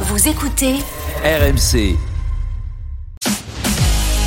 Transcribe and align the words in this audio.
Vous 0.00 0.28
écoutez 0.28 0.74
RMC 1.24 1.96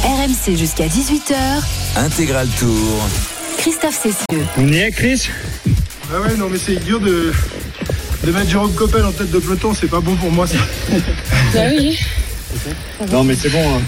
RMC 0.03 0.55
jusqu'à 0.57 0.87
18h. 0.87 1.35
Intégral 1.97 2.47
Tour. 2.59 3.07
Christophe 3.57 3.99
Cessieux. 4.01 4.45
On 4.57 4.67
y 4.67 4.77
est, 4.77 4.91
Chris? 4.91 5.29
Ah 6.13 6.19
ouais, 6.21 6.35
non, 6.37 6.49
mais 6.49 6.57
c'est 6.57 6.77
dur 6.83 6.99
de, 6.99 7.31
de 8.23 8.31
mettre 8.31 8.49
Jérôme 8.49 8.73
Coppel 8.73 9.05
en 9.05 9.11
tête 9.11 9.29
de 9.31 9.39
peloton, 9.39 9.73
c'est 9.79 9.87
pas 9.89 9.99
bon 9.99 10.15
pour 10.15 10.31
moi 10.31 10.47
ça. 10.47 10.57
Non, 13.11 13.23
mais 13.23 13.35
c'est 13.35 13.49
bon. 13.49 13.77
hein. 13.77 13.81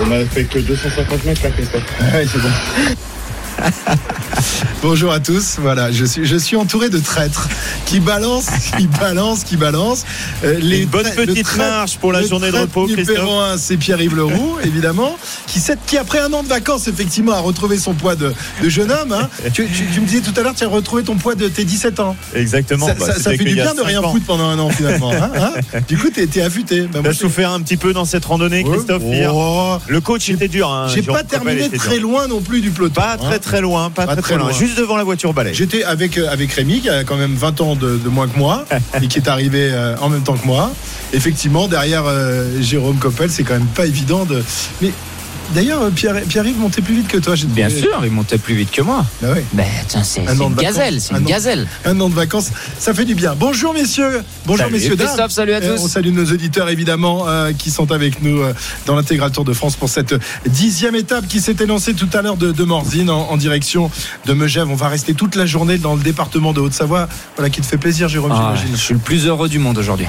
On 0.00 0.10
a 0.10 0.24
fait 0.24 0.44
que 0.44 0.58
250 0.58 1.24
mètres 1.24 1.42
là, 1.44 1.50
Christophe. 1.50 1.82
Ouais, 2.00 2.26
c'est 2.30 2.40
bon. 2.40 2.50
Bonjour 4.88 5.10
à 5.10 5.18
tous, 5.18 5.56
voilà, 5.58 5.90
je 5.90 6.04
suis, 6.04 6.24
je 6.24 6.36
suis 6.36 6.54
entouré 6.54 6.88
de 6.90 6.98
traîtres 7.00 7.48
qui 7.86 7.98
balancent, 7.98 8.46
qui 8.78 8.86
balancent, 9.00 9.42
qui 9.42 9.56
balancent. 9.56 10.04
Euh, 10.44 10.60
Une 10.60 10.86
bonne 10.86 11.04
le 11.16 11.26
petite 11.26 11.44
traître- 11.44 11.58
marche 11.58 11.96
pour 11.96 12.12
la 12.12 12.22
journée 12.22 12.52
de 12.52 12.56
repos, 12.58 12.86
Numéro 12.86 13.04
Christophe. 13.04 13.28
un, 13.28 13.58
c'est 13.58 13.76
Pierre-Yves 13.78 14.14
Leroux, 14.14 14.58
évidemment, 14.64 15.18
qui, 15.48 15.98
après 15.98 16.20
un 16.20 16.32
an 16.32 16.44
de 16.44 16.48
vacances, 16.48 16.86
effectivement, 16.86 17.32
a 17.32 17.40
retrouvé 17.40 17.78
son 17.78 17.94
poids 17.94 18.14
de, 18.14 18.32
de 18.62 18.68
jeune 18.68 18.92
homme. 18.92 19.10
hein. 19.10 19.28
tu, 19.52 19.66
tu- 19.66 19.86
tu 19.92 20.00
me 20.00 20.06
disais 20.06 20.20
tout 20.20 20.32
à 20.38 20.44
l'heure, 20.44 20.54
tu 20.54 20.62
as 20.62 20.68
retrouvé 20.68 21.02
ton 21.02 21.16
poids 21.16 21.34
de 21.34 21.48
tes 21.48 21.64
17 21.64 21.98
ans. 21.98 22.14
Exactement. 22.32 22.86
ça 22.86 22.94
Bah, 22.94 23.06
ça- 23.06 23.12
ça 23.14 23.18
c'était 23.32 23.38
fait 23.38 23.44
du 23.44 23.54
bien 23.54 23.74
de 23.74 23.80
rien 23.80 24.00
ans. 24.04 24.12
foutre 24.12 24.26
pendant 24.26 24.48
un 24.48 24.58
an, 24.60 24.70
finalement. 24.70 25.10
hein, 25.10 25.32
hein. 25.34 25.80
du 25.88 25.98
coup, 25.98 26.10
t'es 26.10 26.40
affûté. 26.42 26.82
Bah, 26.82 27.00
T'as 27.02 27.12
souffert 27.12 27.50
un 27.50 27.60
petit 27.60 27.76
peu 27.76 27.92
dans 27.92 28.04
cette 28.04 28.24
randonnée, 28.24 28.62
Christophe 28.62 29.02
Ouais. 29.02 29.16
hier 29.16 29.34
Oh. 29.34 29.78
Le 29.88 30.00
coach 30.00 30.28
était 30.28 30.46
dur. 30.46 30.70
hein, 30.70 30.86
J'ai 30.94 31.02
pas 31.02 31.24
terminé 31.24 31.68
très 31.70 31.98
dur. 31.98 32.02
loin 32.08 32.28
non 32.28 32.40
plus 32.40 32.60
du 32.60 32.70
peloton. 32.70 32.94
Pas 32.94 33.14
hein. 33.14 33.16
très 33.20 33.40
très 33.40 33.60
loin, 33.60 33.90
pas, 33.90 34.06
Pas 34.06 34.12
très, 34.12 34.22
très 34.22 34.30
très 34.34 34.36
loin. 34.38 34.50
loin. 34.50 34.56
Juste 34.56 34.75
devant 34.82 34.96
la 34.96 35.04
voiture 35.04 35.32
balai. 35.32 35.54
J'étais 35.54 35.82
avec, 35.84 36.18
euh, 36.18 36.28
avec 36.30 36.52
Rémi, 36.52 36.80
qui 36.80 36.88
a 36.88 37.04
quand 37.04 37.16
même 37.16 37.34
20 37.34 37.60
ans 37.60 37.76
de, 37.76 37.96
de 37.96 38.08
moins 38.08 38.28
que 38.28 38.38
moi, 38.38 38.64
et 39.02 39.08
qui 39.08 39.18
est 39.18 39.28
arrivé 39.28 39.70
euh, 39.72 39.96
en 40.00 40.08
même 40.08 40.22
temps 40.22 40.36
que 40.36 40.46
moi. 40.46 40.70
Effectivement, 41.12 41.68
derrière 41.68 42.04
euh, 42.06 42.60
Jérôme 42.60 42.98
Coppel, 42.98 43.30
c'est 43.30 43.42
quand 43.42 43.54
même 43.54 43.66
pas 43.66 43.86
évident 43.86 44.24
de. 44.24 44.42
Mais 44.80 44.92
d'ailleurs, 45.54 45.82
euh, 45.82 45.90
Pierre, 45.90 46.20
Pierre-Yves 46.28 46.58
montait 46.58 46.82
plus 46.82 46.94
vite 46.96 47.08
que 47.08 47.18
toi. 47.18 47.34
j'ai 47.34 47.46
Bien 47.46 47.68
sûr, 47.70 48.00
il 48.04 48.10
montait 48.10 48.38
plus 48.38 48.54
vite 48.54 48.70
que 48.70 48.82
moi. 48.82 49.04
Bah 49.22 49.28
ouais. 49.32 49.44
Ben, 49.52 49.64
tiens, 49.88 50.02
c'est 50.02 50.26
Un 50.26 50.36
c'est 50.36 50.42
une 50.44 50.54
gazelle, 50.54 51.00
c'est 51.00 51.14
Un 51.14 51.18
une 51.18 51.24
an. 51.24 51.28
gazelle. 51.28 51.66
Un 51.84 52.00
an 52.00 52.08
de 52.08 52.14
vacances, 52.14 52.50
ça 52.78 52.92
fait 52.94 53.04
du 53.04 53.14
bien. 53.14 53.34
Bonjour 53.38 53.72
messieurs, 53.72 54.22
bonjour 54.44 54.64
Salut, 54.64 54.74
messieurs 54.76 54.96
dames. 54.96 55.06
Christophe, 55.06 55.30
salut 55.32 55.52
à 55.52 55.56
Euh, 55.58 55.76
tous. 55.76 55.82
on 55.84 55.88
salue 55.88 56.12
nos 56.12 56.24
auditeurs 56.26 56.68
évidemment 56.68 57.24
euh, 57.28 57.52
qui 57.52 57.70
sont 57.70 57.92
avec 57.92 58.22
nous 58.22 58.40
euh, 58.42 58.52
dans 58.86 58.96
l'intégral 58.96 59.30
Tour 59.30 59.44
de 59.44 59.52
France 59.52 59.76
pour 59.76 59.88
cette 59.88 60.14
dixième 60.46 60.94
étape 60.94 61.26
qui 61.28 61.40
s'était 61.40 61.66
lancée 61.66 61.94
tout 61.94 62.08
à 62.12 62.22
l'heure 62.22 62.36
de, 62.36 62.52
de 62.52 62.64
Morzine 62.64 63.08
en, 63.10 63.30
en 63.30 63.36
direction 63.36 63.90
de 64.26 64.32
Megève. 64.32 64.68
On 64.70 64.74
va 64.74 64.88
rester 64.88 65.14
toute 65.14 65.36
la 65.36 65.46
journée 65.46 65.78
dans 65.78 65.94
le 65.94 66.02
département 66.02 66.52
de 66.52 66.60
Haute-Savoie. 66.60 67.08
Voilà 67.36 67.50
qui 67.50 67.60
te 67.60 67.66
fait 67.66 67.78
plaisir 67.78 68.08
Jérôme, 68.08 68.32
Ah, 68.34 68.52
j'imagine. 68.56 68.76
je 68.76 68.80
suis 68.82 68.94
le 68.94 69.00
plus 69.00 69.26
heureux 69.26 69.48
du 69.48 69.58
monde 69.58 69.78
aujourd'hui. 69.78 70.06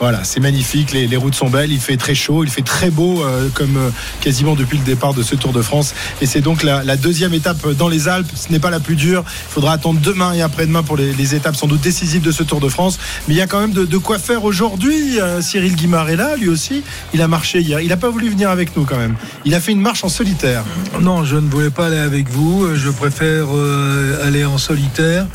Voilà, 0.00 0.24
c'est 0.24 0.40
magnifique, 0.40 0.92
les, 0.92 1.06
les 1.06 1.16
routes 1.16 1.34
sont 1.34 1.48
belles, 1.50 1.72
il 1.72 1.80
fait 1.80 1.96
très 1.96 2.14
chaud, 2.14 2.44
il 2.44 2.50
fait 2.50 2.62
très 2.62 2.90
beau 2.90 3.22
euh, 3.22 3.48
comme 3.54 3.76
euh, 3.76 3.90
quasiment 4.20 4.54
depuis 4.54 4.75
le 4.76 4.84
départ 4.84 5.14
de 5.14 5.22
ce 5.22 5.34
Tour 5.34 5.52
de 5.52 5.62
France. 5.62 5.94
Et 6.20 6.26
c'est 6.26 6.40
donc 6.40 6.62
la, 6.62 6.82
la 6.84 6.96
deuxième 6.96 7.34
étape 7.34 7.68
dans 7.72 7.88
les 7.88 8.08
Alpes, 8.08 8.30
ce 8.34 8.50
n'est 8.52 8.58
pas 8.58 8.70
la 8.70 8.80
plus 8.80 8.96
dure, 8.96 9.24
il 9.26 9.52
faudra 9.52 9.72
attendre 9.72 10.00
demain 10.00 10.32
et 10.32 10.42
après-demain 10.42 10.82
pour 10.82 10.96
les, 10.96 11.12
les 11.12 11.34
étapes 11.34 11.56
sans 11.56 11.66
doute 11.66 11.80
décisives 11.80 12.22
de 12.22 12.32
ce 12.32 12.42
Tour 12.42 12.60
de 12.60 12.68
France. 12.68 12.98
Mais 13.28 13.34
il 13.34 13.36
y 13.38 13.42
a 13.42 13.46
quand 13.46 13.60
même 13.60 13.72
de, 13.72 13.84
de 13.84 13.98
quoi 13.98 14.18
faire 14.18 14.44
aujourd'hui. 14.44 15.20
Euh, 15.20 15.40
Cyril 15.40 15.74
Guimard 15.74 16.08
est 16.10 16.16
là, 16.16 16.36
lui 16.36 16.48
aussi, 16.48 16.82
il 17.14 17.22
a 17.22 17.28
marché 17.28 17.60
hier, 17.60 17.80
il 17.80 17.88
n'a 17.88 17.96
pas 17.96 18.10
voulu 18.10 18.28
venir 18.28 18.50
avec 18.50 18.76
nous 18.76 18.84
quand 18.84 18.98
même. 18.98 19.16
Il 19.44 19.54
a 19.54 19.60
fait 19.60 19.72
une 19.72 19.80
marche 19.80 20.04
en 20.04 20.08
solitaire. 20.08 20.64
Non, 21.00 21.24
je 21.24 21.36
ne 21.36 21.48
voulais 21.48 21.70
pas 21.70 21.86
aller 21.86 21.98
avec 21.98 22.28
vous. 22.30 22.74
Je 22.74 22.90
préfère 22.90 23.46
euh, 23.54 24.26
aller 24.26 24.44
en 24.44 24.58
solitaire. 24.58 25.26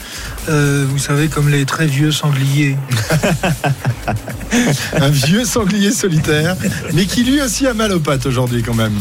Euh, 0.49 0.85
vous 0.87 0.97
savez, 0.97 1.27
comme 1.27 1.49
les 1.49 1.65
très 1.65 1.87
vieux 1.87 2.11
sangliers. 2.11 2.77
un 4.93 5.09
vieux 5.09 5.45
sanglier 5.45 5.91
solitaire, 5.91 6.55
mais 6.93 7.05
qui 7.05 7.23
lui 7.23 7.41
aussi 7.41 7.67
a 7.67 7.73
mal 7.73 7.91
aux 7.91 7.99
pattes 7.99 8.25
aujourd'hui 8.25 8.63
quand 8.63 8.73
même. 8.73 8.93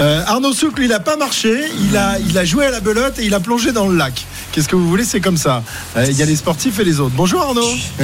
Euh, 0.00 0.22
Arnaud 0.26 0.52
Souk, 0.52 0.78
lui, 0.78 0.86
il 0.86 0.90
n'a 0.90 1.00
pas 1.00 1.16
marché, 1.16 1.64
il 1.90 1.96
a, 1.96 2.18
il 2.18 2.36
a 2.38 2.44
joué 2.44 2.66
à 2.66 2.70
la 2.70 2.80
belote 2.80 3.18
et 3.18 3.24
il 3.24 3.34
a 3.34 3.40
plongé 3.40 3.72
dans 3.72 3.86
le 3.88 3.96
lac. 3.96 4.24
Qu'est-ce 4.52 4.68
que 4.68 4.76
vous 4.76 4.88
voulez, 4.88 5.04
c'est 5.04 5.20
comme 5.20 5.36
ça. 5.36 5.62
Euh, 5.96 6.06
Il 6.08 6.16
y 6.16 6.22
a 6.22 6.26
les 6.26 6.36
sportifs 6.36 6.78
et 6.78 6.84
les 6.84 7.00
autres. 7.00 7.14
Bonjour 7.16 7.42
Arnaud. 7.42 7.62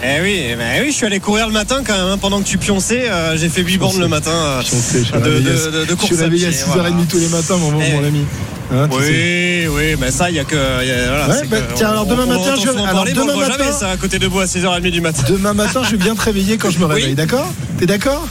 Eh 0.00 0.20
oui, 0.22 0.40
eh 0.50 0.54
ben 0.54 0.80
oui, 0.84 0.92
je 0.92 0.96
suis 0.96 1.06
allé 1.06 1.18
courir 1.18 1.48
le 1.48 1.52
matin 1.52 1.82
quand 1.84 1.92
même, 1.92 2.06
hein, 2.06 2.18
pendant 2.20 2.40
que 2.40 2.46
tu 2.46 2.56
pionçais, 2.56 3.10
euh, 3.10 3.36
j'ai 3.36 3.48
fait 3.48 3.62
8 3.62 3.78
bornes 3.78 3.98
le 3.98 4.06
matin. 4.06 4.30
euh, 4.30 4.60
Je 4.62 4.66
suis 4.68 5.10
de, 5.12 5.18
de- 5.18 5.18
à- 5.18 5.70
de- 5.72 5.84
de 5.86 5.86
je 5.88 5.94
course 5.94 6.12
suis 6.12 6.20
à 6.20 6.22
réveillé 6.22 6.46
à 6.46 6.50
pied, 6.50 6.58
6h30 6.58 6.72
voilà. 6.72 6.90
tous 7.10 7.18
les 7.18 7.26
matins, 7.26 7.56
mon, 7.56 7.72
mon 7.72 7.80
Eh. 7.82 8.06
ami. 8.06 8.24
Hein, 8.72 8.88
sais. 8.92 9.66
Oui, 9.66 9.66
oui, 9.76 9.96
mais 10.00 10.12
ça, 10.12 10.30
il 10.30 10.36
y 10.36 10.38
a 10.38 10.44
que. 10.44 10.54
il 10.82 10.88
y 10.88 10.92
a- 10.92 11.08
voilà, 11.08 11.28
Ouais, 11.28 11.34
c'est 11.40 11.48
bah, 11.48 11.56
que 11.62 11.74
tiens, 11.74 11.88
alors 11.88 12.06
demain 12.06 12.22
on- 12.26 12.28
matin, 12.28 12.52
on 12.52 12.60
je- 12.60 12.68
souvent 12.68 12.84
alors 12.84 12.94
parler, 12.94 13.12
demain 13.12 13.34
matin- 13.34 13.56
jamais, 13.58 13.72
ça, 13.72 13.90
à 13.90 13.96
côté 13.96 14.20
de 14.20 14.28
bois 14.28 14.44
à 14.44 14.46
6h30 14.46 14.88
du 14.92 15.00
matin. 15.00 15.24
Demain 15.28 15.52
matin, 15.54 15.82
je 15.90 15.96
viens 15.96 16.14
te 16.14 16.20
réveiller 16.22 16.58
quand 16.58 16.70
je 16.70 16.78
me 16.78 16.84
Oui. 16.86 16.94
réveille, 16.94 17.14
d'accord? 17.16 17.52
T'es 17.78 17.86
d'accord? 17.86 18.24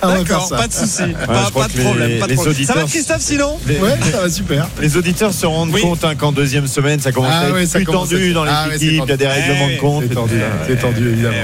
Ah, 0.00 0.14
D'accord, 0.18 0.48
pas 0.48 0.68
de 0.68 0.72
souci, 0.72 1.02
pas, 1.26 1.66
de 1.68 1.76
les- 1.76 1.82
problème. 1.82 2.18
pas 2.20 2.26
de 2.28 2.34
problème. 2.34 2.64
Ça 2.64 2.74
va 2.74 2.84
Christophe 2.84 3.20
sinon 3.20 3.58
Les, 3.66 3.78
Ouais, 3.78 3.96
ça 4.12 4.20
va 4.20 4.30
super. 4.30 4.68
les 4.80 4.96
auditeurs 4.96 5.32
se 5.32 5.44
rendent 5.46 5.70
Oui. 5.72 5.80
compte 5.80 6.04
hein, 6.04 6.14
qu'en 6.14 6.32
deuxième 6.32 6.66
semaine, 6.66 7.00
ça 7.00 7.10
commence 7.12 7.32
Ah 7.32 7.46
à 7.54 7.60
être 7.60 7.72
plus 7.72 7.84
tendu 7.84 8.32
dans 8.32 8.44
les 8.44 8.50
Ah 8.52 8.66
équipes, 8.68 9.02
il 9.04 9.08
y 9.08 9.12
a 9.12 9.16
des 9.16 9.26
règlements 9.26 9.66
Eh 9.70 9.74
de 9.76 9.80
compte. 9.80 10.04
C'est 10.08 10.14
tendu, 10.14 10.34
tout. 10.38 10.44
c'est 10.68 10.76
tendu 10.80 11.08
évidemment. 11.10 11.36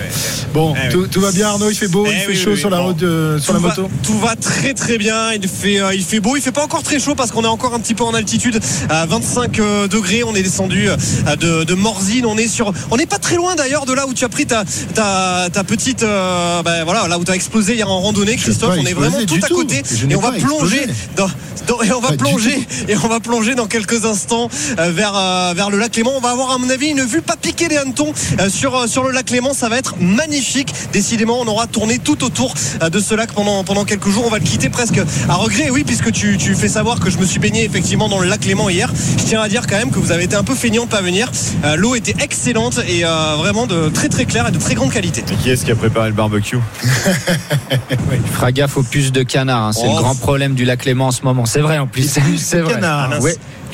Bon, 0.53 0.75
Eh 0.77 0.89
tout, 1.09 1.21
va 1.21 1.33
bien 1.33 1.49
Arnaud, 1.49 1.71
il 1.71 1.75
fait 1.77 1.89
beau, 1.89 2.07
il 2.07 2.13
Eh 2.17 2.21
fait 2.33 2.35
chaud 2.35 2.57
sur 2.57 2.71
la 2.71 2.79
route, 2.79 2.97
de- 2.97 3.39
sur 3.41 3.53
la 3.55 3.59
moto. 3.59 3.89
tout 4.03 4.19
va 4.19 4.37
très 4.37 4.73
très 4.75 4.99
bien. 4.99 5.33
Il 5.33 5.49
fait, 5.49 5.81
euh, 5.81 5.95
il 5.95 6.03
fait 6.05 6.21
beau. 6.21 6.37
Il 6.37 6.43
fait 6.43 6.53
pas 6.53 6.63
encore 6.65 6.83
très 6.83 6.99
chaud 7.01 7.15
parce 7.15 7.31
qu'on 7.33 7.43
est 7.45 7.49
encore 7.49 7.75
un 7.75 7.81
petit 7.81 7.95
peu 7.95 8.05
en 8.05 8.15
altitude 8.15 8.61
à 8.89 9.07
25 9.07 9.59
euh, 9.59 9.89
degrés. 9.89 10.23
On 10.25 10.35
est 10.35 10.43
descendu 10.43 10.89
euh, 10.89 11.37
de, 11.37 11.65
de 11.65 11.75
Morzine. 11.75 12.25
On 12.27 12.37
est 12.37 12.49
sur, 12.49 12.73
on 12.91 12.97
n'est 12.97 13.07
pas 13.07 13.19
très 13.19 13.37
loin 13.37 13.55
d'ailleurs 13.57 13.85
de 13.87 13.93
là 13.93 14.07
où 14.07 14.15
tu 14.15 14.25
as 14.25 14.29
pris 14.29 14.47
ta, 14.47 14.65
ta, 14.95 15.49
ta 15.53 15.65
petite, 15.65 16.03
euh, 16.05 16.63
ben 16.63 16.85
voilà, 16.85 17.09
là 17.09 17.19
où 17.19 17.25
tu 17.25 17.33
as 17.33 17.35
explosé 17.35 17.75
hier 17.75 17.91
en 17.91 18.01
randonnée, 18.01 18.37
Christophe. 18.45 18.75
On 18.79 18.87
est 18.87 18.93
vraiment 18.93 19.19
tout 19.27 19.35
à 19.43 19.49
côté 19.49 19.83
et 20.11 20.17
on 20.17 20.21
va 20.21 20.33
plonger 20.33 20.87
dans, 21.17 21.27
dans- 21.67 21.83
et 21.83 21.93
on 21.93 22.01
va 22.01 22.13
plonger 22.13 22.67
et 22.89 22.97
on 22.97 23.09
va 23.09 23.21
plonger 23.21 23.55
dans 23.55 23.67
quelques 23.67 24.05
instants 24.05 24.49
euh, 24.79 24.91
vers 24.91 25.13
euh, 25.17 25.53
vers 25.57 25.71
le 25.71 25.79
lac 25.79 25.97
Léman. 25.97 26.13
On 26.17 26.21
va 26.21 26.31
avoir 26.31 26.51
à 26.53 26.59
mon 26.59 26.69
avis 26.71 26.89
une 26.89 27.03
vue 27.05 27.23
pas 27.23 27.37
piquer 27.37 27.69
les 27.69 27.77
hannetons 27.79 28.13
euh, 28.41 28.49
sur 28.51 28.77
euh, 28.77 28.87
sur 28.87 29.03
le 29.05 29.11
lac 29.13 29.31
Léman. 29.31 29.55
Ça 29.55 29.69
va 29.69 29.79
être 29.79 29.95
magnifique. 29.99 30.73
Décidément, 30.93 31.41
on 31.41 31.47
aura 31.47 31.67
tourné 31.67 31.99
tout 31.99 32.23
autour 32.25 32.55
euh, 32.83 32.91
de 32.91 33.01
ce 33.01 33.15
lac 33.15 33.33
pendant 33.33 33.65
pendant 33.65 33.85
quelques 33.85 34.09
jours. 34.11 34.25
On 34.27 34.31
va 34.31 34.39
le 34.39 34.45
quitter 34.45 34.69
presque 34.69 35.01
à 35.29 35.35
regret. 35.35 35.71
Oui, 35.71 35.85
puisque 35.85 36.13
tu 36.13 36.37
tu 36.37 36.55
fais 36.55 36.69
savoir 36.69 37.01
que 37.01 37.11
je 37.11 37.19
me 37.19 37.25
suis 37.25 37.39
baigné 37.39 37.65
effectivement 37.65 38.09
dans 38.09 38.21
le 38.21 38.29
lac 38.29 38.45
Léman 38.45 38.69
hier. 38.69 38.93
Je 39.19 39.25
tiens 39.25 39.41
à 39.41 39.49
dire 39.49 39.67
quand 39.67 39.77
même 39.77 39.91
que 39.91 39.99
vous 39.99 40.13
avez 40.13 40.25
été 40.25 40.37
un 40.37 40.45
peu 40.45 40.55
feignant 40.55 40.85
de 40.85 40.91
pas 40.91 41.01
venir. 41.03 41.31
Euh, 41.65 41.77
L'eau 41.77 41.95
était 41.95 42.15
excellente 42.23 42.79
et 42.87 43.05
euh, 43.07 43.37
vraiment 43.39 43.67
de 43.67 43.89
très 43.89 44.09
très 44.09 44.27
claire 44.27 44.49
et 44.49 44.53
de 44.53 44.59
très 44.59 44.75
grande 44.75 44.93
qualité. 44.93 45.25
Et 45.33 45.37
qui 45.37 45.51
est-ce 45.51 45.65
qui 45.65 45.71
a 45.73 45.77
préparé 45.77 46.09
le 46.09 46.15
barbecue? 46.15 46.59
fera 48.35 48.53
gaffe 48.53 48.77
aux 48.77 48.83
puces 48.83 49.13
de 49.13 49.23
canard. 49.23 49.69
hein, 49.69 49.73
C'est 49.73 49.87
Oh. 49.87 49.97
le 49.97 50.03
grand 50.03 50.15
problème 50.15 50.55
du 50.55 50.65
lac 50.65 50.85
Léman 50.85 51.07
en 51.09 51.11
ce 51.13 51.23
moment. 51.23 51.47
C'est 51.47 51.61
vrai 51.61 51.79
en 51.79 51.87
plus. 51.87 52.09
C'est 52.39 52.61
vrai. 52.61 52.75
Canard. 52.75 53.11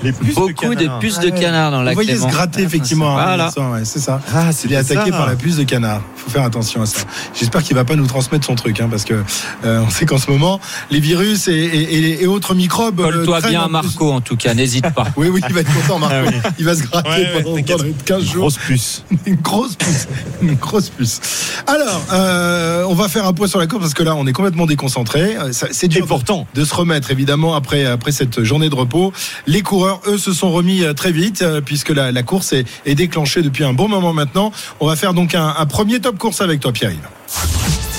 Les 0.03 0.13
puces 0.13 0.35
Beaucoup 0.35 0.75
de 0.75 0.99
puces 1.01 1.17
Ah 1.19 1.25
de 1.25 1.31
canard 1.31 1.71
dans 1.71 1.83
le 1.83 1.89
Vous 1.89 1.95
voyez 1.95 2.17
se 2.17 2.27
gratter 2.27 2.63
effectivement. 2.63 3.19
hein, 3.19 3.25
Voilà. 3.37 3.51
Ouais, 3.73 3.85
c'est 3.85 3.99
ça. 3.99 4.21
Ah, 4.35 4.51
Il 4.65 4.73
est 4.73 4.77
attaqué 4.77 5.11
ça. 5.11 5.17
par 5.17 5.27
la 5.27 5.35
puce 5.37 5.57
de 5.57 5.65
canard. 5.65 6.01
Il 6.17 6.21
faut 6.23 6.31
faire 6.31 6.45
attention 6.45 6.83
à 6.83 6.87
ça. 6.87 7.01
J'espère 7.39 7.63
qu'il 7.63 7.77
va 7.77 7.85
pas 7.85 7.97
nous 7.97 8.07
transmettre 8.07 8.47
son 8.47 8.55
truc, 8.55 8.81
hein, 8.81 8.89
parce 8.91 9.05
que 9.05 9.23
euh, 9.65 9.83
on 9.87 9.91
sait 9.91 10.07
qu'en 10.07 10.19
ce 10.19 10.31
moment, 10.31 10.59
les 10.91 11.01
virus 11.01 11.49
et, 11.49 11.53
et- 11.53 11.95
et- 11.99 12.23
et 12.23 12.27
autres 12.27 12.55
microbes. 12.55 13.01
euh, 13.01 13.05
Colle-toi 13.25 13.41
bien 13.43 13.61
en 13.61 13.65
à 13.75 13.81
plus. 13.81 13.89
Marco 13.89 14.13
en 14.13 14.21
tout 14.21 14.37
cas, 14.37 14.55
n'hésite 14.55 14.89
pas. 14.91 15.07
Oui, 15.17 15.29
oui, 15.29 15.41
il 15.49 15.55
va 15.55 15.61
être 15.61 15.75
content, 15.75 15.99
Marco. 15.99 16.15
Ah 16.19 16.23
oui. 16.27 16.51
Il 16.59 16.65
va 16.65 16.75
se 16.75 16.83
gratter 16.85 17.09
Ouais, 17.11 17.43
pendant, 17.43 17.63
pendant 17.63 17.85
15 18.07 18.25
jours. 18.25 18.41
Grosse 18.43 18.57
puce. 18.59 19.05
Une 19.27 19.35
grosse 19.37 19.77
puce. 19.77 20.09
Une 20.41 20.55
grosse 20.55 20.89
puce. 20.89 21.21
Alors, 21.67 22.03
euh, 22.13 22.85
on 22.89 22.95
va 22.95 23.09
faire 23.09 23.27
un 23.27 23.33
point 23.33 23.47
sur 23.49 23.59
la 23.59 23.67
course 23.67 23.83
parce 23.83 23.95
que 23.95 24.03
là, 24.03 24.15
on 24.17 24.27
est 24.27 24.33
complètement 24.33 24.67
déconcentré. 24.67 25.37
C'est 25.73 25.89
pourtant, 26.07 26.47
de 26.55 26.65
se 26.65 26.75
remettre 26.75 27.11
évidemment 27.11 27.55
après, 27.55 27.85
après 27.85 28.13
cette 28.13 28.43
journée 28.45 28.71
de 28.71 28.75
repos. 28.75 29.13
Les 29.47 29.63
coureurs, 29.63 29.90
eux, 30.07 30.19
se 30.19 30.33
sont 30.33 30.51
remis 30.53 30.85
euh, 30.85 30.93
très 30.93 31.13
vite 31.13 31.43
euh, 31.43 31.61
puisque 31.61 31.91
la, 31.91 32.23
course 32.23 32.53
est, 32.53 32.95
déclenchée 32.95 33.43
depuis 33.43 33.65
un 33.65 33.73
bon 33.73 33.89
moment 33.89 34.13
maintenant. 34.13 34.53
On 34.79 34.87
va 34.87 34.97
faire 34.97 35.15
donc 35.15 35.35
un, 35.35 35.55
un 35.57 35.67
premier 35.67 36.01
top 36.01 36.19
course 36.19 36.41
avec 36.41 36.61
toi, 36.61 36.73
Pierre-Yves. 36.73 37.90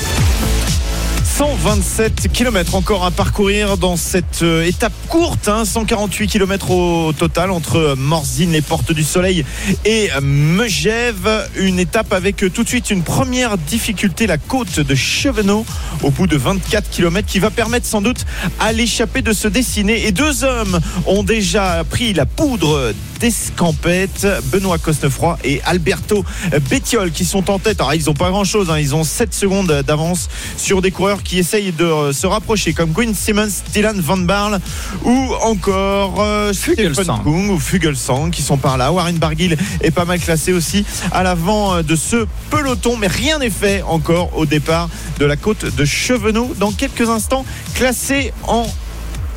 127 1.42 2.32
km 2.32 2.76
encore 2.76 3.04
à 3.04 3.10
parcourir 3.10 3.76
dans 3.76 3.96
cette 3.96 4.44
euh, 4.44 4.64
étape 4.64 4.94
courte, 5.08 5.48
hein, 5.48 5.66
148 5.66 6.28
km 6.28 6.70
au 6.70 7.14
total 7.14 7.50
entre 7.50 7.96
Morzine, 7.98 8.52
les 8.52 8.62
Portes 8.62 8.92
du 8.92 9.04
Soleil 9.04 9.44
et 9.84 10.10
Megève. 10.22 11.50
Une 11.56 11.80
étape 11.80 12.14
avec 12.14 12.44
euh, 12.44 12.52
tout 12.52 12.64
de 12.64 12.68
suite 12.68 12.92
une 12.92 13.02
première 13.02 13.58
difficulté, 13.58 14.28
la 14.28 14.38
côte 14.38 14.80
de 14.80 14.94
Chevenot 14.94 15.66
au 16.04 16.12
bout 16.12 16.28
de 16.28 16.38
24 16.38 16.92
km 16.92 17.28
qui 17.28 17.40
va 17.40 17.50
permettre 17.50 17.88
sans 17.88 18.02
doute 18.02 18.24
à 18.60 18.72
l'échappée 18.72 19.24
de 19.24 19.34
se 19.34 19.48
dessiner. 19.48 20.06
Et 20.06 20.12
deux 20.12 20.44
hommes 20.44 20.80
ont 21.08 21.24
déjà 21.24 21.84
pris 21.90 22.14
la 22.14 22.28
poudre 22.28 22.94
Descampette, 23.20 24.28
Benoît 24.52 24.80
Cosnefroy 24.80 25.38
et 25.44 25.62
Alberto 25.64 26.26
Bettiol 26.70 27.12
qui 27.12 27.24
sont 27.24 27.52
en 27.52 27.60
tête. 27.60 27.80
Alors 27.80 27.94
ils 27.94 28.06
n'ont 28.06 28.16
pas 28.16 28.30
grand 28.32 28.44
chose, 28.44 28.72
ils 28.80 28.96
ont 28.96 29.04
7 29.04 29.34
secondes 29.34 29.84
d'avance 29.86 30.28
sur 30.58 30.82
des 30.82 30.90
coureurs 30.90 31.22
qui 31.22 31.31
essayent 31.40 31.72
de 31.72 31.86
euh, 31.86 32.14
se 32.14 32.28
rapprocher 32.28 32.74
comme 32.74 32.92
Quinn 32.94 33.14
Simmons, 33.14 33.64
Dylan 33.74 34.00
Van 34.00 34.18
Barle 34.18 34.60
ou 35.04 35.34
encore 35.42 36.22
euh, 36.22 36.54
Stephen 36.54 36.94
Fugelsang. 36.94 37.24
Kung 37.24 37.50
ou 37.50 37.60
Fugelsang 37.60 38.30
qui 38.32 38.42
sont 38.42 38.58
par 38.58 38.78
là. 38.78 38.92
Warren 38.92 39.18
Barguil 39.18 39.58
est 39.82 39.92
pas 39.92 40.06
mal 40.06 40.20
classé 40.20 40.54
aussi 40.54 40.86
à 41.12 41.24
l'avant 41.24 41.76
euh, 41.76 41.82
de 41.84 41.96
ce 41.96 42.26
peloton, 42.50 42.98
mais 42.98 43.08
rien 43.08 43.40
n'est 43.40 43.50
fait 43.50 43.82
encore 43.84 44.38
au 44.38 44.46
départ 44.46 44.90
de 45.20 45.26
la 45.26 45.36
côte 45.36 45.66
de 45.76 45.86
Chevenot. 45.86 46.54
Dans 46.58 46.72
quelques 46.72 47.10
instants, 47.10 47.46
classé 47.74 48.34
en 48.48 48.66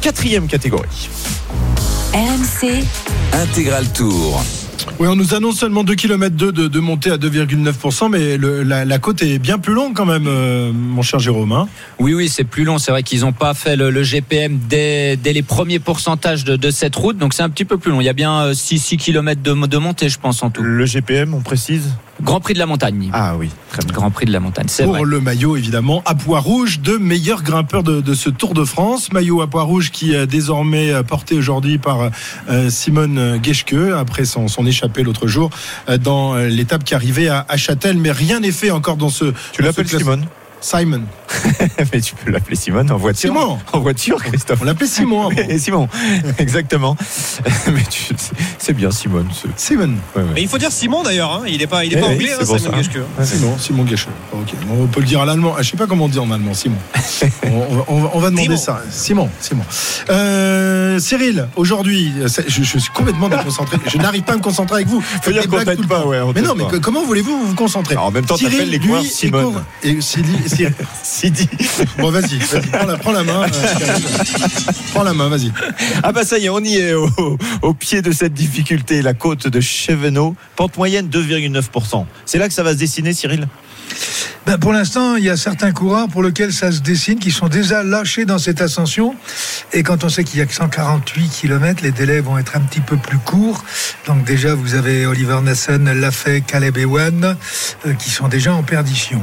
quatrième 0.01 0.47
catégorie. 0.47 1.09
RMC, 2.13 2.85
Intégral 3.33 3.93
Tour. 3.93 4.43
Oui, 5.01 5.09
on 5.09 5.17
nous 5.17 5.35
annonce 5.35 5.59
seulement 5.59 5.83
2 5.83 5.95
km 5.95 6.37
2 6.37 6.53
de, 6.53 6.69
de 6.69 6.81
montée 6.81 7.11
à 7.11 7.17
2,9%, 7.17 8.11
mais 8.11 8.37
le- 8.37 8.63
la, 8.63 8.85
la 8.85 8.99
côte 8.99 9.23
est 9.23 9.39
bien 9.39 9.59
plus 9.59 9.75
longue 9.75 9.95
quand 9.95 10.07
même, 10.07 10.27
euh, 10.29 10.73
mon 10.73 11.03
cher 11.03 11.19
Jérôme. 11.19 11.53
hein. 11.53 11.69
Oui, 11.99 12.15
oui, 12.15 12.29
c'est 12.29 12.45
plus 12.45 12.65
long. 12.65 12.79
C'est 12.79 12.91
vrai 12.93 13.03
qu'ils 13.03 13.21
n'ont 13.21 13.33
pas 13.33 13.55
fait 13.55 13.77
le, 13.77 13.91
le 13.91 14.03
GPM 14.03 14.59
dès, 14.69 15.17
dès 15.17 15.33
les 15.33 15.43
premiers 15.43 15.79
pourcentages 15.81 16.45
de, 16.45 16.57
de 16.57 16.71
cette 16.71 16.95
route, 16.97 17.19
donc 17.19 17.35
c'est 17.35 17.43
un 17.43 17.51
petit 17.51 17.65
peu 17.65 17.77
plus 17.79 17.91
long. 17.91 18.01
Il 18.01 18.05
y 18.05 18.09
a 18.09 18.13
bien 18.15 18.55
6, 18.55 18.79
6 18.79 18.97
km 18.99 19.43
de, 19.43 19.67
de 19.67 19.79
montée, 19.79 20.09
je 20.09 20.19
pense, 20.19 20.43
en 20.43 20.51
tout. 20.51 20.63
Le 20.63 20.85
GPM, 20.87 21.35
on 21.35 21.41
précise? 21.41 21.95
Grand 22.23 22.41
Prix 22.41 22.55
de 22.55 22.59
la 22.59 22.67
montagne. 22.67 23.11
Ah 23.13 23.35
oui, 23.37 23.51
très 23.71 23.83
bien. 23.85 23.93
Grand 23.93 24.11
Prix 24.11 24.27
de 24.27 24.33
la 24.33 24.41
montagne, 24.41 24.67
c'est 24.69 24.85
Pour 24.85 24.93
vrai. 24.95 25.03
le 25.05 25.21
maillot, 25.21 25.57
évidemment, 25.57 26.03
à 26.07 26.15
poids 26.15 26.39
rouge, 26.41 26.81
de 26.81 26.97
meilleurs 26.97 27.43
grimpeurs 27.43 27.83
de, 27.83 28.01
de 28.01 28.15
ce 28.15 28.31
Tour 28.31 28.55
de 28.55 28.65
France. 28.65 29.13
Maillot 29.13 29.43
à 29.43 29.47
poids 29.49 29.65
rouge 29.65 29.91
qui 29.91 30.15
est 30.15 30.27
désormais 30.27 30.93
euh, 30.93 31.03
porté 31.03 31.35
aujourd'hui 31.35 31.79
par 31.79 32.11
euh, 32.49 32.71
Simone 32.71 33.41
Geschke, 33.43 33.75
après 33.99 34.25
son, 34.25 34.49
son 34.49 34.65
échappée 34.65 35.03
l'autre 35.03 35.27
jour, 35.27 35.51
euh, 35.89 35.99
dans 35.99 36.35
euh, 36.35 36.47
l'étape 36.47 36.85
qui 36.85 36.95
arrivait 36.95 37.29
à, 37.29 37.45
à 37.49 37.57
Châtel. 37.57 37.99
Mais 37.99 38.13
rien 38.13 38.41
n'est 38.41 38.53
fait 38.53 38.71
encore 38.71 38.97
dans 38.97 39.09
ce. 39.11 39.27
Tu 39.53 39.63
dans 39.63 39.67
l'appelles 39.69 39.87
ce 39.87 39.91
classe- 39.91 40.03
Simone? 40.03 40.25
Simon. 40.65 41.03
Mais 41.93 42.01
tu 42.01 42.15
peux 42.15 42.31
l'appeler 42.31 42.57
Simone 42.57 42.91
en 42.91 42.97
voiture. 42.97 43.29
Simon. 43.35 43.59
En 43.75 43.81
voiture, 43.81 44.17
Christophe. 44.23 44.61
On 44.63 44.65
l'appelait 44.65 44.87
Simon. 44.87 45.31
Et 45.31 45.59
Simon, 45.65 45.89
exactement. 46.39 46.97
Mais 47.71 47.83
tu- 47.91 48.15
c'est 48.59 48.73
bien 48.73 48.91
Simon. 48.91 49.27
ouais, 50.17 50.23
ouais. 50.23 50.23
Mais 50.35 50.41
il 50.43 50.49
faut 50.49 50.57
dire 50.57 50.73
Simon 50.73 51.03
d'ailleurs, 51.03 51.33
hein. 51.35 51.43
il 51.47 51.59
n'est 51.59 51.67
pas, 51.67 51.85
il 51.85 51.93
est 51.93 51.97
Eh 51.99 52.01
pas 52.01 52.07
oui, 52.09 52.15
anglais, 52.15 52.33
c'est 52.41 52.51
hein, 52.55 52.59
Simon. 52.59 52.77
Geschke. 52.79 52.99
Simon, 53.25 53.59
Simon 53.59 53.87
Geschke. 53.87 54.09
Ok, 54.33 54.55
on 54.71 54.87
peut 54.87 55.01
le 55.01 55.07
dire 55.07 55.21
à 55.21 55.27
l'allemand. 55.27 55.55
Ah, 55.59 55.61
Je 55.63 55.71
sais 55.71 55.77
pas 55.77 55.87
comment 55.87 56.07
on 56.07 56.09
dit 56.09 56.19
en 56.19 56.31
allemand, 56.31 56.55
Simon. 56.55 56.77
On, 57.45 57.49
on 57.89 58.01
va- 58.01 58.11
on 58.15 58.21
demander 58.31 58.45
Simon. 58.45 58.57
ça. 58.57 58.83
Simon, 58.91 59.31
Simon. 59.41 59.65
Euh, 60.09 60.99
Cyril, 60.99 61.47
aujourd'hui, 61.57 62.11
je, 62.49 62.63
je 62.63 62.79
suis 62.79 62.91
complètement 62.95 63.29
déconcentré. 63.29 63.77
Je 63.87 63.99
n'arrive 63.99 64.23
pas 64.23 64.33
à 64.33 64.37
me 64.37 64.43
concentrer 64.43 64.77
avec 64.77 64.89
vous. 64.89 65.03
Faut 65.03 65.19
Faites 65.23 65.35
dire 65.35 65.43
qu'on 65.49 65.59
pas, 65.87 66.07
ouais, 66.07 66.21
Mais 66.35 66.41
non, 66.41 66.55
mais 66.57 66.65
pas. 66.65 66.79
comment 66.79 67.05
voulez-vous 67.05 67.49
vous 67.49 67.55
concentrer 67.55 67.95
Alors, 67.97 68.07
en 68.07 68.11
même 68.11 68.25
temps, 68.25 68.37
Cyril, 68.39 68.55
t'appelles 68.57 68.71
les 68.71 68.79
lui, 68.79 68.89
con- 68.89 69.03
Et 69.83 70.01
Sidi. 71.03 71.49
Bon, 71.99 72.11
vas-y, 72.11 72.39
vas-y, 72.39 72.67
prends 72.69 72.87
la, 72.87 72.97
prends 72.97 73.13
la 73.13 73.23
main. 73.25 73.43
euh, 73.43 73.99
prends 74.93 75.03
la 75.03 75.15
main, 75.15 75.29
vas-y. 75.29 75.53
Ah 76.03 76.13
bah 76.13 76.25
ça 76.25 76.39
y 76.39 76.47
est, 76.47 76.49
on 76.49 76.61
y 76.61 76.77
est 76.77 76.95
au, 76.95 77.09
au 77.63 77.75
pied 77.75 78.03
de 78.03 78.13
cette 78.13 78.35
difficulté, 78.35 79.03
la 79.03 79.15
côte 79.15 79.49
de 79.49 79.61
Chevenot, 79.61 80.37
pente 80.57 80.77
moyenne 80.77 81.09
2,9%. 81.09 82.05
C'est 82.27 82.39
là 82.39 82.49
que 82.49 82.55
ça 82.55 82.63
va 82.63 82.73
se 82.73 82.79
dessiner, 82.79 83.13
Cyril? 83.13 83.49
Ben, 84.47 84.59
pour 84.59 84.73
l'instant, 84.73 85.17
il 85.17 85.25
y 85.25 85.31
a 85.31 85.37
certains 85.39 85.73
coureurs 85.73 86.09
pour 86.09 86.23
lesquels 86.23 86.53
ça 86.53 86.71
se 86.71 86.81
dessine, 86.81 87.19
qui 87.19 87.31
sont 87.31 87.49
déjà 87.49 87.83
lâchés 87.83 88.27
dans 88.27 88.39
cette 88.39 88.61
ascension. 88.61 89.15
Et 89.73 89.83
quand 89.83 90.05
on 90.05 90.11
sait 90.11 90.23
qu'il 90.25 90.39
y 90.39 90.43
a 90.43 90.47
que 90.47 90.53
148 90.53 91.29
km, 91.31 91.83
les 91.83 91.93
délais 91.93 92.21
vont 92.21 92.37
être 92.37 92.57
un 92.57 92.61
petit 92.61 92.81
peu 92.81 92.97
plus 92.97 93.19
courts. 93.19 93.65
Donc 94.07 94.25
déjà, 94.25 94.55
vous 94.55 94.75
avez 94.75 95.07
Oliver 95.07 95.39
Nassen, 95.43 95.91
Lafay, 95.99 96.43
Caleb 96.43 96.77
Ewan, 96.77 97.37
euh, 97.87 97.95
qui 97.95 98.11
sont 98.11 98.29
déjà 98.29 98.53
en 98.53 98.63
perdition. 98.63 99.23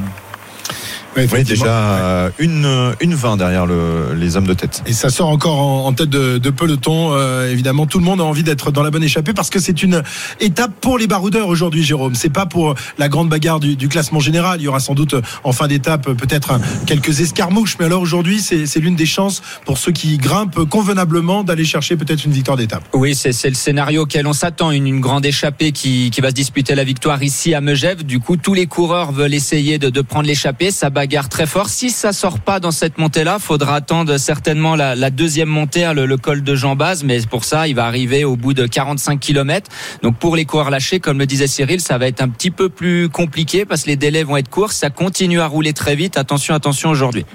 Oui, 1.18 1.24
effectivement. 1.24 1.63
déjà 1.66 1.74
euh, 1.74 2.30
une, 2.40 2.66
euh, 2.66 2.94
une 3.02 3.13
20 3.16 3.38
derrière 3.38 3.66
le- 3.66 4.13
les 4.16 4.38
hommes 4.38 4.48
de 4.48 4.54
tête. 4.54 4.81
Et 4.86 4.94
ça 4.94 5.10
sort 5.10 5.30
encore 5.30 5.60
en, 5.60 5.86
en 5.88 5.94
tête 5.94 6.10
de, 6.10 6.38
de 6.38 6.50
peloton. 6.50 7.12
Euh, 7.13 7.52
évidemment, 7.52 7.86
tout 7.86 8.00
le 8.00 8.06
monde 8.06 8.22
a 8.22 8.24
envie 8.24 8.44
d'être 8.44 8.72
dans 8.72 8.81
la 8.84 8.92
bonne 8.92 9.04
échappée 9.04 9.34
parce 9.34 9.50
que 9.50 9.60
c'est 9.60 9.84
une 9.84 10.04
étape 10.40 10.72
pour 10.80 10.98
les 10.98 11.08
baroudeurs 11.08 11.48
aujourd'hui, 11.48 11.84
Jérôme. 11.84 12.16
C'est 12.16 12.30
pas 12.31 12.46
pour 12.46 12.75
la 12.98 13.10
grande 13.10 13.30
bagarre 13.30 13.60
du, 13.60 13.75
du 13.75 13.90
classement 13.90 14.19
général. 14.19 14.62
Il 14.62 14.63
y 14.63 14.68
aura 14.68 14.80
sans 14.80 14.94
doute 14.96 15.16
en 15.44 15.52
fin 15.52 15.68
d'étape 15.68 16.12
peut-être 16.13 16.60
quelques 16.86 17.19
escarmouches. 17.19 17.75
Mais 17.80 17.86
alors 17.86 18.02
aujourd'hui, 18.02 18.40
c'est 18.40 18.66
c'est 18.66 18.80
l'une 18.80 18.96
des 18.96 19.06
chances 19.06 19.42
pour 19.66 19.78
ceux 19.78 19.92
qui 19.92 20.18
grimpent 20.18 20.64
convenablement 20.69 21.44
d'aller 21.44 21.66
chercher 21.66 21.98
peut-être 21.98 22.24
une 22.25 22.31
victoire 22.31 22.57
d'étape. 22.57 22.84
Oui, 22.94 23.16
c'est 23.16 23.34
c'est 23.34 23.50
le 23.50 23.56
scénario 23.56 24.04
auquel 24.04 24.28
on 24.28 24.34
s'attend, 24.34 24.72
une, 24.72 24.88
une 24.88 25.02
grande 25.02 25.25
échappée 25.25 25.72
qui, 25.74 26.10
qui 26.12 26.22
va 26.22 26.30
se 26.30 26.36
disputer 26.36 26.74
la 26.75 26.84
victoire 26.84 27.22
ici 27.22 27.54
à 27.54 27.62
Megève. 27.62 28.04
Du 28.04 28.19
coup, 28.19 28.38
tous 28.38 28.54
les 28.54 28.66
coureurs 28.68 29.12
veulent 29.12 29.34
essayer 29.34 29.78
de, 29.78 29.90
de 29.90 30.02
prendre 30.02 30.28
l'échappée. 30.28 30.72
Ça 30.72 30.90
bagarre 31.01 31.30
très 31.30 31.48
fort. 31.48 31.68
Si 31.68 31.89
ça 31.89 32.13
sort 32.13 32.39
pas 32.39 32.59
dans 32.59 32.69
cette 32.69 33.00
montée-là, 33.00 33.39
faudra 33.39 33.77
attendre 33.77 34.18
certainement 34.18 34.75
la, 34.75 35.09
deuxième 35.09 35.50
montée, 35.50 35.83
hein, 35.83 35.94
le, 35.94 36.15
col 36.15 36.44
de 36.44 36.53
Jean 36.53 36.75
Baz. 36.75 37.03
Mais 37.03 37.21
pour 37.21 37.44
ça, 37.44 37.68
il 37.68 37.74
va 37.74 37.88
arriver 37.88 38.24
au 38.24 38.36
bout 38.36 38.53
de 38.53 38.68
45 38.68 39.19
km. 39.19 39.68
Donc 40.03 40.19
pour 40.19 40.36
les 40.36 40.45
coureurs 40.45 40.69
lâchés, 40.69 41.00
comme 41.00 41.18
le 41.18 41.25
disait 41.25 41.48
Cyril, 41.48 41.81
ça 41.81 41.98
va 41.98 42.06
être 42.06 42.21
un 42.21 42.30
petit 42.30 42.51
peu 42.51 42.69
plus 42.69 43.09
compliqué 43.09 43.65
parce 43.65 43.81
que 43.81 43.88
les 43.88 43.95
délais 43.95 44.21
vont 44.21 44.38
être 44.38 44.50
courts. 44.50 44.74
Ça 44.74 44.92
continue 44.92 45.42
à 45.42 45.48
rouler 45.48 45.74
très 45.74 45.95
vite. 45.95 46.18
Attention, 46.18 46.53
attention 46.53 46.92
aujourd'hui. 46.92 47.25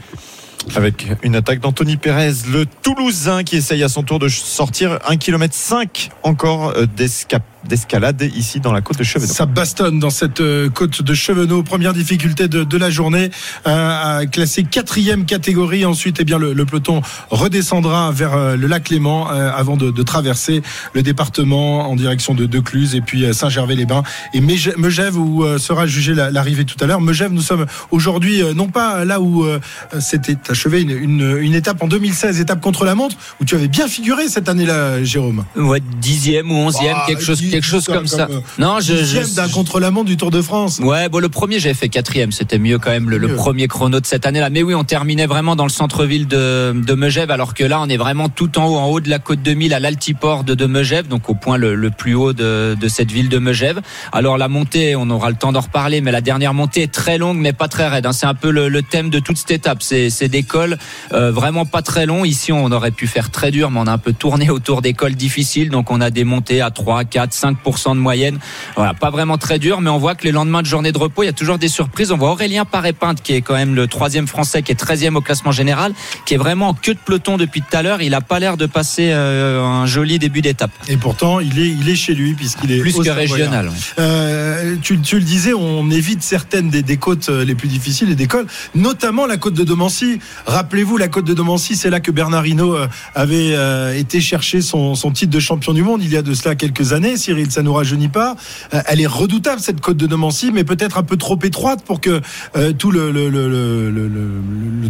Avec 0.76 1.08
une 1.24 1.34
attaque 1.34 1.58
d'Anthony 1.58 1.96
Pérez, 1.96 2.34
le 2.48 2.66
Toulousain 2.66 3.42
qui 3.42 3.56
essaye 3.56 3.82
à 3.82 3.88
son 3.88 4.04
tour 4.04 4.20
de 4.20 4.28
sortir 4.28 5.00
1 5.08 5.16
km 5.16 5.52
5 5.52 6.10
encore 6.22 6.68
euh, 6.68 6.86
d'esca- 6.86 7.40
d'escalade 7.68 8.22
ici 8.36 8.60
dans 8.60 8.72
la 8.72 8.80
côte 8.80 8.98
de 8.98 9.04
Chevenot. 9.04 9.32
Ça 9.32 9.46
bastonne 9.46 9.98
dans 9.98 10.10
cette 10.10 10.40
euh, 10.40 10.68
côte 10.70 11.02
de 11.02 11.14
Chevenot. 11.14 11.62
Première 11.62 11.92
difficulté 11.94 12.48
de, 12.48 12.64
de 12.64 12.76
la 12.78 12.90
journée, 12.90 13.30
euh, 13.66 14.18
à 14.20 14.26
classer 14.26 14.64
quatrième 14.64 15.24
catégorie. 15.26 15.84
Ensuite, 15.84 16.16
eh 16.20 16.24
bien, 16.24 16.38
le, 16.38 16.52
le 16.52 16.64
peloton 16.64 17.02
redescendra 17.30 18.10
vers 18.12 18.34
euh, 18.34 18.56
le 18.56 18.66
lac 18.66 18.88
Léman 18.90 19.28
euh, 19.30 19.50
avant 19.54 19.76
de, 19.76 19.90
de 19.90 20.02
traverser 20.02 20.62
le 20.94 21.02
département 21.02 21.90
en 21.90 21.96
direction 21.96 22.34
de 22.34 22.46
Decluse 22.46 22.94
et 22.94 23.00
puis 23.00 23.32
Saint-Gervais-les-Bains 23.34 24.02
et 24.34 24.40
Megève 24.40 25.16
où 25.18 25.44
sera 25.58 25.86
jugée 25.86 26.14
la- 26.14 26.30
l'arrivée 26.30 26.64
tout 26.64 26.76
à 26.82 26.86
l'heure. 26.86 27.00
Megève, 27.00 27.32
nous 27.32 27.40
sommes 27.42 27.66
aujourd'hui 27.90 28.42
non 28.54 28.68
pas 28.68 29.04
là 29.04 29.20
où 29.20 29.44
euh, 29.44 29.58
c'était 30.00 30.36
achevé 30.48 30.82
une, 30.82 30.90
une, 30.90 31.36
une 31.40 31.54
étape 31.54 31.82
en 31.82 31.88
2016, 31.88 32.40
étape 32.40 32.60
contre 32.60 32.84
la 32.84 32.94
montre, 32.94 33.16
où 33.40 33.44
tu 33.44 33.54
avais 33.54 33.68
bien 33.68 33.88
figuré 33.88 34.28
cette 34.28 34.48
année-là, 34.48 35.02
Jérôme. 35.04 35.44
Ouais, 35.56 35.82
dixième 36.00 36.50
ou 36.50 36.54
onzième, 36.54 36.94
Ah, 36.96 37.04
quelque 37.06 37.22
chose, 37.22 37.40
quelque 37.56 37.66
chose 37.66 37.84
dis 37.86 37.92
comme 37.92 38.06
ça. 38.06 38.28
euh, 38.30 38.40
Non, 38.58 38.80
je, 38.80 38.94
je, 38.94 39.34
d'un 39.36 39.48
contre-la-montre 39.48 40.06
du 40.06 40.16
Tour 40.16 40.30
de 40.30 40.42
France. 40.42 40.78
Ouais, 40.78 41.08
bon, 41.08 41.18
le 41.20 41.28
premier, 41.28 41.58
j'avais 41.58 41.74
fait 41.74 41.88
quatrième. 41.88 42.32
C'était 42.32 42.58
mieux 42.58 42.78
quand 42.78 42.90
même 42.90 43.10
le, 43.10 43.34
premier 43.34 43.66
chrono 43.68 44.00
de 44.00 44.06
cette 44.06 44.26
année-là. 44.26 44.50
Mais 44.50 44.62
oui, 44.62 44.74
on 44.74 44.84
terminait 44.84 45.26
vraiment 45.26 45.56
dans 45.56 45.64
le 45.64 45.70
centre-ville 45.70 46.26
de, 46.26 46.72
de 46.74 46.94
Megève, 46.94 47.30
alors 47.30 47.54
que 47.54 47.64
là, 47.64 47.80
on 47.80 47.88
est 47.88 47.96
vraiment 47.96 48.28
tout 48.28 48.58
en 48.58 48.66
haut, 48.66 48.76
en 48.76 48.86
haut 48.86 49.00
de 49.00 49.10
la 49.10 49.18
côte 49.18 49.42
2000 49.42 49.74
à 49.74 49.80
l'altiport 49.80 50.44
de, 50.44 50.54
de 50.54 50.66
Megève, 50.66 51.08
donc 51.08 51.28
au 51.28 51.34
point 51.34 51.56
le, 51.56 51.74
le 51.74 51.90
plus 51.90 52.14
haut 52.14 52.32
de, 52.32 52.76
de 52.80 52.88
cette 52.88 53.10
ville 53.10 53.28
de 53.28 53.38
Megève. 53.38 53.80
Alors 54.12 54.38
la 54.38 54.48
montée, 54.48 54.96
on 54.96 55.08
aura 55.10 55.30
le 55.30 55.36
temps 55.36 55.52
d'en 55.52 55.60
reparler, 55.60 56.00
mais 56.00 56.12
la 56.12 56.20
dernière 56.20 56.54
montée 56.54 56.82
est 56.82 56.92
très 56.92 57.18
longue, 57.18 57.36
mais 57.38 57.52
pas 57.52 57.68
très 57.68 57.88
raide. 57.88 58.06
hein. 58.06 58.12
C'est 58.12 58.26
un 58.26 58.34
peu 58.34 58.50
le, 58.50 58.68
le 58.68 58.82
thème 58.82 59.10
de 59.10 59.18
toute 59.18 59.36
cette 59.38 59.50
étape. 59.50 59.82
C'est 59.82 60.10
c'est 60.10 60.28
des 60.28 60.42
cols 60.42 60.78
euh, 61.12 61.30
vraiment 61.30 61.64
pas 61.66 61.82
très 61.82 62.06
longs. 62.06 62.24
Ici, 62.24 62.52
on 62.52 62.70
aurait 62.72 62.90
pu 62.90 63.06
faire 63.06 63.30
très 63.30 63.50
dur, 63.50 63.70
mais 63.70 63.80
on 63.80 63.86
a 63.86 63.92
un 63.92 63.98
peu 63.98 64.12
tourné 64.12 64.50
autour 64.56 64.82
des 64.82 64.92
cols 64.94 65.14
difficiles, 65.14 65.70
donc 65.70 65.90
on 65.90 66.00
a 66.00 66.10
des 66.10 66.24
montées 66.24 66.60
à 66.60 66.70
3, 66.70 67.04
4, 67.04 67.32
5% 67.32 67.45
de 67.52 68.00
moyenne. 68.00 68.38
Voilà, 68.76 68.94
pas 68.94 69.10
vraiment 69.10 69.38
très 69.38 69.58
dur, 69.58 69.80
mais 69.80 69.90
on 69.90 69.98
voit 69.98 70.14
que 70.14 70.24
les 70.24 70.32
lendemains 70.32 70.62
de 70.62 70.66
journée 70.66 70.92
de 70.92 70.98
repos, 70.98 71.22
il 71.22 71.26
y 71.26 71.30
a 71.30 71.32
toujours 71.32 71.58
des 71.58 71.68
surprises. 71.68 72.12
On 72.12 72.16
voit 72.16 72.30
Aurélien 72.30 72.64
Paré-Pinte, 72.64 73.22
qui 73.22 73.34
est 73.34 73.42
quand 73.42 73.54
même 73.54 73.74
le 73.74 73.86
troisième 73.86 74.26
français, 74.26 74.62
qui 74.62 74.72
est 74.72 74.82
13e 74.82 75.14
au 75.14 75.20
classement 75.20 75.52
général, 75.52 75.92
qui 76.24 76.34
est 76.34 76.38
vraiment 76.38 76.68
en 76.68 76.74
queue 76.74 76.94
de 76.94 76.98
peloton 76.98 77.36
depuis 77.36 77.62
tout 77.62 77.76
à 77.76 77.82
l'heure. 77.82 78.02
Il 78.02 78.14
a 78.14 78.20
pas 78.20 78.38
l'air 78.38 78.56
de 78.56 78.66
passer 78.66 79.10
euh, 79.12 79.62
un 79.62 79.86
joli 79.86 80.18
début 80.18 80.42
d'étape. 80.42 80.70
Et 80.88 80.96
pourtant, 80.96 81.40
il 81.40 81.58
est, 81.58 81.68
il 81.68 81.88
est 81.88 81.96
chez 81.96 82.14
lui 82.14 82.34
puisqu'il 82.34 82.72
est 82.72 82.80
Plus 82.80 82.98
que 82.98 83.10
régional. 83.10 83.70
Euh, 83.98 84.76
tu, 84.82 85.00
tu 85.00 85.16
le 85.16 85.24
disais, 85.24 85.52
on 85.52 85.90
évite 85.90 86.22
certaines 86.22 86.70
des, 86.70 86.82
des 86.82 86.96
côtes 86.96 87.28
euh, 87.28 87.44
les 87.44 87.54
plus 87.54 87.68
difficiles 87.68 88.10
et 88.10 88.14
des 88.14 88.26
cols, 88.26 88.46
notamment 88.74 89.26
la 89.26 89.36
côte 89.36 89.54
de 89.54 89.64
Domancy. 89.64 90.18
Rappelez-vous, 90.46 90.96
la 90.96 91.08
côte 91.08 91.24
de 91.24 91.34
Domancy, 91.34 91.76
c'est 91.76 91.90
là 91.90 92.00
que 92.00 92.10
Bernard 92.10 92.46
Hinault 92.46 92.74
euh, 92.74 92.86
avait 93.14 93.54
euh, 93.54 93.96
été 93.96 94.20
chercher 94.20 94.60
son, 94.60 94.94
son 94.94 95.10
titre 95.10 95.32
de 95.32 95.40
champion 95.40 95.72
du 95.72 95.82
monde 95.82 96.02
il 96.02 96.12
y 96.12 96.16
a 96.16 96.22
de 96.22 96.34
cela 96.34 96.54
quelques 96.54 96.92
années. 96.92 97.16
Cyril, 97.26 97.50
ça 97.50 97.62
nous 97.62 97.72
rajeunit 97.72 98.06
pas. 98.06 98.36
Euh, 98.72 98.80
elle 98.86 99.00
est 99.00 99.06
redoutable 99.06 99.60
cette 99.60 99.80
côte 99.80 99.96
de 99.96 100.06
Domancy, 100.06 100.52
mais 100.52 100.62
peut-être 100.62 100.96
un 100.96 101.02
peu 101.02 101.16
trop 101.16 101.36
étroite 101.42 101.82
pour 101.84 102.00
que 102.00 102.20
euh, 102.56 102.72
tout 102.72 102.92
le, 102.92 103.10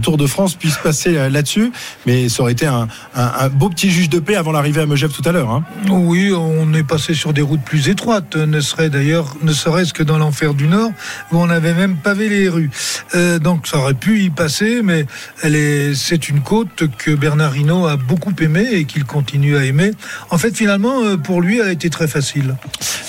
Tour 0.03 0.19
de 0.19 0.27
France 0.27 0.55
puisse 0.55 0.77
passer 0.77 1.17
euh, 1.17 1.31
là-dessus. 1.31 1.73
Mais 2.05 2.29
ça 2.29 2.43
aurait 2.43 2.53
été 2.53 2.67
un, 2.67 2.89
beau 3.55 3.71
petit 3.71 3.91
juge 3.91 4.11
de 4.11 4.19
paix 4.19 4.37
avant 4.37 4.53
l'arrivée 4.53 4.83
à 4.83 4.87
Megève 4.87 5.13
tout 5.13 5.27
à 5.27 5.33
l'heure. 5.33 5.51
Hein. 5.51 5.65
Oui, 5.89 6.31
on 6.35 6.75
est 6.75 6.83
passé 6.83 7.15
sur 7.15 7.33
des 7.33 7.41
routes 7.41 7.63
plus 7.63 7.89
étroites, 7.89 8.37
ne 8.37 8.61
serait 8.61 8.91
d'ailleurs, 8.91 9.35
ne 9.43 9.55
serait-ce 9.55 9.95
que 9.95 10.03
dans 10.03 10.19
l'enfer 10.19 10.53
du 10.53 10.69
Nord, 10.69 10.91
où 11.33 11.39
on 11.39 11.49
avait 11.49 11.73
même 11.73 11.97
pavé 11.97 12.29
les 12.29 12.51
rues. 12.51 12.71
Donc 13.41 13.67
ça 13.67 13.79
aurait 13.79 13.95
pu 13.95 14.25
y 14.25 14.31
passer, 14.31 14.83
mais 14.83 15.07
c'est 15.95 16.29
une 16.29 16.41
côte 16.43 16.85
que 16.99 17.13
Bernard 17.13 17.57
Hinault 17.57 17.87
a 17.87 17.97
beaucoup 17.97 18.35
aimée 18.41 18.69
et 18.73 18.85
qu'il 18.85 19.05
continue 19.05 19.57
à 19.57 19.65
aimer. 19.65 19.93
En 20.29 20.37
fait, 20.37 20.55
finalement, 20.55 21.17
pour 21.17 21.41
lui, 21.41 21.61
elle 21.61 21.69
a 21.69 21.73
été 21.73 21.89
très 21.89 22.09
facile. 22.09 22.26
Facile. 22.27 22.57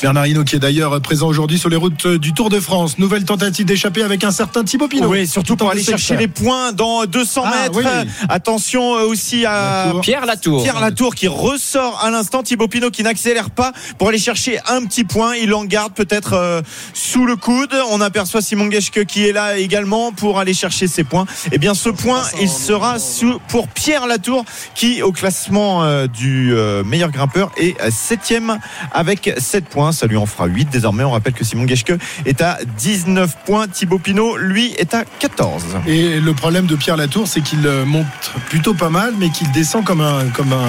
Bernard 0.02 0.28
Hinault 0.28 0.44
qui 0.44 0.56
est 0.56 0.60
d'ailleurs 0.60 1.02
présent 1.02 1.28
aujourd'hui 1.28 1.58
sur 1.58 1.70
les 1.70 1.76
routes 1.76 2.08
du 2.08 2.34
Tour 2.34 2.50
de 2.50 2.60
France. 2.60 3.00
Nouvelle 3.00 3.26
tentative 3.26 3.66
d'échapper 3.66 4.04
avec 4.04 4.24
un 4.24 4.32
certain 4.32 4.64
Thibaut 4.64 4.88
Pinot. 4.88 5.08
Oui, 5.08 5.26
surtout 5.26 5.56
pour 5.56 5.72
aller 5.72 5.84
chercher 5.84 6.16
les 6.16 6.28
points 6.28 6.72
dans 6.72 7.06
200 7.06 7.44
Ah, 7.46 7.64
mètres. 7.64 7.78
oui. 7.78 7.84
Attention 8.30 8.96
euh, 8.96 9.06
aussi 9.06 9.46
à 9.46 9.86
Latour. 9.88 10.02
Pierre 10.02 10.26
Latour. 10.26 10.64
Pierre 10.64 10.80
Latour 10.80 11.16
qui 11.16 11.28
ressort 11.28 12.00
à 12.04 12.12
l'instant, 12.12 12.44
Thibaut 12.44 12.68
Pinot 12.68 12.92
qui 12.92 13.02
n'accélère 13.04 13.50
pas 13.50 13.72
pour 13.98 14.10
aller 14.10 14.20
chercher 14.20 14.60
un 14.68 14.86
petit 14.86 15.04
point. 15.04 15.36
Il 15.36 15.54
en 15.54 15.66
garde 15.66 15.94
peut-être 15.94 16.34
euh, 16.34 16.62
sous 16.94 17.26
le 17.26 17.36
coude. 17.36 17.74
On 17.90 18.00
aperçoit 18.02 18.42
Simon 18.42 18.70
Geschke 18.70 19.06
qui 19.06 19.26
est 19.28 19.32
là 19.32 19.58
également 19.58 20.12
pour 20.12 20.40
aller 20.40 20.54
chercher 20.54 20.88
ses 20.88 21.04
points. 21.04 21.26
Et 21.52 21.58
bien 21.58 21.74
ce 21.74 21.90
point, 21.90 22.22
il 22.40 22.50
sera 22.50 23.00
sous, 23.00 23.40
pour 23.48 23.68
Pierre 23.68 24.06
Latour 24.06 24.46
qui 24.76 25.02
au 25.02 25.12
classement 25.12 25.84
euh, 25.84 26.06
du 26.06 26.54
euh, 26.54 26.84
meilleur 26.84 27.10
grimpeur 27.10 27.52
est 27.58 27.76
septième 27.90 28.60
avec 28.92 29.07
7 29.38 29.66
points. 29.66 29.92
Ça 29.92 30.08
lui 30.08 30.18
en 30.18 30.26
fera 30.26 30.46
8 30.48 30.70
désormais. 30.70 31.04
On 31.04 31.12
rappelle 31.12 31.34
que 31.34 31.44
Simon 31.44 31.68
Geschke 31.68 31.94
est 32.26 32.42
à 32.42 32.58
19 32.78 33.38
points. 33.46 33.68
Thibaut 33.68 34.00
Pinot, 34.00 34.38
lui, 34.38 34.74
est 34.78 34.94
à 34.94 35.04
14. 35.20 35.64
Et 35.88 36.20
le 36.20 36.34
problème 36.34 36.66
de 36.66 36.76
Pierre 36.76 36.98
Latour, 36.98 37.28
c'est 37.28 37.42
qu'il 37.42 37.66
euh, 37.66 37.86
monte 37.86 38.06
plutôt 38.50 38.74
pas 38.74 38.90
mal, 38.90 39.14
mais 39.20 39.30
qu'il 39.30 39.52
descend 39.52 39.84
comme 39.84 40.02
un 40.02 40.26
comme 40.34 40.54
un 40.54 40.66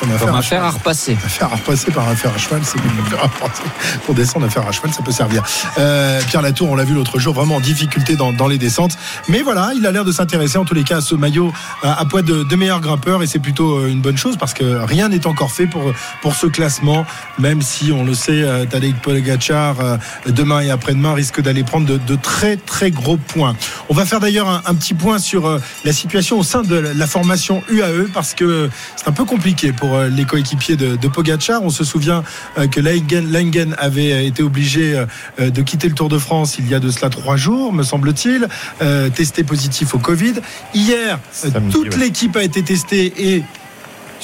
comme 0.00 0.10
un 0.10 0.18
fer 0.18 0.26
Comme 0.26 0.36
à 0.36 0.42
fer 0.42 0.62
à 0.64 0.68
cheval. 0.68 0.74
repasser. 0.80 1.16
Un 1.24 1.28
fer 1.28 1.48
à 1.52 1.56
repasser 1.56 1.90
par 1.90 2.08
un 2.08 2.16
fer 2.16 2.30
à 2.34 2.38
cheval, 2.38 2.60
c'est 2.64 2.78
comme 2.80 2.90
un 3.04 3.10
fer 3.10 3.18
à 3.20 3.26
repasser. 3.26 3.62
Pour 4.06 4.14
descendre 4.14 4.46
un 4.46 4.50
fer 4.50 4.66
à 4.66 4.72
cheval, 4.72 4.92
ça 4.92 5.02
peut 5.02 5.12
servir. 5.12 5.42
Euh, 5.78 6.20
Pierre 6.28 6.42
Latour, 6.42 6.70
on 6.70 6.74
l'a 6.76 6.84
vu 6.84 6.94
l'autre 6.94 7.18
jour, 7.18 7.34
vraiment 7.34 7.56
en 7.56 7.60
difficulté 7.60 8.16
dans, 8.16 8.32
dans 8.32 8.48
les 8.48 8.58
descentes. 8.58 8.96
Mais 9.28 9.42
voilà, 9.42 9.72
il 9.76 9.86
a 9.86 9.90
l'air 9.92 10.04
de 10.04 10.12
s'intéresser 10.12 10.58
en 10.58 10.64
tous 10.64 10.74
les 10.74 10.84
cas 10.84 10.98
à 10.98 11.00
ce 11.00 11.14
maillot 11.14 11.52
à, 11.82 12.00
à 12.00 12.04
poids 12.04 12.22
de, 12.22 12.42
de 12.44 12.56
meilleur 12.56 12.80
grimpeur 12.80 13.22
et 13.22 13.26
c'est 13.26 13.38
plutôt 13.38 13.78
euh, 13.78 13.88
une 13.88 14.00
bonne 14.00 14.16
chose 14.16 14.36
parce 14.36 14.54
que 14.54 14.64
rien 14.84 15.08
n'est 15.08 15.26
encore 15.26 15.50
fait 15.50 15.66
pour, 15.66 15.92
pour 16.22 16.34
ce 16.34 16.46
classement, 16.46 17.04
même 17.38 17.62
si 17.62 17.73
on 17.92 18.04
le 18.04 18.14
sait, 18.14 18.42
euh, 18.42 18.64
Tadej 18.64 18.94
Pogacar 19.02 19.80
euh, 19.80 19.96
demain 20.26 20.60
et 20.60 20.70
après-demain 20.70 21.14
risque 21.14 21.40
d'aller 21.40 21.64
prendre 21.64 21.86
de, 21.86 21.98
de 21.98 22.16
très 22.16 22.56
très 22.56 22.90
gros 22.90 23.16
points. 23.16 23.56
On 23.88 23.94
va 23.94 24.04
faire 24.04 24.20
d'ailleurs 24.20 24.48
un, 24.48 24.62
un 24.66 24.74
petit 24.74 24.94
point 24.94 25.18
sur 25.18 25.46
euh, 25.46 25.58
la 25.84 25.92
situation 25.92 26.38
au 26.38 26.42
sein 26.42 26.62
de 26.62 26.76
la 26.76 27.06
formation 27.06 27.62
UAE 27.70 28.08
parce 28.12 28.34
que 28.34 28.70
c'est 28.96 29.08
un 29.08 29.12
peu 29.12 29.24
compliqué 29.24 29.72
pour 29.72 29.98
les 30.00 30.24
coéquipiers 30.24 30.76
de, 30.76 30.96
de 30.96 31.08
Pogacar. 31.08 31.62
On 31.62 31.70
se 31.70 31.84
souvient 31.84 32.22
que 32.70 32.80
Langen, 32.80 33.30
Langen 33.30 33.74
avait 33.78 34.26
été 34.26 34.42
obligé 34.42 35.04
de 35.38 35.62
quitter 35.62 35.88
le 35.88 35.94
Tour 35.94 36.08
de 36.08 36.18
France 36.18 36.56
il 36.58 36.68
y 36.68 36.74
a 36.74 36.80
de 36.80 36.90
cela 36.90 37.10
trois 37.10 37.36
jours, 37.36 37.72
me 37.72 37.82
semble-t-il, 37.82 38.48
testé 39.14 39.44
positif 39.44 39.94
au 39.94 39.98
Covid. 39.98 40.34
Hier, 40.74 41.18
Samedi, 41.32 41.72
toute 41.72 41.94
ouais. 41.94 41.98
l'équipe 41.98 42.36
a 42.36 42.42
été 42.42 42.62
testée 42.62 43.12
et 43.16 43.42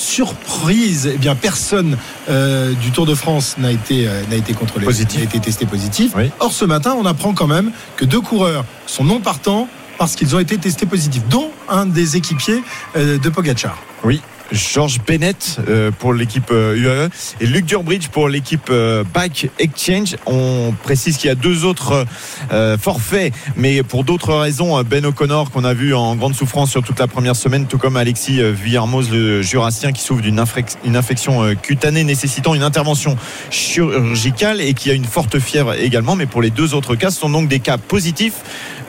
surprise, 0.01 1.11
eh 1.15 1.19
bien 1.19 1.35
personne 1.35 1.97
euh, 2.29 2.73
du 2.75 2.91
Tour 2.91 3.07
de 3.07 3.15
France 3.15 3.57
n'a 3.59 3.71
été 3.71 4.09
euh, 4.09 4.23
n'a 4.31 4.37
été 4.37 4.55
contrôlé, 4.55 4.87
Positif. 4.87 5.19
n'a 5.19 5.25
été 5.25 5.39
testé 5.41 5.67
positif. 5.67 6.13
Oui. 6.17 6.31
Or 6.41 6.53
ce 6.53 6.65
matin, 6.65 6.95
on 6.99 7.05
apprend 7.07 7.35
quand 7.35 7.47
même 7.47 7.71
que 7.97 8.05
deux 8.05 8.21
coureurs 8.21 8.65
sont 8.87 9.05
non 9.05 9.21
partants 9.21 9.69
parce 9.99 10.17
qu'ils 10.17 10.35
ont 10.35 10.39
été 10.39 10.57
testés 10.57 10.87
positifs, 10.87 11.23
dont 11.29 11.51
un 11.69 11.85
des 11.85 12.17
équipiers 12.17 12.63
euh, 12.97 13.19
de 13.19 13.29
Pogacar. 13.29 13.79
Oui. 14.03 14.23
George 14.53 15.01
Bennett 15.07 15.59
euh, 15.69 15.91
pour 15.91 16.13
l'équipe 16.13 16.51
euh, 16.51 16.77
UAE 16.77 17.09
et 17.41 17.47
Luc 17.47 17.65
Durbridge 17.67 18.09
pour 18.09 18.29
l'équipe 18.29 18.69
euh, 18.71 19.05
Bike 19.15 19.49
Exchange. 19.59 20.17
On 20.27 20.75
précise 20.83 21.17
qu'il 21.17 21.29
y 21.29 21.31
a 21.31 21.35
deux 21.35 21.65
autres 21.65 22.05
euh, 22.53 22.77
forfaits, 22.77 23.33
mais 23.57 23.83
pour 23.83 24.05
d'autres 24.05 24.35
raisons, 24.35 24.79
euh, 24.79 24.83
Ben 24.83 25.05
O'Connor 25.07 25.51
qu'on 25.51 25.65
a 25.65 25.75
vu 25.75 25.95
en 25.95 26.17
grande 26.17 26.35
souffrance 26.35 26.71
sur 26.71 26.83
toute 26.83 26.99
la 26.99 27.07
première 27.07 27.37
semaine, 27.37 27.67
tout 27.67 27.79
comme 27.79 27.97
Alexis 27.97 28.41
euh, 28.41 28.51
Villermoz, 28.53 29.11
le 29.11 29.43
jurassien 29.43 29.93
qui 29.93 30.03
souffre 30.03 30.23
d'une 30.23 30.41
infec- 30.41 30.77
une 30.85 30.97
infection 30.97 31.43
euh, 31.45 31.55
cutanée 31.55 32.05
nécessitant 32.05 32.55
une 32.55 32.63
intervention 32.63 33.17
chirurgicale 33.51 34.61
et 34.61 34.75
qui 34.75 34.91
a 34.91 34.95
une 34.95 35.05
forte 35.05 35.39
fièvre 35.39 35.75
également. 35.75 36.17
Mais 36.17 36.27
pour 36.27 36.43
les 36.43 36.51
deux 36.51 36.75
autres 36.75 36.97
cas, 36.97 37.11
ce 37.11 37.21
sont 37.21 37.31
donc 37.31 37.49
des 37.49 37.61
cas 37.61 37.79
positifs. 37.79 38.35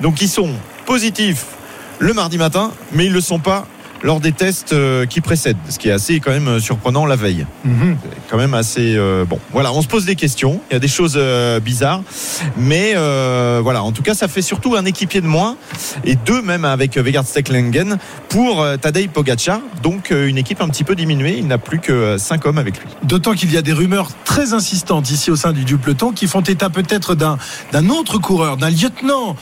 Donc 0.01 0.21
ils 0.21 0.29
sont 0.29 0.49
positifs 0.85 1.45
le 1.99 2.13
mardi 2.13 2.37
matin, 2.39 2.71
mais 2.93 3.05
ils 3.05 3.09
ne 3.09 3.15
le 3.15 3.21
sont 3.21 3.39
pas 3.39 3.67
lors 4.03 4.19
des 4.19 4.31
tests 4.31 4.73
euh, 4.73 5.05
qui 5.05 5.21
précèdent, 5.21 5.57
ce 5.69 5.77
qui 5.77 5.89
est 5.89 5.91
assez 5.91 6.19
quand 6.19 6.31
même 6.31 6.47
euh, 6.47 6.59
surprenant 6.59 7.05
la 7.05 7.15
veille. 7.15 7.45
Quand 8.29 8.37
même 8.37 8.53
assez 8.53 8.95
euh, 8.95 9.25
bon. 9.25 9.39
Voilà, 9.51 9.71
on 9.73 9.81
se 9.81 9.87
pose 9.87 10.05
des 10.05 10.15
questions. 10.15 10.61
Il 10.69 10.73
y 10.73 10.75
a 10.77 10.79
des 10.79 10.87
choses 10.87 11.15
euh, 11.17 11.59
bizarres, 11.59 12.01
mais 12.57 12.93
euh, 12.95 13.59
voilà. 13.63 13.83
En 13.83 13.91
tout 13.91 14.01
cas, 14.01 14.13
ça 14.13 14.27
fait 14.27 14.41
surtout 14.41 14.75
un 14.75 14.85
équipier 14.85 15.21
de 15.21 15.27
moins 15.27 15.57
et 16.03 16.15
deux 16.15 16.41
même 16.41 16.65
avec 16.65 16.97
Vegard 16.97 17.25
Stecklengen 17.25 17.97
pour 18.29 18.65
Tadej 18.81 19.09
Pogacar. 19.09 19.59
Donc 19.83 20.11
une 20.11 20.37
équipe 20.37 20.61
un 20.61 20.69
petit 20.69 20.83
peu 20.83 20.95
diminuée. 20.95 21.35
Il 21.37 21.47
n'a 21.47 21.57
plus 21.57 21.79
que 21.79 22.17
cinq 22.17 22.45
hommes 22.45 22.57
avec 22.57 22.79
lui. 22.79 22.87
D'autant 23.03 23.33
qu'il 23.33 23.51
y 23.51 23.57
a 23.57 23.61
des 23.61 23.73
rumeurs 23.73 24.09
très 24.25 24.53
insistantes 24.53 25.11
ici 25.11 25.31
au 25.31 25.35
sein 25.35 25.51
du, 25.53 25.65
du 25.65 25.77
peloton 25.77 26.11
qui 26.11 26.27
font 26.27 26.41
état 26.41 26.69
peut-être 26.69 27.15
d'un 27.15 27.37
d'un 27.71 27.89
autre 27.89 28.17
coureur, 28.17 28.57
d'un 28.57 28.69
lieutenant 28.69 29.35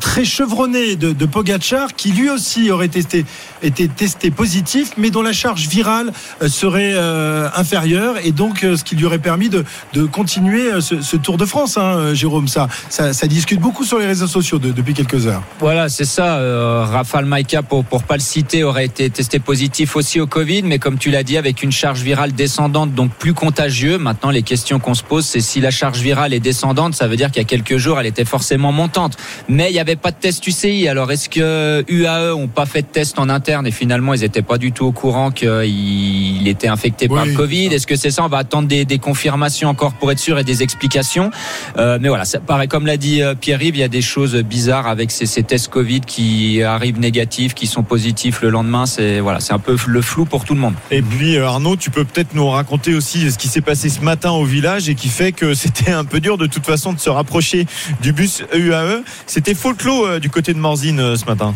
très 0.00 0.24
chevronné 0.24 0.96
de, 0.96 1.12
de 1.12 1.26
Pogacar 1.26 1.94
qui 1.94 2.12
lui 2.12 2.30
aussi 2.30 2.70
aurait 2.70 2.88
testé, 2.88 3.24
été 3.62 3.88
testé 4.04 4.30
positif, 4.30 4.92
mais 4.98 5.08
dont 5.08 5.22
la 5.22 5.32
charge 5.32 5.66
virale 5.66 6.12
euh, 6.42 6.48
serait 6.48 6.92
euh, 6.92 7.48
inférieure 7.56 8.16
et 8.22 8.32
donc 8.32 8.62
euh, 8.62 8.76
ce 8.76 8.84
qui 8.84 8.96
lui 8.96 9.06
aurait 9.06 9.18
permis 9.18 9.48
de, 9.48 9.64
de 9.94 10.04
continuer 10.04 10.64
ce, 10.82 11.16
Tour 11.16 11.38
de 11.38 11.46
France, 11.46 11.78
hein, 11.78 12.12
Jérôme. 12.12 12.46
Ça, 12.46 12.68
ça, 12.90 13.26
discute 13.26 13.60
beaucoup 13.60 13.82
sur 13.84 13.98
les 13.98 14.04
réseaux 14.06 14.26
sociaux 14.26 14.58
de- 14.58 14.72
depuis 14.72 14.92
quelques 14.92 15.26
heures. 15.26 15.42
Voilà, 15.58 15.88
c'est 15.88 16.04
ça. 16.04 16.36
Euh, 16.36 16.84
Rafal 16.84 17.24
Maïka, 17.24 17.62
pour, 17.62 17.82
pour 17.82 18.02
pas 18.02 18.16
le 18.16 18.20
citer, 18.20 18.62
aurait 18.62 18.84
été 18.84 19.08
testé 19.08 19.38
positif 19.38 19.96
aussi 19.96 20.20
au 20.20 20.26
Covid, 20.26 20.64
mais 20.64 20.78
comme 20.78 20.98
tu 20.98 21.10
l'as 21.10 21.22
dit, 21.22 21.38
avec 21.38 21.62
une 21.62 21.72
charge 21.72 22.02
virale 22.02 22.32
descendante, 22.32 22.92
donc 22.92 23.10
plus 23.12 23.32
contagieux. 23.32 23.96
Maintenant, 23.96 24.30
les 24.30 24.42
questions 24.42 24.80
qu'on 24.80 24.92
se 24.92 25.02
pose, 25.02 25.24
c'est 25.24 25.40
si 25.40 25.62
la 25.62 25.70
charge 25.70 26.00
virale 26.00 26.34
est 26.34 26.40
descendante, 26.40 26.94
ça 26.94 27.06
veut 27.06 27.16
dire 27.16 27.30
qu'il 27.30 27.40
y 27.40 27.46
a 27.46 27.48
quelques 27.48 27.78
jours, 27.78 27.98
elle 27.98 28.06
était 28.06 28.26
forcément 28.26 28.70
montante. 28.70 29.16
Mais 29.48 29.70
il 29.70 29.72
n'y 29.72 29.80
avait 29.80 29.96
pas 29.96 30.10
de 30.10 30.16
test 30.16 30.46
UCI. 30.46 30.88
Alors, 30.88 31.10
est-ce 31.10 31.30
que 31.30 31.82
UAE 31.88 32.34
ont 32.34 32.48
pas 32.48 32.66
fait 32.66 32.82
de 32.82 32.88
test 32.88 33.18
en 33.18 33.30
interne 33.30 33.66
et 33.66 33.70
finalement, 33.70 33.93
ils 34.14 34.20
n'étaient 34.20 34.42
pas 34.42 34.58
du 34.58 34.72
tout 34.72 34.86
au 34.86 34.92
courant 34.92 35.30
qu'il 35.30 36.46
était 36.46 36.68
infecté 36.68 37.08
par 37.08 37.24
le 37.24 37.32
Covid. 37.32 37.66
Est-ce 37.66 37.86
que 37.86 37.96
c'est 37.96 38.10
ça? 38.10 38.24
On 38.24 38.28
va 38.28 38.38
attendre 38.38 38.68
des, 38.68 38.84
des 38.84 38.98
confirmations 38.98 39.68
encore 39.68 39.92
pour 39.94 40.10
être 40.12 40.18
sûr 40.18 40.38
et 40.38 40.44
des 40.44 40.62
explications. 40.62 41.30
Euh, 41.76 41.98
mais 42.00 42.08
voilà, 42.08 42.24
ça 42.24 42.40
paraît, 42.40 42.68
comme 42.68 42.86
l'a 42.86 42.96
dit 42.96 43.22
euh, 43.22 43.34
Pierre-Yves, 43.34 43.76
il 43.76 43.80
y 43.80 43.84
a 43.84 43.88
des 43.88 44.02
choses 44.02 44.34
bizarres 44.36 44.86
avec 44.86 45.10
ces, 45.10 45.26
ces 45.26 45.42
tests 45.42 45.68
Covid 45.68 46.00
qui 46.00 46.62
arrivent 46.62 46.98
négatifs, 46.98 47.54
qui 47.54 47.66
sont 47.66 47.82
positifs 47.82 48.42
le 48.42 48.50
lendemain. 48.50 48.86
C'est 48.86 49.20
voilà, 49.20 49.40
c'est 49.40 49.52
un 49.52 49.58
peu 49.58 49.76
le 49.86 50.02
flou 50.02 50.24
pour 50.24 50.44
tout 50.44 50.54
le 50.54 50.60
monde. 50.60 50.74
Et 50.90 51.02
puis 51.02 51.36
euh, 51.36 51.46
Arnaud, 51.46 51.76
tu 51.76 51.90
peux 51.90 52.04
peut-être 52.04 52.34
nous 52.34 52.48
raconter 52.48 52.94
aussi 52.94 53.30
ce 53.30 53.38
qui 53.38 53.48
s'est 53.48 53.60
passé 53.60 53.88
ce 53.88 54.00
matin 54.00 54.30
au 54.30 54.44
village 54.44 54.88
et 54.88 54.94
qui 54.94 55.08
fait 55.08 55.32
que 55.32 55.54
c'était 55.64 55.92
un 55.92 56.04
peu 56.04 56.20
dur 56.20 56.38
de 56.38 56.46
toute 56.46 56.66
façon 56.66 56.92
de 56.92 57.00
se 57.00 57.10
rapprocher 57.10 57.66
du 58.00 58.12
bus 58.12 58.42
E 58.54 58.58
UAE. 58.58 59.02
C'était 59.26 59.54
folklore 59.54 60.06
euh, 60.06 60.18
du 60.18 60.30
côté 60.30 60.52
de 60.52 60.58
Morzine 60.58 61.00
euh, 61.00 61.16
ce 61.16 61.24
matin. 61.24 61.54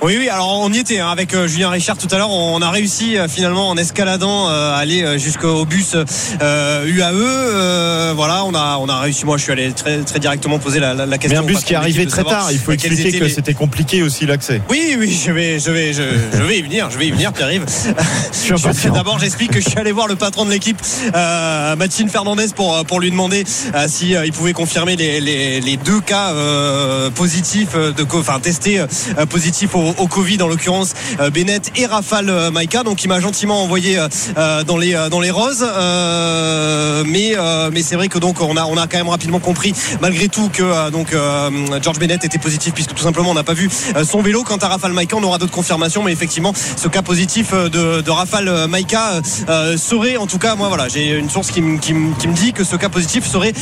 Oui, 0.00 0.14
oui, 0.16 0.28
alors 0.28 0.60
on 0.60 0.72
y 0.72 0.78
était 0.78 1.00
hein, 1.00 1.08
avec 1.10 1.34
euh, 1.34 1.48
Julien 1.48 1.70
Richard 1.70 1.98
tout 1.98 2.06
à 2.12 2.18
l'heure. 2.18 2.30
On 2.30 2.62
a 2.62 2.70
réussi 2.70 3.18
euh, 3.18 3.26
finalement 3.26 3.68
en 3.68 3.76
escaladant 3.76 4.48
euh, 4.48 4.72
à 4.72 4.76
aller 4.76 5.02
euh, 5.02 5.18
jusqu'au 5.18 5.64
bus 5.64 5.96
euh, 6.40 6.86
UAE. 6.86 7.12
Euh, 7.14 8.12
voilà, 8.14 8.44
on 8.44 8.54
a, 8.54 8.78
on 8.80 8.88
a 8.88 9.00
réussi. 9.00 9.24
Moi, 9.26 9.38
je 9.38 9.42
suis 9.42 9.50
allé 9.52 9.72
très, 9.72 9.98
très 10.02 10.20
directement 10.20 10.60
poser 10.60 10.78
la, 10.78 10.94
la, 10.94 11.04
la 11.04 11.06
Mais 11.06 11.18
question. 11.18 11.40
un 11.40 11.44
bus 11.44 11.64
qui 11.64 11.72
est 11.72 11.76
arrivé 11.76 12.06
très 12.06 12.22
tard. 12.22 12.48
Il 12.52 12.60
faut 12.60 12.70
expliquer 12.70 13.18
que 13.18 13.24
les- 13.24 13.30
c'était 13.30 13.54
compliqué 13.54 14.04
aussi 14.04 14.24
l'accès. 14.24 14.62
Oui, 14.70 14.94
oui, 14.96 15.20
je 15.26 15.32
vais, 15.32 15.58
je 15.58 15.70
vais, 15.72 15.92
je, 15.92 16.02
je 16.32 16.42
vais 16.44 16.58
y 16.60 16.62
venir, 16.62 16.90
je 16.90 16.98
vais 16.98 17.08
y 17.08 17.10
venir, 17.10 17.32
Pierre-Yves. 17.32 17.66
D'abord, 18.94 19.18
j'explique 19.18 19.50
que 19.50 19.60
je 19.60 19.68
suis 19.68 19.78
allé 19.78 19.90
voir 19.90 20.06
le 20.06 20.14
patron 20.14 20.44
de 20.44 20.50
l'équipe, 20.50 20.80
euh, 21.14 21.74
Mathilde 21.74 22.10
Fernandez, 22.10 22.46
pour 22.54 22.84
pour 22.86 23.00
lui 23.00 23.10
demander 23.10 23.42
euh, 23.74 23.86
si 23.88 24.14
euh, 24.14 24.24
il 24.24 24.32
pouvait 24.32 24.52
confirmer 24.52 24.94
les, 24.96 25.20
les, 25.20 25.60
les 25.60 25.76
deux 25.76 26.00
cas 26.00 26.30
euh, 26.30 27.10
positifs 27.10 27.74
de, 27.74 28.06
enfin 28.14 28.38
testés 28.40 28.78
euh, 28.80 29.26
positifs 29.26 29.74
au, 29.74 29.87
au 29.98 30.06
Covid, 30.06 30.42
en 30.42 30.48
l'occurrence 30.48 30.92
euh, 31.20 31.30
Bennett 31.30 31.70
et 31.76 31.86
Rafal 31.86 32.28
euh, 32.28 32.50
Maïka. 32.50 32.82
Donc, 32.82 33.04
il 33.04 33.08
m'a 33.08 33.20
gentiment 33.20 33.62
envoyé 33.62 33.98
euh, 33.98 34.64
dans 34.64 34.76
les 34.76 34.92
dans 35.10 35.20
les 35.20 35.30
roses. 35.30 35.64
Mais 37.06 37.34
mais 37.72 37.82
c'est 37.82 37.96
vrai 37.96 38.08
que 38.08 38.18
donc 38.18 38.40
on 38.40 38.56
a 38.56 38.64
on 38.64 38.76
a 38.76 38.86
quand 38.86 38.98
même 38.98 39.08
rapidement 39.08 39.38
compris 39.40 39.72
malgré 40.00 40.28
tout 40.28 40.48
que 40.48 40.90
donc 40.90 41.14
George 41.82 41.98
Bennett 41.98 42.24
était 42.24 42.38
positif 42.38 42.72
puisque 42.74 42.94
tout 42.94 43.02
simplement 43.02 43.30
on 43.30 43.34
n'a 43.34 43.44
pas 43.44 43.54
vu 43.54 43.70
son 44.04 44.22
vélo. 44.22 44.42
Quant 44.42 44.56
à 44.56 44.68
Rafal 44.68 44.92
Maïka, 44.92 45.16
on 45.16 45.22
aura 45.22 45.38
d'autres 45.38 45.52
confirmations, 45.52 46.02
mais 46.02 46.12
effectivement 46.12 46.52
ce 46.76 46.88
cas 46.88 47.02
positif 47.02 47.52
de, 47.52 48.00
de 48.00 48.10
Rafal 48.10 48.66
Maïka 48.68 49.20
serait 49.76 50.16
en 50.16 50.26
tout 50.26 50.38
cas 50.38 50.54
moi 50.54 50.68
voilà 50.68 50.88
j'ai 50.88 51.10
une 51.16 51.30
source 51.30 51.50
qui, 51.50 51.62
me- 51.62 51.78
qui, 51.78 51.92
dit 52.28 52.52
que 52.52 52.64
ce 52.64 52.76
cas 52.76 52.88
positif 52.88 53.26
serait 53.26 53.52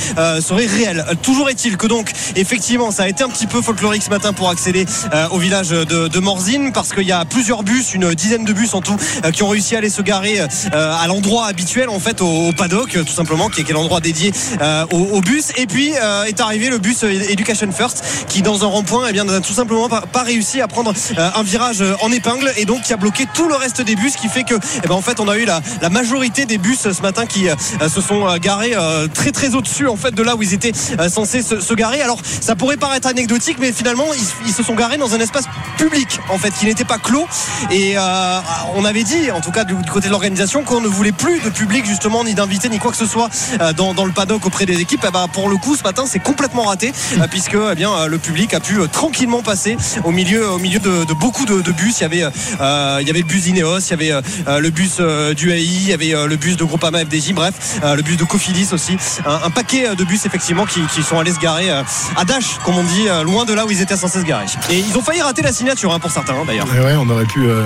serait 0.41 0.67
réel. 0.67 1.05
Toujours 1.23 1.49
est-il 1.51 1.77
que 1.77 1.87
donc 1.87 2.11
effectivement 2.37 2.91
ça 2.91 3.05
a 3.05 3.09
été 3.09 3.23
un 3.23 3.29
petit 3.29 3.47
peu 3.47 3.63
folklorique 3.63 4.03
ce 4.03 4.11
matin 4.11 4.33
pour 4.33 4.49
accéder 4.51 4.87
au 5.31 5.39
village 5.39 5.71
de, 5.71 6.09
de 6.09 6.16
de 6.17 6.21
Morzine 6.21 6.73
parce 6.73 6.95
qu'il 6.95 7.07
y 7.07 7.13
a 7.13 7.27
plusieurs 7.27 7.63
bus, 7.63 7.93
une 7.93 8.15
dizaine 8.15 8.47
de 8.47 8.53
bus 8.55 8.73
en 8.73 8.81
tout, 8.81 8.97
euh, 9.23 9.31
qui 9.31 9.43
ont 9.43 9.49
réussi 9.49 9.75
à 9.75 9.79
aller 9.79 9.91
se 9.91 10.01
garer 10.01 10.41
euh, 10.41 10.47
à 10.73 11.07
l'endroit 11.09 11.45
habituel 11.47 11.91
en 11.91 12.01
fait 12.01 12.23
au, 12.23 12.53
paddock 12.53 12.97
tout 13.05 13.13
simplement, 13.13 13.51
qui 13.51 13.61
est, 13.61 13.73
l'endroit 13.73 14.01
dédié 14.01 14.33
euh, 14.63 14.87
au, 14.93 15.21
bus. 15.21 15.53
Et 15.59 15.67
puis 15.67 15.93
euh, 16.03 16.25
est 16.25 16.41
arrivé 16.41 16.71
le 16.71 16.79
bus 16.79 17.05
euh, 17.05 17.11
Education 17.29 17.71
First 17.71 18.03
qui 18.29 18.41
dans 18.41 18.65
un 18.65 18.67
rond-point 18.67 19.07
eh 19.09 19.13
bien 19.13 19.25
n'a 19.25 19.41
tout 19.41 19.53
simplement 19.53 19.89
pas, 19.89 20.23
réussi 20.23 20.61
à 20.61 20.69
prendre 20.69 20.95
euh, 21.19 21.31
un 21.35 21.43
virage 21.43 21.83
euh, 21.83 21.95
en 22.01 22.11
épingle 22.11 22.51
et 22.57 22.65
donc 22.65 22.83
qui 22.83 22.93
a 22.93 22.97
bloqué 22.97 23.27
tout 23.35 23.49
le 23.49 23.55
reste 23.55 23.83
des 23.83 23.97
bus, 23.97 24.17
qui 24.17 24.29
fait 24.29 24.45
que 24.45 24.55
eh 24.55 24.89
ben, 24.89 24.95
en 24.95 25.03
fait 25.03 25.21
on 25.21 25.29
a 25.29 25.37
eu 25.37 25.45
la, 25.45 25.61
majorité 25.91 26.47
des 26.47 26.59
bus 26.59 26.91
ce 26.91 27.03
matin 27.03 27.27
qui 27.27 27.49
euh, 27.49 27.55
se 27.89 28.01
sont 28.01 28.27
euh, 28.27 28.39
garés 28.39 28.75
euh, 28.75 29.07
très 29.13 29.33
très 29.33 29.55
au-dessus 29.55 29.87
en 29.87 29.97
fait 29.97 30.15
de 30.15 30.23
là 30.23 30.37
où 30.37 30.43
ils 30.43 30.55
étaient 30.55 30.73
euh, 30.99 31.09
censés 31.09 31.43
se, 31.43 31.75
garer. 31.75 32.01
Alors 32.01 32.21
ça 32.25 32.57
pourrait 32.57 32.77
paraître 32.77 33.07
anecdotique, 33.07 33.59
mais 33.61 33.73
finalement 33.73 34.07
ils 34.47 34.53
se 34.53 34.63
sont 34.63 34.75
garés 34.75 34.97
dans 34.97 35.15
un 35.15 35.21
espace 35.21 35.45
public 35.77 36.06
en 36.29 36.39
fait 36.39 36.51
qui 36.51 36.67
n'était 36.67 36.85
pas 36.85 36.99
clos. 36.99 37.27
Et 37.71 37.95
euh, 37.97 38.41
on 38.75 38.85
avait 38.85 39.05
dit, 39.05 39.31
en 39.31 39.41
tout 39.41 39.51
cas 39.51 39.65
du, 39.65 39.75
côté 39.91 40.09
de 40.09 40.13
l'organisation, 40.13 40.63
qu'on 40.63 40.81
ne 40.81 40.89
voulait 40.89 41.13
plus 41.13 41.41
de 41.41 41.51
public 41.51 41.85
justement 41.87 42.25
ni 42.25 42.35
d'invités 42.35 42.69
ni 42.69 42.79
quoi 42.79 42.91
que 42.91 42.97
ce 42.97 43.07
soit 43.07 43.29
euh, 43.61 43.73
dans, 43.73 44.05
le 44.05 44.13
paddock 44.13 44.45
auprès 44.47 44.67
des 44.67 44.81
équipes. 44.81 45.05
Eh 45.07 45.11
ben, 45.11 45.27
pour 45.33 45.49
le 45.49 45.57
coup 45.57 45.77
ce 45.77 45.83
matin 45.83 46.05
c'est 46.07 46.19
complètement 46.19 46.65
raté 46.65 46.93
euh, 47.19 47.27
puisque 47.31 47.55
eh 47.55 48.09
le 48.09 48.19
public 48.19 48.55
a 48.55 48.61
pu 48.61 48.77
tranquillement 48.91 49.43
passer 49.43 49.77
au 50.05 50.11
milieu 50.11 50.51
au 50.51 50.59
milieu 50.59 50.79
de, 50.79 51.13
beaucoup 51.15 51.45
de, 51.45 51.73
bus. 51.73 52.01
Il 52.01 52.03
y 52.03 52.05
avait 52.05 53.19
le 53.21 53.23
bus 53.23 53.47
Ineos, 53.47 53.81
il 53.81 53.91
y 53.91 53.93
avait 53.93 54.23
le 54.61 54.71
bus 54.71 55.01
du 55.37 55.53
AI, 55.53 55.63
il 55.63 55.89
y 55.89 55.93
avait 55.93 56.15
le 56.27 56.37
bus 56.37 56.57
de 56.57 56.65
Groupama 56.65 57.01
FDJ, 57.01 57.33
bref, 57.33 57.81
le 57.83 58.03
bus 58.03 58.17
de 58.17 58.25
Cofidis 58.25 58.69
aussi. 58.73 58.97
Un, 59.27 59.51
paquet 59.51 59.95
de 59.95 60.05
bus 60.05 60.25
effectivement 60.27 60.67
qui, 60.67 60.81
sont 61.03 61.19
allés 61.19 61.33
se 61.33 61.41
garer 61.41 61.71
à 61.71 62.25
Dash, 62.25 62.59
comme 62.65 62.77
on 62.77 62.85
dit, 62.85 63.07
loin 63.25 63.45
de 63.45 63.55
là 63.55 63.67
où 63.67 63.71
ils 63.71 63.81
étaient 63.81 63.97
censés 63.97 64.21
se 64.21 64.25
garer. 64.25 64.47
Et 64.71 64.79
ils 64.79 64.97
ont 64.97 65.03
failli 65.03 65.23
rater 65.23 65.43
la 65.43 65.53
signature 65.53 65.93
hein, 65.93 65.96
pour 65.99 66.11
certains 66.11 66.35
hein, 66.35 66.45
d'ailleurs. 66.47 66.67
Ouais, 66.69 66.95
on 66.99 67.09
aurait 67.11 67.25
pu 67.27 67.41
euh, 67.45 67.63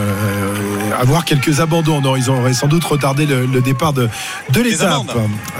avoir 1.00 1.24
quelques 1.24 1.60
abandons. 1.60 2.00
Non, 2.00 2.16
ils 2.16 2.30
auraient 2.30 2.52
sans 2.54 2.66
doute 2.66 2.84
retardé 2.84 3.26
le, 3.26 3.46
le 3.46 3.60
départ 3.60 3.92
de, 3.92 4.08
de 4.52 4.60
l'étape. 4.60 4.92
amendes. 4.92 5.10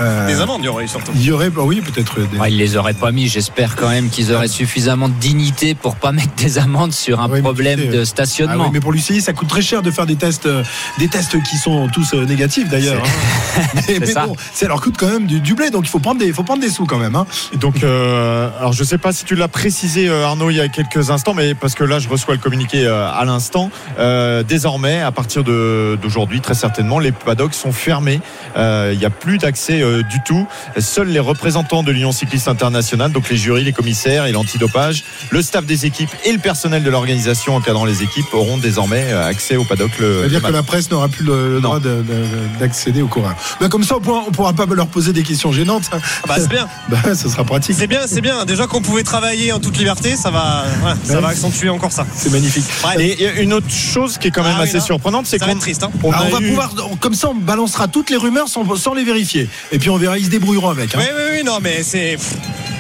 Euh, 0.01 0.27
Des 0.27 0.41
amendes, 0.41 0.61
il 0.63 0.67
y 0.67 0.69
aurait 0.69 0.85
eu 0.85 0.89
surtout. 0.89 1.13
Il 1.15 1.23
y 1.25 1.31
aurait, 1.33 1.51
bah 1.51 1.63
oui, 1.65 1.81
peut-être. 1.81 2.21
des- 2.21 2.39
Ouais, 2.39 2.51
ils 2.53 2.57
les 2.59 2.77
auraient 2.77 2.95
pas 2.95 3.13
mis. 3.13 3.29
J'espère 3.29 3.77
quand 3.77 3.89
même 3.89 4.09
qu'ils 4.11 4.33
auraient 4.33 4.49
suffisamment 4.49 5.09
de 5.09 5.15
dignité 5.15 5.75
pour 5.75 5.97
pas 5.97 6.13
mettre 6.13 6.35
des 6.37 6.59
amendes 6.59 6.93
sur 6.93 7.21
un 7.21 7.29
mais 7.29 7.41
problème 7.41 7.81
de 7.91 8.01
Ah 8.01 8.05
stationnement. 8.05 8.65
oui, 8.65 8.71
mais 8.73 8.81
pour 8.81 8.93
l'UCI, 8.93 9.21
ça 9.21 9.33
coûte 9.33 9.49
très 9.49 9.63
cher 9.63 9.83
de 9.83 9.91
faire 9.91 10.07
des 10.07 10.17
tests, 10.17 10.47
euh, 10.47 10.63
des 10.99 11.09
tests 11.09 11.43
qui 11.43 11.57
sont 11.57 11.89
tous 11.89 12.15
euh, 12.15 12.25
négatifs 12.25 12.69
d'ailleurs. 12.69 13.03
hein. 13.05 13.61
Mais, 13.89 13.99
mais 14.01 14.07
ça. 14.07 14.27
bon, 14.27 14.37
ça 14.55 14.69
leur 14.69 14.81
coûte 14.81 14.95
quand 14.97 15.09
même 15.09 15.27
du, 15.27 15.41
du 15.41 15.55
blé, 15.55 15.71
donc 15.71 15.83
il 15.85 15.89
faut 15.89 15.99
prendre 15.99 16.21
des, 16.21 16.33
faut 16.33 16.45
prendre 16.45 16.61
des 16.63 16.71
sous 16.71 16.87
quand 16.87 16.99
même. 16.99 17.17
hein. 17.17 17.27
Et 17.53 17.57
Donc, 17.57 17.83
euh, 17.83 18.49
alors 18.59 18.73
je 18.73 18.85
sais 18.85 18.97
pas 18.99 19.13
si 19.13 19.25
tu 19.25 19.35
l'as 19.35 19.49
précisé 19.49 20.09
euh, 20.09 20.25
Arnaud 20.25 20.51
il 20.51 20.57
y 20.57 20.61
a 20.61 20.69
quelques 20.69 21.11
instants, 21.11 21.35
mais 21.35 21.55
parce 21.55 21.75
que 21.75 21.83
là 21.85 21.99
je 21.99 22.09
reçois 22.09 22.35
le 22.35 22.41
communiqué 22.41 22.60
euh, 22.75 23.09
à 23.11 23.25
l'instant. 23.25 23.71
Euh, 23.99 24.43
désormais, 24.43 25.01
à 25.01 25.13
partir 25.13 25.45
d'aujourd'hui, 25.45 26.41
très 26.41 26.55
certainement, 26.55 26.99
les 26.99 27.13
paddocks 27.13 27.55
sont 27.55 27.73
fermés. 27.73 28.21
Euh, 28.57 28.91
Il 28.93 28.99
n'y 28.99 29.05
a 29.05 29.11
plus 29.11 29.39
d'accès 29.39 29.83
euh, 29.83 30.03
du 30.03 30.21
tout. 30.25 30.47
Seuls 30.79 31.09
les 31.09 31.19
représentants 31.21 31.83
de 31.83 31.93
l'Union 31.93 32.13
cycliste 32.13 32.49
internationale, 32.49 33.13
donc 33.13 33.29
les 33.31 33.37
jurys, 33.37 33.65
les 33.65 33.73
commissaires 33.73 34.27
et 34.27 34.33
l'antidopage, 34.33 35.05
le 35.31 35.43
staff 35.43 35.65
des 35.65 35.87
équipes 35.87 36.11
et 36.25 36.33
le 36.33 36.39
personnel 36.39 36.83
de 36.83 36.91
l'organisation 36.91 37.57
encadrant 37.57 37.85
les 37.85 38.03
équipes 38.03 38.33
auront 38.33 38.59
désormais 38.59 39.13
accès 39.13 39.57
au 39.57 39.65
paddock. 39.65 39.91
C'est-à-dire 39.99 40.43
que 40.43 40.53
la 40.53 40.63
presse 40.63 40.91
n'aura 40.91 41.09
plus 41.09 41.25
le, 41.25 41.55
Non. 41.55 41.61
droit 41.61 41.81
de- 41.81 42.03
de- 42.03 42.59
d'accéder 42.59 43.03
aux 43.03 43.09
coureurs. 43.09 43.35
Bah, 43.61 43.69
comme 43.69 43.85
ça, 43.85 43.97
on 43.97 44.01
pourra, 44.01 44.23
on 44.27 44.31
pourra 44.33 44.53
pas 44.53 44.67
leur 44.67 44.87
poser 44.89 45.13
des 45.13 45.23
questions 45.23 45.53
gênantes. 45.53 45.91
Ah 45.93 45.99
bah 46.29 46.35
c'est 46.39 46.49
bien. 46.49 46.67
Bah, 46.89 46.99
ça 47.15 47.29
sera 47.29 47.45
pratique. 47.45 47.77
C'est 47.79 47.87
bien, 47.87 48.01
c'est 48.07 48.21
bien. 48.21 48.45
Déjà 48.45 48.67
qu'on 48.67 48.83
pouvait 48.83 49.03
travailler 49.05 49.53
en 49.53 49.61
toute 49.61 49.79
liberté, 49.79 50.17
ça 50.17 50.31
va, 50.31 50.65
voilà, 50.81 50.97
ça 51.05 51.21
va 51.21 51.29
accentuer 51.29 51.69
encore 51.69 51.93
ça. 51.93 52.05
C'est 52.15 52.31
magnifique. 52.33 52.50
Ouais. 52.85 53.05
Et 53.05 53.15
il 53.19 53.23
y 53.23 53.27
a 53.27 53.41
une 53.41 53.53
autre 53.53 53.71
chose 53.71 54.19
qui 54.19 54.29
est 54.29 54.31
quand 54.31 54.43
même 54.43 54.57
Ah 54.59 54.63
assez 54.63 54.81
surprenante, 54.81 55.27
c'est 55.27 55.39
qu'on 55.39 55.57
triste. 55.59 55.83
Hein. 55.83 55.91
on 56.03 56.11
Ah, 56.13 56.25
on 56.27 56.29
va 56.31 56.41
eu- 56.41 56.49
pouvoir, 56.49 56.73
comme 57.01 57.15
ça, 57.15 57.29
on 57.31 57.35
balancera 57.35 57.89
toutes 57.89 58.11
les 58.11 58.17
rumeurs 58.17 58.49
sans, 58.49 58.77
sans 58.77 58.95
les 58.95 59.05
vérifier. 59.05 59.49
Et 59.73 59.79
puis 59.79 59.91
on 59.91 59.97
verra, 59.97 60.19
ils 60.19 60.25
se 60.27 60.31
débrouilleront 60.31 60.71
avec. 60.71 60.95
hein. 60.95 60.99
Oui, 61.01 61.07
oui, 61.17 61.23
oui, 61.39 61.45
non, 61.45 61.59
mais 61.63 61.83
c'est. 61.83 62.17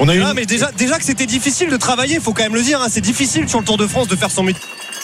on 0.00 0.08
a 0.08 0.14
eu 0.14 0.22
mais 0.34 0.46
déjà, 0.46 0.70
déjà 0.76 0.98
que 0.98 1.04
c'était 1.04 1.26
difficile 1.26 1.70
de 1.70 1.76
travailler, 1.76 2.20
faut 2.20 2.32
quand 2.32 2.42
même 2.42 2.54
le 2.54 2.62
dire. 2.62 2.80
hein, 2.80 2.86
c'est 2.90 3.00
difficile 3.00 3.48
sur 3.48 3.58
le 3.60 3.64
Tour 3.64 3.76
de 3.78 3.86
France 3.86 4.08
de 4.08 4.16
faire 4.16 4.30
son 4.30 4.42
métier. 4.42 4.62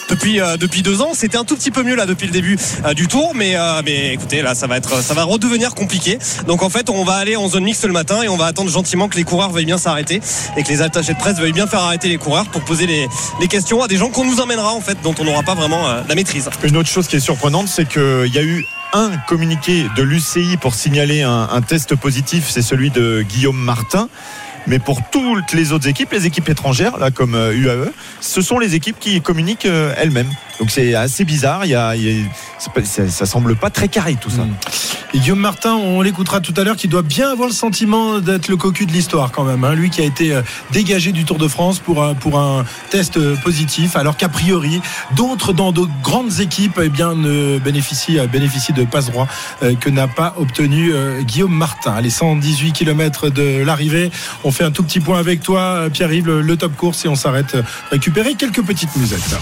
Depuis, 0.09 0.39
euh, 0.39 0.55
depuis 0.55 0.81
deux 0.81 1.01
ans, 1.01 1.11
c'était 1.13 1.37
un 1.37 1.43
tout 1.43 1.55
petit 1.55 1.71
peu 1.71 1.83
mieux 1.83 1.95
là 1.95 2.05
depuis 2.05 2.27
le 2.27 2.31
début 2.31 2.57
euh, 2.85 2.93
du 2.93 3.07
tour, 3.07 3.33
mais, 3.35 3.55
euh, 3.55 3.81
mais 3.83 4.13
écoutez 4.13 4.41
là 4.41 4.55
ça 4.55 4.65
va 4.65 4.77
être 4.77 5.03
ça 5.03 5.13
va 5.13 5.25
redevenir 5.25 5.75
compliqué. 5.75 6.17
Donc 6.47 6.63
en 6.63 6.69
fait 6.69 6.89
on 6.89 7.03
va 7.03 7.15
aller 7.15 7.35
en 7.35 7.49
zone 7.49 7.65
mixte 7.65 7.85
le 7.85 7.91
matin 7.91 8.21
et 8.21 8.29
on 8.29 8.37
va 8.37 8.45
attendre 8.45 8.71
gentiment 8.71 9.09
que 9.09 9.17
les 9.17 9.25
coureurs 9.25 9.51
veuillent 9.51 9.65
bien 9.65 9.77
s'arrêter 9.77 10.21
et 10.55 10.63
que 10.63 10.69
les 10.69 10.81
attachés 10.81 11.13
de 11.13 11.19
presse 11.19 11.37
veuillent 11.37 11.51
bien 11.51 11.67
faire 11.67 11.81
arrêter 11.81 12.07
les 12.07 12.17
coureurs 12.17 12.45
pour 12.45 12.63
poser 12.63 12.87
les, 12.87 13.07
les 13.41 13.47
questions 13.47 13.83
à 13.83 13.87
des 13.87 13.97
gens 13.97 14.09
qu'on 14.09 14.23
nous 14.23 14.39
emmènera 14.39 14.73
en 14.73 14.81
fait 14.81 14.97
dont 15.03 15.15
on 15.19 15.25
n'aura 15.25 15.43
pas 15.43 15.55
vraiment 15.55 15.85
la 16.07 16.15
maîtrise. 16.15 16.49
Une 16.63 16.77
autre 16.77 16.89
chose 16.89 17.07
qui 17.07 17.17
est 17.17 17.21
surprenante, 17.21 17.67
c'est 17.67 17.87
qu'il 17.87 18.33
y 18.33 18.37
a 18.37 18.43
eu 18.43 18.65
un 18.93 19.11
communiqué 19.27 19.85
de 19.97 20.03
l'UCI 20.03 20.57
pour 20.57 20.73
signaler 20.73 21.21
un 21.21 21.61
test 21.61 21.95
positif, 21.95 22.45
c'est 22.49 22.61
celui 22.61 22.89
de 22.89 23.23
Guillaume 23.27 23.57
Martin. 23.57 24.07
Mais 24.67 24.79
pour 24.79 25.01
toutes 25.11 25.53
les 25.53 25.71
autres 25.71 25.87
équipes, 25.87 26.11
les 26.11 26.25
équipes 26.25 26.49
étrangères, 26.49 26.97
là 26.97 27.09
comme 27.11 27.35
euh, 27.35 27.53
UAE, 27.53 27.91
ce 28.21 28.41
sont 28.41 28.59
les 28.59 28.75
équipes 28.75 28.97
qui 28.99 29.21
communiquent 29.21 29.65
euh, 29.65 29.93
elles-mêmes. 29.97 30.29
Donc 30.59 30.71
c'est 30.71 30.93
assez 30.95 31.23
bizarre. 31.23 31.65
Il 31.65 31.71
y 31.71 31.75
a, 31.75 31.93
ça, 32.57 33.07
ça 33.07 33.25
semble 33.25 33.55
pas 33.55 33.69
très 33.69 33.87
carré 33.87 34.17
tout 34.19 34.29
ça. 34.29 34.43
Mm. 34.43 34.55
Et 35.13 35.19
Guillaume 35.19 35.39
Martin, 35.39 35.75
on 35.75 36.01
l'écoutera 36.01 36.41
tout 36.41 36.53
à 36.57 36.63
l'heure, 36.65 36.75
qui 36.75 36.89
doit 36.89 37.01
bien 37.01 37.29
avoir 37.29 37.47
le 37.47 37.53
sentiment 37.53 38.19
d'être 38.19 38.49
le 38.49 38.57
cocu 38.57 38.85
de 38.85 38.91
l'histoire 38.91 39.31
quand 39.31 39.45
même. 39.45 39.63
hein. 39.63 39.73
Lui 39.73 39.89
qui 39.89 40.01
a 40.01 40.03
été 40.03 40.33
euh, 40.33 40.41
dégagé 40.73 41.13
du 41.13 41.23
Tour 41.23 41.37
de 41.37 41.47
France 41.47 41.79
pour 41.79 42.03
un, 42.03 42.13
pour 42.13 42.37
un 42.37 42.65
test 42.89 43.15
euh, 43.15 43.35
positif, 43.37 43.95
alors 43.95 44.17
qu'a 44.17 44.27
priori, 44.27 44.81
d'autres 45.15 45.53
dans 45.53 45.71
de 45.71 45.83
grandes 46.03 46.41
équipes 46.41 46.81
eh 46.83 46.89
bien, 46.89 47.15
ne 47.15 47.57
bénéficient, 47.57 48.19
euh, 48.19 48.27
bénéficient 48.27 48.73
de 48.73 48.83
passe 48.83 49.05
droit 49.09 49.27
euh, 49.63 49.75
que 49.75 49.89
n'a 49.89 50.07
pas 50.09 50.33
obtenu 50.37 50.91
euh, 50.93 51.21
Guillaume 51.21 51.55
Martin. 51.55 51.93
Allez, 51.93 52.09
118 52.09 52.73
km 52.73 53.29
de 53.29 53.63
l'arrivée. 53.63 54.11
On 54.43 54.51
fait 54.57 54.63
un 54.63 54.71
tout 54.71 54.81
petit 54.81 54.99
point 54.99 55.19
avec 55.19 55.43
toi, 55.43 55.87
Pierre-Yves, 55.93 56.39
le, 56.39 56.57
top 56.57 56.75
course, 56.75 57.05
et 57.05 57.07
on 57.07 57.15
s'arrête 57.15 57.53
euh, 57.53 57.61
récupérer 57.91 58.33
quelques 58.33 58.63
petites 58.63 58.95
musettes. 58.95 59.37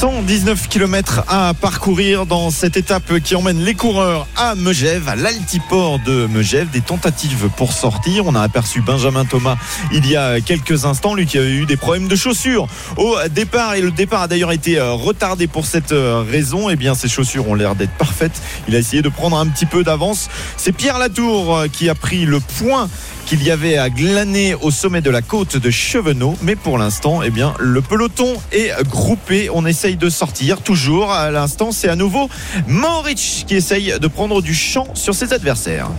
119 0.00 0.68
km 0.68 1.24
à 1.28 1.52
parcourir 1.52 2.24
dans 2.24 2.50
cette 2.50 2.78
étape 2.78 3.18
qui 3.18 3.34
emmène 3.34 3.62
les 3.62 3.74
coureurs 3.74 4.26
à 4.36 4.54
Megève, 4.54 5.06
à 5.08 5.16
l'altiport 5.16 5.98
de 5.98 6.26
Megève. 6.28 6.70
Des 6.70 6.80
tentatives 6.80 7.50
pour 7.56 7.72
sortir. 7.72 8.24
On 8.26 8.34
a 8.34 8.40
aperçu 8.40 8.80
Benjamin 8.80 9.24
Thomas 9.24 9.56
il 9.92 10.08
y 10.08 10.16
a 10.16 10.40
quelques 10.40 10.84
instants, 10.84 11.14
lui 11.14 11.26
qui 11.26 11.36
a 11.36 11.44
eu 11.44 11.66
des 11.66 11.76
problèmes 11.76 12.08
de 12.08 12.16
chaussures 12.16 12.68
au 12.96 13.16
départ. 13.28 13.74
Et 13.74 13.82
le 13.82 13.90
départ 13.90 14.22
a 14.22 14.28
d'ailleurs 14.28 14.52
été 14.52 14.78
euh, 14.78 14.92
retardé 14.92 15.46
pour 15.46 15.66
cette 15.66 15.92
euh, 15.92 16.22
raison. 16.26 16.70
Eh 16.70 16.76
bien, 16.76 16.94
ses 16.94 17.08
chaussures 17.08 17.48
ont 17.48 17.54
l'air 17.54 17.74
d'être 17.74 17.96
parfaites. 17.98 18.40
Il 18.68 18.76
a 18.76 18.78
essayé 18.78 19.02
de 19.02 19.08
prendre 19.08 19.36
un 19.36 19.46
petit 19.48 19.66
peu 19.66 19.82
d'avance. 19.82 20.28
C'est 20.56 20.72
Pierre 20.72 20.98
Latour 20.98 21.64
qui 21.72 21.90
a 21.90 21.96
pris 21.96 22.24
le 22.24 22.38
point 22.38 22.88
qu'il 23.28 23.42
y 23.42 23.50
avait 23.50 23.76
à 23.76 23.90
glaner 23.90 24.54
au 24.54 24.70
sommet 24.70 25.02
de 25.02 25.10
la 25.10 25.20
côte 25.20 25.58
de 25.58 25.70
Chevenot. 25.70 26.38
Mais 26.40 26.56
pour 26.56 26.78
l'instant, 26.78 27.20
eh 27.22 27.28
bien, 27.28 27.52
le 27.58 27.82
peloton 27.82 28.32
est 28.52 28.72
groupé. 28.88 29.50
On 29.52 29.66
essaye 29.66 29.96
de 29.96 30.08
sortir. 30.08 30.62
Toujours 30.62 31.12
à 31.12 31.30
l'instant, 31.30 31.70
c'est 31.70 31.90
à 31.90 31.96
nouveau 31.96 32.30
Maurich 32.66 33.44
qui 33.46 33.54
essaye 33.54 33.92
de 34.00 34.06
prendre 34.06 34.40
du 34.40 34.54
champ 34.54 34.86
sur 34.94 35.14
ses 35.14 35.34
adversaires. 35.34 35.90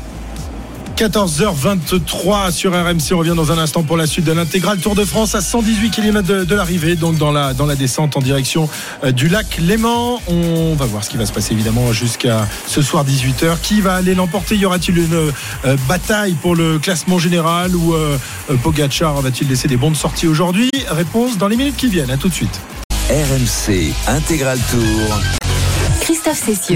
14h23 1.00 2.52
sur 2.52 2.74
RMC. 2.74 3.14
On 3.14 3.20
revient 3.20 3.34
dans 3.34 3.54
un 3.54 3.58
instant 3.58 3.84
pour 3.84 3.96
la 3.96 4.06
suite 4.06 4.26
de 4.26 4.34
l'intégrale 4.34 4.80
Tour 4.80 4.96
de 4.96 5.06
France 5.06 5.34
à 5.34 5.40
118 5.40 5.92
km 5.92 6.28
de, 6.28 6.44
de 6.44 6.56
l'arrivée, 6.56 6.98
donc 6.98 7.18
dans 7.18 7.32
la, 7.32 7.54
dans 7.54 7.66
la 7.66 7.78
descente 7.78 8.18
en 8.18 8.20
direction 8.20 8.68
euh, 9.06 9.14
du 9.14 9.30
lac 9.30 9.60
Léman. 9.62 10.20
On 10.28 10.76
va 10.76 10.86
voir 10.86 11.06
ce 11.06 11.10
qui 11.10 11.16
va 11.16 11.26
se 11.26 11.32
passer 11.32 11.54
évidemment 11.54 11.94
jusqu'à 11.94 12.46
ce 12.68 12.82
soir 12.82 13.06
18h. 13.06 13.62
Qui 13.64 13.80
va 13.80 13.94
aller 13.94 14.14
l'emporter? 14.14 14.58
Y 14.58 14.66
aura-t-il 14.66 14.98
une 14.98 15.32
euh, 15.64 15.78
bataille 15.88 16.34
pour 16.34 16.54
le 16.54 16.80
classement 16.80 17.18
général 17.18 17.78
ou 17.78 17.94
euh, 17.94 18.18
euh, 18.52 18.58
Pogacar 18.58 19.22
va-t-il 19.22 19.48
laisser 19.48 19.70
des 19.70 19.78
bons 19.78 19.92
de 19.92 19.96
sortie 19.96 20.28
aujourd'hui 20.28 20.70
Réponse 20.90 21.38
dans 21.38 21.48
les 21.48 21.56
minutes 21.56 21.78
qui 21.78 21.88
viennent. 21.88 22.12
À 22.12 22.18
tout 22.18 22.28
de 22.28 22.34
suite. 22.34 22.60
RMC 23.10 23.94
Intégral 24.10 24.60
Tour. 24.70 25.18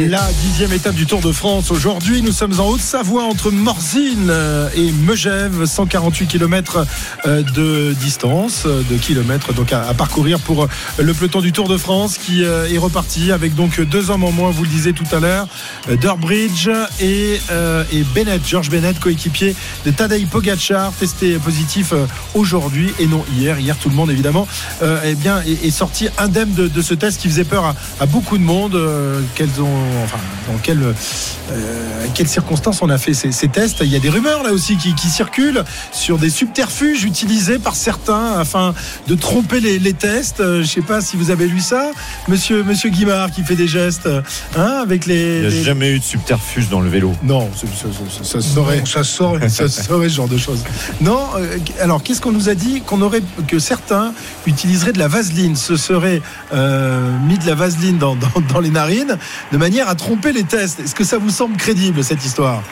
La 0.09 0.31
dixième 0.41 0.71
étape 0.73 0.95
du 0.95 1.05
Tour 1.05 1.21
de 1.21 1.31
France. 1.31 1.69
Aujourd'hui, 1.69 2.23
nous 2.23 2.31
sommes 2.31 2.59
en 2.59 2.69
Haute-Savoie 2.69 3.23
entre 3.25 3.51
Morzine 3.51 4.29
euh, 4.31 4.67
et 4.75 4.91
Megève, 4.91 5.65
148 5.65 6.25
km 6.25 6.87
de 7.23 7.93
distance, 7.93 8.63
euh, 8.65 8.81
de 8.89 8.97
kilomètres 8.97 9.53
donc 9.53 9.71
à, 9.71 9.93
parcourir 9.93 10.39
pour 10.39 10.63
euh, 10.63 10.67
le 10.97 11.13
peloton 11.13 11.39
du 11.41 11.51
Tour 11.51 11.67
de 11.67 11.77
France 11.77 12.17
qui 12.17 12.43
euh, 12.43 12.67
est 12.67 12.79
reparti 12.79 13.31
avec 13.31 13.53
donc 13.53 13.79
deux 13.79 14.09
hommes 14.09 14.23
en 14.23 14.31
moins, 14.31 14.49
vous 14.49 14.63
le 14.63 14.69
disiez 14.69 14.93
tout 14.93 15.05
à 15.11 15.19
l'heure, 15.19 15.47
euh, 15.89 15.95
Durbridge 15.97 16.69
et, 16.99 17.39
euh, 17.51 17.83
et 17.91 18.03
Bennett, 18.15 18.41
George 18.47 18.69
Bennett, 18.69 18.99
coéquipier 18.99 19.55
de 19.85 19.91
Tadej 19.91 20.25
Pogacar, 20.27 20.91
testé 20.93 21.37
positif 21.37 21.93
euh, 21.93 22.05
aujourd'hui 22.33 22.93
et 22.99 23.07
non 23.07 23.23
hier. 23.37 23.59
Hier, 23.59 23.77
tout 23.77 23.89
le 23.89 23.95
monde 23.95 24.11
évidemment 24.11 24.47
euh, 24.81 24.99
eh 25.05 25.15
bien, 25.15 25.41
est, 25.41 25.71
sorti 25.71 26.07
indemne 26.17 26.53
de, 26.53 26.81
ce 26.81 26.93
test 26.93 27.21
qui 27.21 27.27
faisait 27.27 27.43
peur 27.43 27.75
à, 27.99 28.05
beaucoup 28.05 28.37
de 28.37 28.43
monde. 28.43 28.75
Euh, 28.75 29.21
quelles 29.43 29.61
ont, 29.61 30.03
enfin, 30.05 30.17
dans 30.51 30.57
quelles, 30.59 30.81
euh, 30.83 32.05
quelles 32.13 32.27
circonstances 32.29 32.81
on 32.81 32.89
a 32.89 32.97
fait 32.97 33.13
ces, 33.13 33.31
ces 33.33 33.47
tests. 33.49 33.79
Il 33.81 33.87
y 33.91 33.95
a 33.95 33.99
des 33.99 34.09
rumeurs 34.09 34.41
là 34.43 34.51
aussi 34.53 34.77
qui, 34.77 34.95
qui 34.95 35.09
circulent 35.09 35.63
sur 35.91 36.17
des 36.17 36.29
subterfuges 36.29 37.03
utilisés 37.03 37.59
par 37.59 37.75
certains 37.75 38.39
afin 38.39 38.73
de 39.07 39.15
tromper 39.15 39.59
les, 39.59 39.79
les 39.79 39.93
tests. 39.93 40.39
Euh, 40.39 40.61
je 40.63 40.67
sais 40.67 40.81
pas 40.81 41.01
si 41.01 41.17
vous 41.17 41.29
avez 41.31 41.47
lu 41.47 41.59
ça, 41.59 41.91
Monsieur 42.29 42.63
Monsieur 42.63 42.89
Guimard 42.89 43.31
qui 43.31 43.43
fait 43.43 43.55
des 43.55 43.67
gestes, 43.67 44.07
hein, 44.55 44.79
avec 44.81 45.05
les. 45.05 45.35
Il 45.37 45.41
n'y 45.41 45.45
a 45.47 45.49
les- 45.49 45.63
jamais 45.63 45.91
eu 45.91 45.99
de 45.99 46.03
subterfuge 46.03 46.69
dans 46.69 46.79
le 46.79 46.89
vélo. 46.89 47.13
Non, 47.23 47.49
ça, 47.55 47.67
ça- 47.67 48.23
ça- 48.23 48.41
saurait. 48.41 48.79
Non, 48.79 48.85
ça 48.85 49.03
saurait. 49.03 49.49
ça 49.49 49.67
saurait 49.67 50.07
ce 50.09 50.15
genre 50.15 50.27
de 50.29 50.37
choses. 50.37 50.63
Non, 51.01 51.27
euh, 51.37 51.57
alors 51.81 52.01
qu'est-ce 52.01 52.21
qu'on 52.21 52.31
nous 52.31 52.47
a 52.49 52.55
dit 52.55 52.81
qu'on 52.81 53.01
aurait 53.01 53.21
que 53.47 53.59
certains 53.59 54.13
utiliseraient 54.45 54.93
de 54.93 54.99
la 54.99 55.07
vaseline, 55.09 55.55
se 55.55 55.75
seraient 55.75 56.21
euh, 56.53 57.09
mis 57.27 57.37
de 57.37 57.45
la 57.45 57.55
vaseline 57.55 57.97
dans, 57.97 58.15
dans, 58.15 58.29
dans 58.53 58.59
les 58.59 58.69
narines 58.69 59.17
de 59.51 59.57
manière 59.57 59.87
à 59.89 59.95
tromper 59.95 60.31
les 60.31 60.43
tests. 60.43 60.79
Est-ce 60.79 60.95
que 60.95 61.03
ça 61.03 61.17
vous 61.17 61.29
semble 61.29 61.57
crédible 61.57 62.03
cette 62.03 62.25
histoire? 62.25 62.63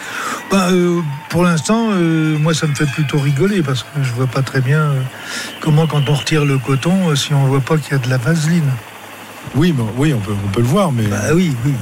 Bah, 0.52 0.70
euh, 0.72 1.02
pour 1.30 1.44
l'instant, 1.44 1.90
euh, 1.92 2.38
moi, 2.38 2.54
ça 2.54 2.68
me 2.68 2.76
fait 2.76 2.86
plutôt 2.86 3.20
rigoler 3.20 3.62
parce 3.62 3.84
que 3.84 4.04
je 4.04 4.12
vois 4.14 4.28
pas 4.28 4.42
très 4.42 4.62
bien 4.62 4.80
euh, 4.80 5.02
comment, 5.62 5.88
quand 5.88 6.10
on 6.10 6.14
retire 6.14 6.46
le 6.46 6.58
coton, 6.58 7.16
si 7.16 7.34
on 7.34 7.46
voit 7.46 7.62
pas 7.62 7.78
qu'il 7.78 7.94
y 7.94 7.96
a 7.96 8.00
de 8.00 8.10
la 8.10 8.18
vaseline. 8.18 8.70
Oui, 9.56 9.74
oui, 9.98 10.14
on 10.14 10.20
peut, 10.20 10.34
on 10.46 10.50
peut 10.50 10.62
le 10.62 10.68
voir, 10.68 10.92
mais 10.92 11.04
Bah 11.04 11.34
oui, 11.34 11.54
oui. 11.66 11.74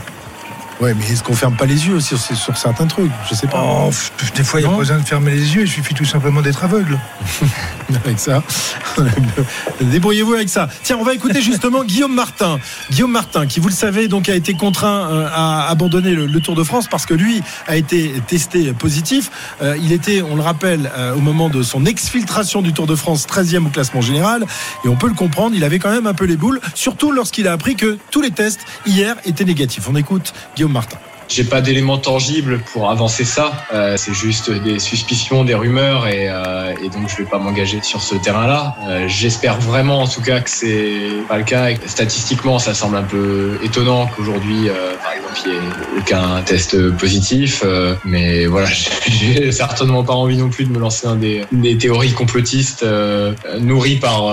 Ouais, 0.80 0.94
mais 0.94 1.06
est-ce 1.06 1.24
qu'on 1.24 1.34
ferme 1.34 1.56
pas 1.56 1.66
les 1.66 1.88
yeux 1.88 2.00
sur, 2.00 2.20
sur 2.20 2.58
certains 2.58 2.88
trucs? 2.88 3.12
Je 3.30 3.36
sais 3.36 3.48
pas. 3.48 3.64
Oh, 3.64 3.92
des 4.36 4.44
fois, 4.44 4.60
il 4.60 4.64
n'y 4.64 4.70
a 4.70 4.72
pas 4.72 4.80
besoin 4.80 4.98
de 4.98 5.06
fermer 5.06 5.32
les 5.32 5.56
yeux, 5.56 5.64
il 5.64 5.70
suffit 5.70 5.94
tout 5.94 6.06
simplement 6.06 6.42
d'être 6.42 6.64
aveugle. 6.64 7.00
avec 8.06 8.20
ça. 8.20 8.44
Débrouillez-vous 9.82 10.34
avec 10.34 10.50
ça. 10.50 10.70
Tiens, 10.84 10.98
on 11.00 11.04
va 11.04 11.14
écouter 11.14 11.42
justement 11.42 11.84
Guillaume 11.86 12.14
Martin. 12.14 12.60
Guillaume 12.92 13.12
Martin, 13.12 13.48
qui, 13.48 13.60
vous 13.60 13.70
le 13.70 13.74
savez, 13.74 14.08
donc 14.08 14.30
a 14.30 14.36
été 14.36 14.54
contraint 14.54 15.10
euh, 15.10 15.28
à 15.34 15.70
abandonner 15.70 16.12
le, 16.12 16.26
le 16.26 16.40
Tour 16.40 16.56
de 16.56 16.64
France 16.64 16.88
parce 16.90 17.06
que 17.06 17.14
lui 17.14 17.42
a 17.68 17.76
été 17.76 18.14
testé 18.28 18.74
positif. 18.74 19.32
Euh, 19.62 19.78
il 19.82 19.92
était, 19.92 20.22
on 20.22 20.36
le 20.36 20.42
rappelle, 20.42 20.92
euh, 20.98 21.16
au 21.16 21.20
moment 21.20 21.50
de 21.50 21.64
son 21.64 21.86
exfiltration 21.86 22.62
du 22.62 22.74
Tour 22.74 22.88
de 22.88 22.96
France, 22.96 23.28
13e 23.28 23.66
au 23.66 23.70
classement 23.70 24.02
général. 24.02 24.46
Et 24.86 24.88
on 24.88 24.96
peut 24.96 25.08
le 25.08 25.14
comprendre, 25.14 25.56
il 25.56 25.64
avait 25.64 25.80
quand 25.80 25.92
même 25.92 26.08
un 26.08 26.14
peu 26.14 26.26
les 26.26 26.38
boules, 26.38 26.60
surtout 26.76 27.12
lorsqu'il 27.12 27.48
a 27.48 27.54
appris 27.54 27.76
que 27.76 27.98
tous 28.12 28.22
les 28.22 28.32
tests 28.32 28.62
hier 28.86 29.16
étaient 29.26 29.46
négatifs. 29.46 29.88
On 29.90 29.96
écoute 29.96 30.34
Guillaume 30.56 30.69
Martin. 30.70 31.09
J'ai 31.30 31.44
pas 31.44 31.62
d'éléments 31.62 32.00
tangibles 32.00 32.60
pour 32.60 32.90
avancer 32.90 33.24
ça. 33.24 33.52
Euh, 33.72 33.98
c'est 33.98 34.16
juste 34.16 34.50
des 34.50 34.80
suspicions, 34.80 35.44
des 35.44 35.54
rumeurs, 35.54 36.08
et, 36.08 36.28
euh, 36.28 36.74
et 36.84 36.90
donc 36.90 37.08
je 37.08 37.18
vais 37.18 37.30
pas 37.30 37.38
m'engager 37.38 37.80
sur 37.84 38.02
ce 38.02 38.16
terrain-là. 38.16 38.76
Euh, 38.88 39.08
J'espère 39.08 39.60
vraiment, 39.60 40.02
en 40.02 40.08
tout 40.08 40.22
cas, 40.22 40.40
que 40.40 40.50
c'est 40.50 40.98
pas 41.28 41.38
le 41.38 41.44
cas. 41.44 41.68
Statistiquement, 41.86 42.58
ça 42.58 42.74
semble 42.74 42.98
un 42.98 43.04
peu 43.04 43.60
étonnant 43.64 44.08
qu'aujourd'hui, 44.08 44.70
euh, 44.70 44.96
par 45.04 45.14
exemple, 45.14 45.40
il 45.46 45.52
y 45.52 45.56
ait 45.56 46.00
aucun 46.00 46.42
test 46.42 46.90
positif. 46.98 47.62
Euh, 47.64 47.94
mais 48.06 48.48
voilà, 48.48 48.68
j'ai 49.08 49.52
certainement 49.52 50.04
pas 50.04 50.14
envie 50.14 50.38
non 50.38 50.50
plus 50.50 50.66
de 50.66 50.72
me 50.72 50.80
lancer 50.80 51.06
dans 51.06 51.16
des, 51.16 51.44
des 51.52 51.78
théories 51.78 52.14
complotistes 52.14 52.82
euh, 52.82 53.34
nourries 53.60 53.98
par 53.98 54.24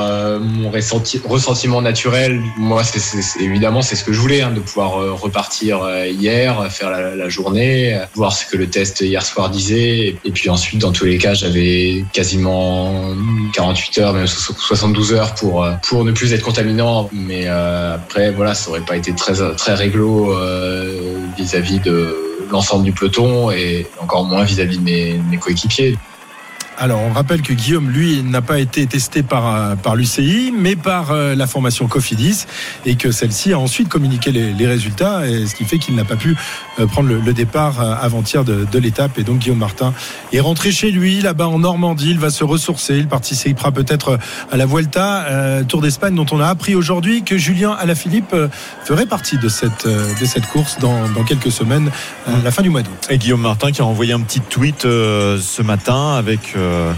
mon 0.41 0.71
ressenti, 0.71 1.21
ressentiment 1.29 1.83
naturel. 1.83 2.41
Moi, 2.57 2.85
c'est 2.85 3.43
évidemment, 3.43 3.83
c'est 3.83 3.97
ce 3.97 4.05
que 4.05 4.15
je 4.15 4.21
voulais, 4.21 4.41
hein, 4.41 4.51
de 4.51 4.61
pouvoir 4.61 4.93
repartir 5.21 5.87
hier, 6.07 6.69
la, 6.91 7.29
journée, 7.29 7.99
voir 8.15 8.33
ce 8.33 8.47
que 8.47 8.57
le 8.57 8.69
test 8.69 9.01
hier 9.01 9.23
soir 9.23 9.51
disait. 9.51 10.17
Et 10.25 10.31
puis 10.31 10.49
ensuite, 10.49 10.81
dans 10.81 10.93
tous 10.93 11.05
les 11.05 11.19
cas, 11.19 11.35
j'avais 11.35 12.05
quasiment 12.13 13.15
48 13.55 13.99
heures, 13.99 14.13
même 14.13 14.27
so- 14.27 14.55
72 14.55 15.13
heures 15.13 15.35
pour, 15.35 15.67
pour 15.83 16.05
ne 16.05 16.13
plus 16.13 16.33
être 16.33 16.43
contaminant. 16.43 17.09
Mais 17.13 17.45
euh, 17.47 17.95
après, 17.95 18.31
voilà, 18.31 18.55
ça 18.55 18.71
aurait 18.71 18.81
pas 18.81 18.97
été 18.97 19.15
très, 19.15 19.35
très 19.57 19.75
réglo 19.75 20.33
euh, 20.33 21.19
vis-à-vis 21.37 21.81
de 21.81 22.17
l'ensemble 22.51 22.85
du 22.85 22.93
peloton 22.93 23.51
et 23.51 23.87
encore 24.01 24.25
moins 24.25 24.45
vis-à-vis 24.45 24.79
de 24.79 24.85
mes 24.85 25.39
coéquipiers. 25.41 25.97
Alors, 26.79 27.01
on 27.01 27.11
rappelle 27.11 27.41
que 27.41 27.55
Guillaume, 27.55 27.89
lui, 27.89 28.23
n'a 28.23 28.43
pas 28.43 28.59
été 28.59 28.87
testé 28.87 29.23
par, 29.23 29.55
euh, 29.55 29.77
par 29.77 29.97
l'UCI, 29.97 30.53
mais 30.55 30.77
par 30.77 31.11
euh, 31.11 31.35
la 31.35 31.47
formation 31.47 31.87
Cofidis, 31.87 32.45
et 32.85 32.97
que 32.97 33.13
celle-ci 33.13 33.55
a 33.55 33.59
ensuite 33.59 33.89
communiqué 33.89 34.31
les, 34.31 34.53
les 34.53 34.67
résultats, 34.67 35.27
et 35.27 35.47
ce 35.47 35.55
qui 35.55 35.65
fait 35.65 35.79
qu'il 35.79 35.95
n'a 35.95 36.05
pas 36.05 36.17
pu 36.17 36.37
euh, 36.79 36.87
prendre 36.87 37.09
le, 37.09 37.19
le 37.21 37.33
départ 37.33 37.81
avant-hier 37.81 38.45
de, 38.45 38.67
de 38.71 38.79
l'étape. 38.79 39.19
Et 39.19 39.23
donc, 39.23 39.39
Guillaume 39.39 39.59
Martin 39.59 39.95
est 40.35 40.41
rentré 40.41 40.71
chez 40.71 40.91
lui, 40.91 41.23
là-bas 41.23 41.49
en 41.49 41.61
Normandie. 41.61 42.11
Il 42.11 42.19
va 42.19 42.29
se 42.29 42.45
ressourcer. 42.45 42.99
Il 42.99 43.09
participera 43.09 43.73
peut-être 43.73 44.19
à 44.53 44.57
la 44.59 44.67
Vuelta, 44.67 45.63
Tour 45.69 45.81
d'Espagne, 45.81 46.15
dont 46.15 46.27
on 46.31 46.41
a 46.41 46.47
appris 46.47 46.75
aujourd'hui 46.75 47.23
que 47.23 47.39
Julien 47.39 47.73
Alaphilippe 47.73 48.35
ferait 48.85 49.07
partie 49.07 49.39
de 49.39 49.49
cette, 49.49 49.87
de 49.87 50.25
cette 50.27 50.47
course 50.47 50.79
dans, 50.79 51.09
dans 51.09 51.25
quelques 51.25 51.51
semaines, 51.51 51.91
la 52.45 52.51
fin 52.51 52.63
du 52.63 52.71
mois 52.71 52.83
d'août. 52.83 53.07
Et 53.11 53.19
Guillaume 53.19 53.41
Martin 53.41 53.73
qui 53.73 53.81
a 53.81 53.85
envoyé 53.85 54.13
un 54.13 54.21
petit 54.21 54.41
tweet 54.41 54.83
ce 54.83 55.63
matin 55.63 56.15
avec 56.15 56.55
euh, 56.67 56.93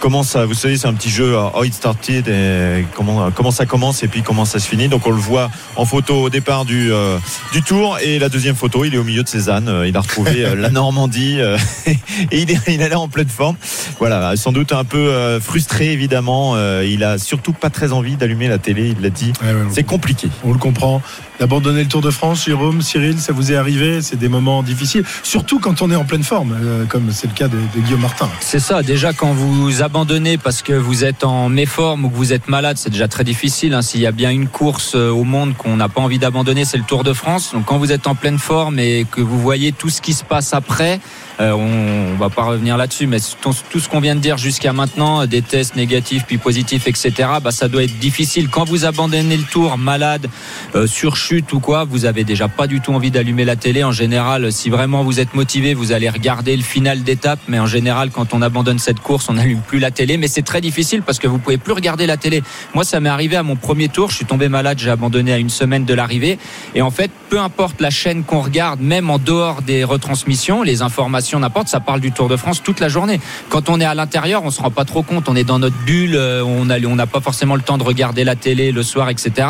comment 0.00 0.22
ça, 0.22 0.46
vous 0.46 0.54
savez, 0.54 0.76
c'est 0.76 0.86
un 0.86 0.94
petit 0.94 1.10
jeu 1.10 1.34
euh, 1.34 1.48
How 1.54 1.64
It 1.64 1.74
Started 1.74 2.28
et 2.28 2.84
comment, 2.94 3.30
comment 3.30 3.50
ça 3.50 3.66
commence 3.66 4.02
et 4.02 4.08
puis 4.08 4.22
comment 4.22 4.44
ça 4.44 4.58
se 4.58 4.68
finit. 4.68 4.88
Donc 4.88 5.06
on 5.06 5.10
le 5.10 5.16
voit 5.16 5.50
en 5.76 5.84
photo 5.84 6.22
au 6.22 6.30
départ 6.30 6.64
du, 6.64 6.92
euh, 6.92 7.18
du 7.52 7.62
tour 7.62 7.98
et 8.02 8.18
la 8.18 8.28
deuxième 8.28 8.54
photo, 8.54 8.84
il 8.84 8.94
est 8.94 8.98
au 8.98 9.04
milieu 9.04 9.22
de 9.22 9.28
ses 9.28 9.48
ânes. 9.48 9.68
Euh, 9.68 9.88
Il 9.88 9.96
a 9.96 10.00
retrouvé 10.00 10.44
euh, 10.44 10.54
la 10.54 10.70
Normandie 10.70 11.40
euh, 11.40 11.56
et 11.86 11.98
il 12.32 12.50
est, 12.50 12.58
il 12.68 12.80
est 12.80 12.88
là 12.88 12.98
en 13.00 13.08
pleine 13.08 13.28
forme. 13.28 13.56
Voilà, 13.98 14.36
sans 14.36 14.52
doute 14.52 14.72
un 14.72 14.84
peu 14.84 14.98
euh, 14.98 15.40
frustré 15.40 15.92
évidemment. 15.92 16.52
Euh, 16.56 16.84
il 16.86 17.04
a 17.04 17.18
surtout 17.18 17.52
pas 17.52 17.70
très 17.70 17.92
envie 17.92 18.16
d'allumer 18.16 18.48
la 18.48 18.58
télé, 18.58 18.94
il 18.96 19.02
l'a 19.02 19.10
dit. 19.10 19.32
Ouais, 19.42 19.52
ouais, 19.52 19.66
C'est 19.72 19.84
compliqué. 19.84 20.28
On 20.44 20.52
le 20.52 20.58
comprend. 20.58 21.02
D'abandonner 21.40 21.82
le 21.84 21.88
Tour 21.88 22.00
de 22.00 22.10
France, 22.10 22.46
Jérôme, 22.46 22.82
Cyril, 22.82 23.16
ça 23.20 23.32
vous 23.32 23.52
est 23.52 23.56
arrivé? 23.56 24.02
C'est 24.02 24.18
des 24.18 24.28
moments 24.28 24.64
difficiles, 24.64 25.04
surtout 25.22 25.60
quand 25.60 25.82
on 25.82 25.90
est 25.90 25.94
en 25.94 26.04
pleine 26.04 26.24
forme, 26.24 26.56
euh, 26.60 26.84
comme 26.86 27.12
c'est 27.12 27.28
le 27.28 27.32
cas 27.32 27.46
de, 27.46 27.56
de 27.76 27.80
Guillaume 27.80 28.00
Martin. 28.00 28.28
C'est 28.40 28.58
ça, 28.58 28.82
déjà 28.82 29.12
quand 29.12 29.32
vous 29.32 29.82
abandonnez 29.88 30.36
parce 30.36 30.60
que 30.60 30.74
vous 30.74 31.02
êtes 31.02 31.24
en 31.24 31.48
méforme 31.48 32.04
ou 32.04 32.10
que 32.10 32.14
vous 32.14 32.34
êtes 32.34 32.46
malade, 32.46 32.76
c'est 32.76 32.90
déjà 32.90 33.08
très 33.08 33.24
difficile. 33.24 33.72
hein. 33.72 33.80
S'il 33.80 34.02
y 34.02 34.06
a 34.06 34.12
bien 34.12 34.30
une 34.30 34.46
course 34.46 34.92
euh, 34.94 35.08
au 35.08 35.24
monde 35.24 35.56
qu'on 35.56 35.76
n'a 35.76 35.88
pas 35.88 36.02
envie 36.02 36.18
d'abandonner, 36.18 36.66
c'est 36.66 36.76
le 36.76 36.84
Tour 36.84 37.04
de 37.04 37.14
France. 37.14 37.52
Donc 37.54 37.64
quand 37.64 37.78
vous 37.78 37.90
êtes 37.90 38.06
en 38.06 38.14
pleine 38.14 38.38
forme 38.38 38.78
et 38.78 39.06
que 39.10 39.22
vous 39.22 39.40
voyez 39.40 39.72
tout 39.72 39.88
ce 39.88 40.02
qui 40.02 40.12
se 40.12 40.24
passe 40.24 40.52
après, 40.52 41.00
euh, 41.40 41.52
on, 41.52 42.12
on 42.12 42.16
va 42.16 42.28
pas 42.28 42.42
revenir 42.42 42.76
là-dessus, 42.76 43.06
mais 43.06 43.16
tout, 43.40 43.54
tout 43.70 43.80
ce 43.80 43.88
qu'on 43.88 44.00
vient 44.00 44.14
de 44.14 44.20
dire 44.20 44.36
jusqu'à 44.36 44.74
maintenant, 44.74 45.22
euh, 45.22 45.26
des 45.26 45.40
tests 45.40 45.74
négatifs 45.74 46.24
puis 46.26 46.36
positifs, 46.36 46.86
etc., 46.86 47.12
bah, 47.42 47.50
ça 47.50 47.68
doit 47.68 47.84
être 47.84 47.98
difficile. 47.98 48.50
Quand 48.50 48.64
vous 48.64 48.84
abandonnez 48.84 49.38
le 49.38 49.44
Tour, 49.44 49.78
malade, 49.78 50.26
euh, 50.74 50.86
sur 50.86 51.16
chute 51.16 51.50
ou 51.54 51.60
quoi, 51.60 51.84
vous 51.84 52.04
avez 52.04 52.24
déjà 52.24 52.48
pas 52.48 52.66
du 52.66 52.80
tout 52.82 52.92
envie 52.92 53.10
d'allumer 53.10 53.46
la 53.46 53.56
télé. 53.56 53.84
En 53.84 53.92
général, 53.92 54.52
si 54.52 54.68
vraiment 54.68 55.02
vous 55.02 55.18
êtes 55.18 55.32
motivé, 55.32 55.72
vous 55.72 55.92
allez 55.92 56.10
regarder 56.10 56.54
le 56.54 56.62
final 56.62 57.04
d'étape. 57.04 57.38
Mais 57.48 57.58
en 57.58 57.66
général, 57.66 58.10
quand 58.10 58.34
on 58.34 58.42
abandonne 58.42 58.78
cette 58.78 59.00
course, 59.00 59.28
on 59.30 59.34
n'allume 59.34 59.60
plus 59.60 59.77
la 59.78 59.90
télé. 59.90 60.16
Mais 60.16 60.28
c'est 60.28 60.42
très 60.42 60.60
difficile 60.60 61.02
parce 61.02 61.18
que 61.18 61.26
vous 61.26 61.38
pouvez 61.38 61.58
plus 61.58 61.72
regarder 61.72 62.06
la 62.06 62.16
télé. 62.16 62.42
Moi, 62.74 62.84
ça 62.84 63.00
m'est 63.00 63.08
arrivé 63.08 63.36
à 63.36 63.42
mon 63.42 63.56
premier 63.56 63.88
tour. 63.88 64.10
Je 64.10 64.16
suis 64.16 64.24
tombé 64.24 64.48
malade, 64.48 64.78
j'ai 64.78 64.90
abandonné 64.90 65.32
à 65.32 65.38
une 65.38 65.50
semaine 65.50 65.84
de 65.84 65.94
l'arrivée. 65.94 66.38
Et 66.74 66.82
en 66.82 66.90
fait, 66.90 67.10
peu 67.30 67.38
importe 67.40 67.80
la 67.80 67.90
chaîne 67.90 68.24
qu'on 68.24 68.40
regarde, 68.40 68.80
même 68.80 69.10
en 69.10 69.18
dehors 69.18 69.62
des 69.62 69.84
retransmissions, 69.84 70.62
les 70.62 70.82
informations, 70.82 71.38
n'importe, 71.40 71.68
ça 71.68 71.80
parle 71.80 72.00
du 72.00 72.12
Tour 72.12 72.28
de 72.28 72.36
France 72.36 72.62
toute 72.62 72.80
la 72.80 72.88
journée. 72.88 73.20
Quand 73.48 73.68
on 73.68 73.80
est 73.80 73.84
à 73.84 73.94
l'intérieur, 73.94 74.42
on 74.44 74.50
se 74.50 74.60
rend 74.60 74.70
pas 74.70 74.84
trop 74.84 75.02
compte. 75.02 75.28
On 75.28 75.36
est 75.36 75.44
dans 75.44 75.58
notre 75.58 75.76
bulle, 75.84 76.14
euh, 76.16 76.42
on 76.44 76.70
a- 76.70 76.78
on 76.86 76.96
n'a 76.96 77.06
pas 77.06 77.20
forcément 77.20 77.54
le 77.54 77.62
temps 77.62 77.78
de 77.78 77.82
regarder 77.82 78.24
la 78.24 78.34
télé 78.36 78.72
le 78.72 78.82
soir, 78.82 79.10
etc. 79.10 79.46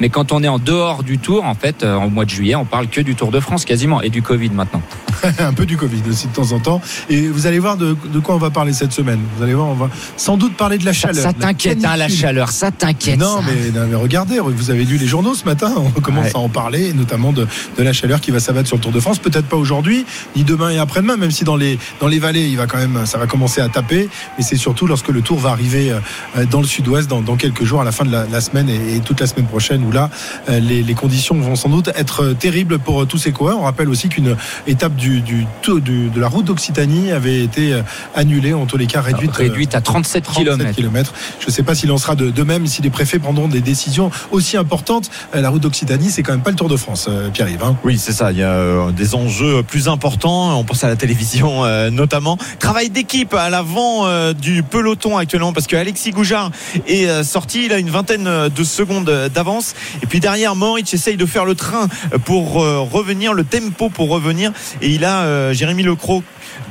Mais 0.00 0.08
quand 0.08 0.32
on 0.32 0.42
est 0.42 0.48
en 0.48 0.58
dehors 0.58 1.02
du 1.02 1.18
Tour, 1.18 1.44
en 1.44 1.54
fait, 1.54 1.82
euh, 1.82 1.96
au 1.96 2.08
mois 2.08 2.24
de 2.24 2.30
juillet, 2.30 2.54
on 2.56 2.64
parle 2.64 2.88
que 2.88 3.00
du 3.00 3.14
Tour 3.14 3.30
de 3.30 3.40
France 3.40 3.64
quasiment 3.64 4.00
et 4.02 4.08
du 4.10 4.22
Covid 4.22 4.50
maintenant. 4.50 4.82
un 5.38 5.52
peu 5.52 5.66
du 5.66 5.76
Covid 5.76 6.02
aussi 6.08 6.26
de 6.28 6.32
temps 6.32 6.52
en 6.52 6.58
temps. 6.58 6.80
Et 7.10 7.28
vous 7.28 7.46
allez 7.46 7.58
voir 7.58 7.76
de, 7.76 7.96
de 8.12 8.18
quoi 8.18 8.34
on 8.34 8.38
va 8.38 8.50
parler 8.50 8.72
cette 8.72 8.92
semaine. 8.92 9.20
Vous 9.36 9.42
allez 9.42 9.54
voir, 9.54 9.69
on 9.70 9.74
va 9.74 9.90
sans 10.16 10.36
doute 10.36 10.56
parler 10.56 10.78
de 10.78 10.84
la 10.84 10.92
chaleur. 10.92 11.22
ça 11.22 11.32
de 11.32 11.40
la 11.40 11.46
t'inquiète, 11.48 11.84
hein, 11.84 11.96
la 11.96 12.08
chaleur, 12.08 12.50
ça 12.50 12.70
t'inquiète. 12.70 13.18
Non 13.18 13.36
non, 13.40 13.86
mais 13.88 13.94
regardez, 13.96 14.38
vous 14.40 14.70
avez 14.70 14.84
lu 14.84 14.96
les 14.96 15.06
journaux 15.06 15.34
ce 15.34 15.44
matin, 15.44 15.72
on 15.76 16.00
commence 16.00 16.26
Ouais. 16.26 16.32
à 16.34 16.38
en 16.38 16.48
parler, 16.48 16.88
et 16.88 16.92
notamment 16.92 17.32
de, 17.32 17.46
de 17.78 17.82
la 17.82 17.92
chaleur 17.92 18.20
qui 18.20 18.30
va 18.30 18.40
s'abattre 18.40 18.66
sur 18.68 18.76
le 18.76 18.82
Tour 18.82 18.92
de 18.92 19.00
France. 19.00 19.18
Peut-être 19.18 19.46
pas 19.46 19.56
aujourd'hui, 19.56 20.04
ni 20.36 20.44
demain 20.44 20.70
et 20.70 20.78
après-demain, 20.78 21.16
même 21.16 21.30
si 21.30 21.44
dans 21.44 21.56
les, 21.56 21.78
dans 22.00 22.08
les 22.08 22.18
vallées, 22.18 22.46
il 22.48 22.56
va 22.56 22.66
quand 22.66 22.78
même, 22.78 23.06
ça 23.06 23.16
va 23.18 23.26
commencer 23.26 23.60
à 23.60 23.68
taper. 23.68 24.08
Mais 24.36 24.44
c'est 24.44 24.56
surtout 24.56 24.86
lorsque 24.86 25.08
le 25.08 25.20
Tour 25.22 25.38
va 25.38 25.50
arriver 25.50 25.92
euh, 26.36 26.44
dans 26.46 26.60
le 26.60 26.66
sud-ouest 26.66 27.08
dans, 27.08 27.20
dans 27.22 27.36
quelques 27.36 27.64
jours, 27.64 27.80
à 27.80 27.84
la 27.84 27.92
fin 27.92 28.04
de 28.04 28.10
la, 28.12 28.26
la 28.26 28.40
semaine 28.40 28.68
et, 28.68 28.96
et 28.96 29.00
toute 29.00 29.20
la 29.20 29.26
semaine 29.26 29.46
prochaine, 29.46 29.84
où 29.84 29.92
là, 29.92 30.10
euh, 30.48 30.58
les, 30.60 30.82
les 30.82 30.94
conditions 30.94 31.34
vont 31.40 31.54
sans 31.56 31.68
doute 31.68 31.88
être 31.96 32.22
euh, 32.24 32.34
terribles 32.34 32.78
pour 32.78 33.06
tous 33.06 33.18
ces 33.18 33.32
coureurs. 33.32 33.58
On 33.60 33.64
rappelle 33.64 33.88
aussi 33.88 34.08
qu'une 34.08 34.36
étape 34.66 34.96
du, 34.96 35.20
du, 35.20 35.46
du- 35.64 36.08
de 36.10 36.20
la 36.20 36.28
route 36.28 36.44
d'Occitanie 36.46 37.12
avait 37.12 37.42
été 37.44 37.80
annulée, 38.14 38.54
en 38.54 38.66
tous 38.66 38.76
les 38.76 38.86
cas 38.86 39.00
réduite, 39.00 39.32
réduite 39.36 39.59
réduite 39.60 39.74
à 39.74 39.80
37 39.82 40.24
km. 40.26 40.74
km. 40.74 41.12
Je 41.40 41.46
ne 41.46 41.50
sais 41.52 41.62
pas 41.62 41.74
s'il 41.74 41.90
en 41.92 41.98
sera 41.98 42.14
de, 42.14 42.30
de 42.30 42.42
même 42.42 42.66
si 42.66 42.80
les 42.80 42.88
préfets 42.90 43.18
prendront 43.18 43.46
des 43.48 43.60
décisions 43.60 44.10
aussi 44.30 44.56
importantes. 44.56 45.10
Euh, 45.34 45.40
La 45.42 45.50
route 45.50 45.60
d'Occitanie, 45.62 46.10
c'est 46.10 46.22
quand 46.22 46.32
même 46.32 46.40
pas 46.42 46.50
le 46.50 46.56
Tour 46.56 46.68
de 46.68 46.76
France, 46.76 47.06
euh, 47.10 47.28
Pierre-Yves. 47.30 47.62
hein. 47.62 47.76
Oui, 47.84 47.98
c'est 47.98 48.12
ça. 48.12 48.32
Il 48.32 48.38
y 48.38 48.42
a 48.42 48.48
euh, 48.52 48.90
des 48.90 49.14
enjeux 49.14 49.62
plus 49.62 49.88
importants. 49.88 50.58
On 50.58 50.64
pense 50.64 50.82
à 50.84 50.88
la 50.88 50.96
télévision 50.96 51.64
euh, 51.64 51.90
notamment. 51.90 52.38
Travail 52.58 52.88
d'équipe 52.90 53.34
à 53.34 53.50
l'avant 53.50 54.06
euh, 54.06 54.32
du 54.32 54.62
peloton 54.62 55.16
actuellement 55.18 55.52
parce 55.52 55.66
que 55.66 55.76
Alexis 55.76 56.10
Goujard 56.12 56.50
est 56.88 57.06
euh, 57.06 57.22
sorti. 57.22 57.66
Il 57.66 57.72
a 57.72 57.78
une 57.78 57.90
vingtaine 57.90 58.48
de 58.48 58.64
secondes 58.64 59.10
d'avance. 59.34 59.74
Et 60.02 60.06
puis 60.06 60.20
derrière, 60.20 60.54
Moritz 60.56 60.94
essaye 60.94 61.16
de 61.18 61.26
faire 61.26 61.44
le 61.44 61.54
train 61.54 61.88
pour 62.24 62.62
euh, 62.62 62.80
revenir, 62.80 63.34
le 63.34 63.44
tempo 63.44 63.90
pour 63.90 64.08
revenir. 64.08 64.52
Et 64.80 64.88
il 64.90 65.04
a 65.04 65.20
euh, 65.24 65.52
Jérémy 65.52 65.82
Lecroc 65.82 66.22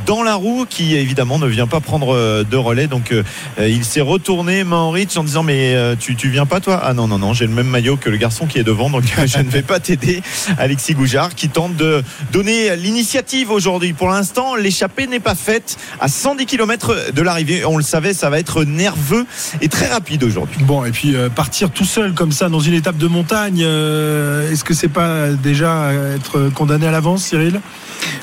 dans 0.06 0.24
la 0.24 0.36
roue 0.36 0.66
qui 0.70 0.96
évidemment 0.96 1.40
ne 1.40 1.48
vient 1.48 1.68
pas 1.68 1.80
prendre 1.80 2.16
euh, 2.16 2.44
de 2.44 2.58
relais. 2.58 2.88
Donc 2.88 3.12
euh, 3.12 3.24
il 3.60 3.84
s'est 3.86 4.02
retourné 4.02 4.64
Maurice 4.64 5.16
en 5.18 5.24
disant 5.24 5.44
mais 5.44 5.76
euh, 5.76 5.96
tu, 6.00 6.16
tu 6.16 6.30
viens 6.30 6.46
pas 6.46 6.60
toi? 6.60 6.80
Ah 6.84 6.94
non 6.94 7.08
non 7.08 7.20
non 7.20 7.34
j'ai 7.34 7.46
le 7.48 7.54
même 7.54 7.68
maillot 7.68 7.98
que 7.98 8.10
le 8.10 8.18
garçon 8.18 8.46
qui 8.48 8.60
est 8.60 8.64
devant 8.64 8.90
donc 8.90 9.04
euh, 9.18 9.28
je 9.28 9.40
ne 9.40 9.50
vais 9.50 9.62
pas 9.62 9.80
t'aider. 9.80 10.22
Alexis 10.58 10.94
Goujard 10.96 11.36
qui 11.36 11.50
tente 11.50 11.76
de 11.76 12.04
donner 12.32 12.76
l'initiative 12.76 13.52
aujourd'hui. 13.52 13.94
Pour 13.94 14.10
l'instant 14.10 14.56
l'échappée 14.56 15.08
n'est 15.08 15.20
pas 15.20 15.36
faite 15.36 15.78
à 16.00 16.08
110 16.08 16.46
km 16.46 17.12
de 17.14 17.22
l'arrivée. 17.22 17.66
On 17.66 17.78
le 17.78 17.84
savait 17.84 18.14
ça 18.14 18.30
va 18.30 18.40
être 18.40 18.64
nerveux 18.64 19.26
et 19.62 19.68
très 19.70 19.88
rapide 19.88 20.24
aujourd'hui. 20.24 20.64
Bon, 20.64 20.86
et 20.86 20.92
puis 20.92 21.16
euh, 21.16 21.30
partir 21.30 21.70
tout 21.70 21.86
seul 21.86 22.14
comme 22.14 22.32
ça 22.32 22.50
dans 22.50 22.60
une 22.60 22.74
étape 22.74 22.98
de 22.98 23.08
montagne, 23.08 23.62
euh, 23.64 24.52
est-ce 24.52 24.64
que 24.64 24.74
c'est 24.74 24.88
pas 24.88 25.28
déjà 25.30 25.84
euh, 25.84 26.16
être 26.16 26.50
condamné 26.54 26.88
à 26.88 26.92
l'avance, 26.92 27.24
Cyril? 27.24 27.60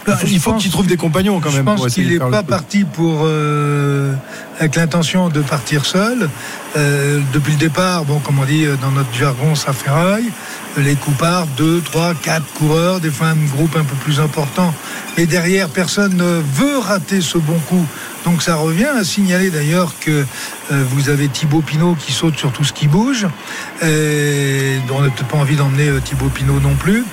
Bah, 0.07 0.19
Il 0.27 0.41
faut 0.41 0.53
pense- 0.53 0.63
qu'il 0.63 0.71
trouve 0.71 0.87
des 0.87 0.97
compagnons 0.97 1.39
quand 1.41 1.51
Je 1.57 1.63
pense 1.63 1.95
qu'il 1.95 2.09
n'est 2.09 2.19
pas 2.19 2.43
parti 2.43 2.85
pour 2.85 3.23
euh, 3.25 4.13
avec 4.59 4.77
l'intention 4.77 5.29
de 5.29 5.41
partir 5.41 5.85
seul. 5.85 6.29
Euh, 6.77 7.21
depuis 7.33 7.53
le 7.53 7.59
départ, 7.59 8.05
bon, 8.05 8.19
comme 8.19 8.39
on 8.39 8.45
dit 8.45 8.67
euh, 8.67 8.77
dans 8.77 8.91
notre 8.91 9.13
jargon, 9.15 9.55
ça 9.55 9.73
ferraille. 9.73 10.31
Les 10.77 10.95
coups 10.95 11.17
partent, 11.17 11.49
deux, 11.57 11.81
trois, 11.81 12.13
quatre 12.15 12.47
coureurs, 12.55 13.01
des 13.01 13.11
fois 13.11 13.29
un 13.29 13.47
groupe 13.57 13.75
un 13.77 13.85
peu 13.85 13.97
plus 13.97 14.21
important. 14.21 14.75
Mais 15.17 15.27
derrière, 15.27 15.69
personne 15.71 16.15
ne 16.15 16.43
veut 16.55 16.79
rater 16.79 17.21
ce 17.21 17.39
bon 17.39 17.59
coup. 17.69 17.87
Donc 18.25 18.43
ça 18.43 18.57
revient 18.57 18.91
à 18.99 19.05
signaler 19.05 19.51
d'ailleurs 19.51 19.95
que 20.01 20.11
euh, 20.11 20.85
vous 20.91 21.09
avez 21.09 21.29
Thibaut 21.29 21.63
Pinot 21.63 21.95
qui 21.95 22.13
saute 22.13 22.37
sur 22.37 22.53
tout 22.53 22.65
ce 22.65 22.73
qui 22.73 22.87
bouge. 22.87 23.27
Et 23.83 24.79
on 24.91 25.01
n'a 25.01 25.09
peut-être 25.11 25.29
pas 25.29 25.39
envie 25.39 25.57
d'emmener 25.57 25.89
euh, 25.89 26.01
Thibaut 26.01 26.29
Pinot 26.29 26.61
non 26.61 26.75
plus. 26.75 27.05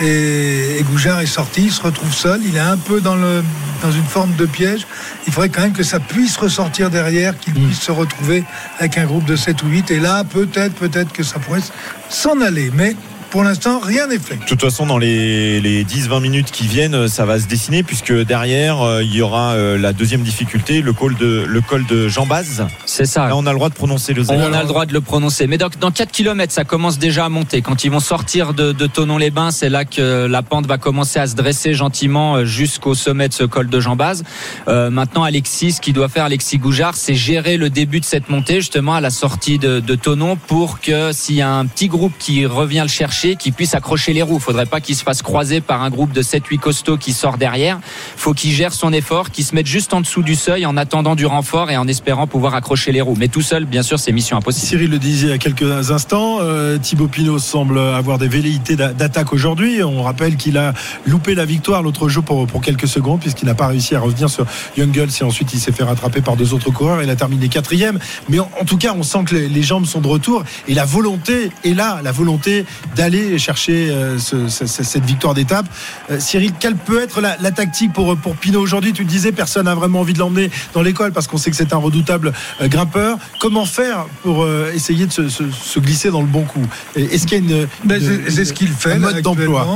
Et, 0.00 0.78
et 0.78 0.82
Goujard 0.84 1.20
est 1.20 1.26
sorti, 1.26 1.64
il 1.64 1.72
se 1.72 1.82
retrouve 1.82 2.14
seul. 2.14 2.40
Il 2.44 2.56
est 2.56 2.60
un 2.60 2.76
peu 2.76 3.00
dans, 3.00 3.16
le, 3.16 3.42
dans 3.82 3.90
une 3.90 4.04
forme 4.04 4.34
de 4.36 4.46
piège. 4.46 4.86
Il 5.26 5.32
faudrait 5.32 5.48
quand 5.48 5.62
même 5.62 5.72
que 5.72 5.82
ça 5.82 6.00
puisse 6.00 6.36
ressortir 6.36 6.90
derrière, 6.90 7.38
qu'il 7.38 7.54
puisse 7.54 7.80
se 7.80 7.92
retrouver 7.92 8.44
avec 8.78 8.98
un 8.98 9.04
groupe 9.06 9.24
de 9.24 9.36
7 9.36 9.62
ou 9.62 9.68
8. 9.68 9.90
Et 9.90 9.98
là, 9.98 10.22
peut-être, 10.22 10.74
peut-être 10.74 11.12
que 11.12 11.22
ça 11.22 11.38
pourrait 11.38 11.62
s'en 12.08 12.40
aller. 12.40 12.70
Mais 12.74 12.94
pour 13.30 13.44
l'instant, 13.44 13.78
rien 13.78 14.06
n'est 14.06 14.18
fait. 14.18 14.36
De 14.36 14.44
toute 14.44 14.60
façon, 14.60 14.86
dans 14.86 14.98
les, 14.98 15.60
les 15.60 15.84
10-20 15.84 16.20
minutes 16.20 16.50
qui 16.50 16.66
viennent, 16.66 17.08
ça 17.08 17.24
va 17.24 17.38
se 17.38 17.46
dessiner 17.46 17.82
puisque 17.82 18.12
derrière, 18.12 18.80
euh, 18.80 19.02
il 19.02 19.14
y 19.14 19.22
aura 19.22 19.52
euh, 19.52 19.76
la 19.78 19.92
deuxième 19.92 20.22
difficulté, 20.22 20.80
le 20.80 20.92
col 20.92 21.14
de, 21.16 21.44
le 21.46 21.60
col 21.60 21.84
de 21.86 22.08
Jean 22.08 22.26
Baz. 22.26 22.66
C'est 22.86 23.04
ça. 23.04 23.28
Là, 23.28 23.36
on 23.36 23.46
a 23.46 23.52
le 23.52 23.56
droit 23.58 23.68
de 23.68 23.74
prononcer 23.74 24.14
le. 24.14 24.30
On 24.30 24.52
a 24.52 24.62
le 24.62 24.68
droit 24.68 24.86
de 24.86 24.92
le 24.92 25.00
prononcer. 25.00 25.46
Mais 25.46 25.58
donc, 25.58 25.78
dans 25.78 25.90
4 25.90 26.10
km, 26.10 26.52
ça 26.52 26.64
commence 26.64 26.98
déjà 26.98 27.26
à 27.26 27.28
monter. 27.28 27.60
Quand 27.60 27.84
ils 27.84 27.90
vont 27.90 28.00
sortir 28.00 28.54
de, 28.54 28.72
de 28.72 28.86
Tonon-les-Bains, 28.86 29.50
c'est 29.50 29.68
là 29.68 29.84
que 29.84 30.26
la 30.26 30.42
pente 30.42 30.66
va 30.66 30.78
commencer 30.78 31.18
à 31.18 31.26
se 31.26 31.34
dresser 31.34 31.74
gentiment 31.74 32.36
euh, 32.36 32.44
jusqu'au 32.44 32.94
sommet 32.94 33.28
de 33.28 33.34
ce 33.34 33.44
col 33.44 33.68
de 33.68 33.80
Jambaz. 33.80 34.22
Euh, 34.68 34.90
maintenant, 34.90 35.22
Alexis, 35.22 35.72
ce 35.72 35.80
qu'il 35.80 35.92
doit 35.92 36.08
faire, 36.08 36.24
Alexis 36.24 36.58
Goujard, 36.58 36.96
c'est 36.96 37.14
gérer 37.14 37.56
le 37.56 37.68
début 37.68 38.00
de 38.00 38.04
cette 38.04 38.30
montée, 38.30 38.56
justement, 38.56 38.94
à 38.94 39.00
la 39.00 39.10
sortie 39.10 39.58
de, 39.58 39.80
de 39.80 39.94
Tonon, 39.94 40.36
pour 40.36 40.80
que 40.80 41.12
s'il 41.12 41.36
y 41.36 41.42
a 41.42 41.50
un 41.50 41.66
petit 41.66 41.88
groupe 41.88 42.12
qui 42.18 42.46
revient 42.46 42.82
le 42.82 42.88
chercher, 42.88 43.17
qu'il 43.36 43.52
puisse 43.52 43.74
accrocher 43.74 44.12
les 44.12 44.22
roues. 44.22 44.38
Faudrait 44.38 44.66
pas 44.66 44.80
qu'il 44.80 44.94
se 44.96 45.02
fasse 45.02 45.22
croiser 45.22 45.60
par 45.60 45.82
un 45.82 45.90
groupe 45.90 46.12
de 46.12 46.22
7-8 46.22 46.58
costauds 46.58 46.96
qui 46.96 47.12
sort 47.12 47.38
derrière. 47.38 47.78
Faut 48.16 48.32
qu'il 48.34 48.52
gère 48.52 48.72
son 48.72 48.92
effort, 48.92 49.30
qu'il 49.30 49.44
se 49.44 49.54
mette 49.54 49.66
juste 49.66 49.92
en 49.94 50.00
dessous 50.00 50.22
du 50.22 50.34
seuil 50.34 50.66
en 50.66 50.76
attendant 50.76 51.14
du 51.14 51.26
renfort 51.26 51.70
et 51.70 51.76
en 51.76 51.86
espérant 51.88 52.26
pouvoir 52.26 52.54
accrocher 52.54 52.92
les 52.92 53.00
roues. 53.00 53.16
Mais 53.18 53.28
tout 53.28 53.42
seul, 53.42 53.64
bien 53.64 53.82
sûr, 53.82 53.98
c'est 53.98 54.12
mission 54.12 54.36
impossible. 54.36 54.66
Cyril 54.66 54.90
le 54.90 54.98
disait 54.98 55.26
il 55.28 55.30
y 55.30 55.32
a 55.32 55.38
quelques 55.38 55.90
instants, 55.90 56.38
euh, 56.40 56.78
Thibaut 56.78 57.08
Pinot 57.08 57.38
semble 57.38 57.78
avoir 57.78 58.18
des 58.18 58.28
velléités 58.28 58.76
d'a- 58.76 58.92
d'attaque 58.92 59.32
aujourd'hui. 59.32 59.82
On 59.82 60.02
rappelle 60.02 60.36
qu'il 60.36 60.56
a 60.58 60.72
loupé 61.06 61.34
la 61.34 61.44
victoire 61.44 61.82
l'autre 61.82 62.08
jour 62.08 62.22
pour, 62.24 62.46
pour 62.46 62.60
quelques 62.60 62.88
secondes 62.88 63.20
puisqu'il 63.20 63.46
n'a 63.46 63.54
pas 63.54 63.66
réussi 63.68 63.94
à 63.94 64.00
revenir 64.00 64.28
sur 64.30 64.46
Young 64.76 64.92
Girls 64.92 65.10
et 65.20 65.24
ensuite 65.24 65.52
il 65.54 65.60
s'est 65.60 65.72
fait 65.72 65.84
rattraper 65.84 66.20
par 66.20 66.36
deux 66.36 66.52
autres 66.54 66.70
coureurs. 66.70 67.02
Il 67.02 67.10
a 67.10 67.16
terminé 67.16 67.48
quatrième. 67.48 67.98
Mais 68.28 68.38
en, 68.38 68.50
en 68.60 68.64
tout 68.64 68.76
cas, 68.76 68.94
on 68.96 69.02
sent 69.02 69.24
que 69.26 69.34
les, 69.34 69.48
les 69.48 69.62
jambes 69.62 69.86
sont 69.86 70.00
de 70.00 70.08
retour 70.08 70.44
et 70.68 70.74
la 70.74 70.84
volonté 70.84 71.50
est 71.64 71.74
là, 71.74 72.00
la 72.02 72.12
volonté 72.12 72.64
d'aller 72.96 73.07
chercher 73.38 73.90
euh, 73.90 74.18
ce- 74.18 74.48
ce- 74.48 74.66
ce- 74.66 74.82
cette 74.84 75.04
victoire 75.04 75.34
d'étape. 75.34 75.66
Euh, 76.10 76.18
Cyril, 76.20 76.52
quelle 76.58 76.74
peut 76.76 77.00
être 77.02 77.20
la, 77.20 77.36
la 77.40 77.50
tactique 77.50 77.92
pour, 77.92 78.16
pour 78.16 78.36
Pinot 78.36 78.60
aujourd'hui 78.60 78.92
Tu 78.92 79.02
le 79.02 79.08
disais, 79.08 79.32
personne 79.32 79.64
n'a 79.64 79.74
vraiment 79.74 80.00
envie 80.00 80.12
de 80.12 80.18
l'emmener 80.18 80.50
dans 80.74 80.82
l'école 80.82 81.12
parce 81.12 81.26
qu'on 81.26 81.38
sait 81.38 81.50
que 81.50 81.56
c'est 81.56 81.72
un 81.72 81.78
redoutable 81.78 82.32
euh, 82.60 82.68
grimpeur. 82.68 83.18
Comment 83.40 83.64
faire 83.66 84.06
pour 84.22 84.46
essayer 84.74 85.06
de 85.06 85.12
se, 85.12 85.28
se- 85.28 85.50
se 85.50 85.80
glisser 85.80 86.10
dans 86.10 86.20
le 86.20 86.26
bon 86.26 86.42
coup? 86.44 86.66
Est-ce 86.96 87.26
qu'il 87.26 87.44
y 87.44 87.52
a 87.52 87.60
une, 87.60 87.66
Ben, 87.84 88.02
une- 88.02 88.30
c'est- 88.30 88.44
ce 88.44 88.52
qu'il 88.52 88.68
fait 88.68 88.92
un 88.92 88.98
mode 88.98 89.22
d'emploi? 89.22 89.66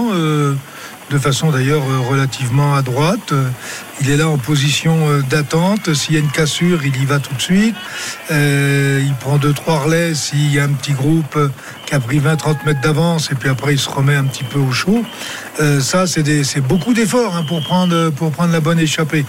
De 1.11 1.19
façon 1.19 1.51
d'ailleurs 1.51 1.83
euh, 1.83 1.99
relativement 1.99 2.75
à 2.75 2.83
droite. 2.83 3.33
Euh, 3.33 3.49
Il 4.01 4.11
est 4.11 4.17
là 4.17 4.29
en 4.29 4.39
position 4.39 5.09
euh, 5.09 5.23
d'attente. 5.23 5.95
S'il 5.95 6.15
y 6.15 6.17
a 6.17 6.21
une 6.21 6.31
cassure, 6.31 6.85
il 6.85 7.01
y 7.01 7.05
va 7.05 7.19
tout 7.19 7.35
de 7.35 7.41
suite. 7.41 7.77
Il 8.31 9.15
prend 9.21 9.37
deux 9.37 9.53
trois 9.53 9.81
relais 9.81 10.15
s'il 10.15 10.53
y 10.53 10.59
a 10.59 10.65
un 10.65 10.73
petit 10.73 10.93
groupe 10.93 11.39
qui 11.87 11.95
a 11.95 12.01
pris 12.01 12.19
20-30 12.19 12.65
mètres 12.65 12.81
d'avance 12.81 13.31
et 13.31 13.35
puis 13.35 13.49
après 13.49 13.75
il 13.75 13.79
se 13.79 13.89
remet 13.89 14.15
un 14.15 14.25
petit 14.25 14.45
peu 14.45 14.59
au 14.59 14.73
chaud. 14.73 15.05
Euh, 15.61 15.81
ça, 15.81 16.07
c'est 16.07 16.61
beaucoup 16.67 16.95
d'efforts 16.95 17.37
hein, 17.37 17.45
pour 17.47 17.63
prendre 17.63 18.11
pour 18.11 18.31
prendre 18.31 18.53
la 18.53 18.61
bonne 18.61 18.79
échappée. 18.79 19.25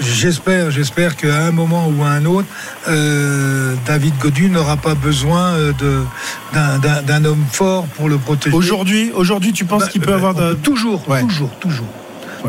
J'espère, 0.00 0.70
j'espère 0.72 1.16
qu'à 1.16 1.46
un 1.46 1.52
moment 1.52 1.88
ou 1.88 2.02
à 2.02 2.08
un 2.08 2.24
autre, 2.24 2.48
euh, 2.88 3.74
David 3.86 4.14
Godu 4.18 4.50
n'aura 4.50 4.76
pas 4.76 4.94
besoin 4.94 5.52
euh, 5.54 5.72
d'un- 6.52 7.24
homme 7.24 7.44
fort 7.52 7.86
pour 7.96 8.08
le 8.08 8.18
protéger. 8.18 8.56
Aujourd'hui, 8.56 9.12
aujourd'hui, 9.14 9.52
tu 9.52 9.64
penses 9.64 9.82
Bah, 9.82 9.88
qu'il 9.88 10.00
peut 10.00 10.08
bah, 10.10 10.16
avoir 10.16 10.34
de- 10.34 10.54
toujours, 10.54 11.08
Ouais. 11.08 11.20
toujours, 11.20 11.50
toujours. 11.60 11.86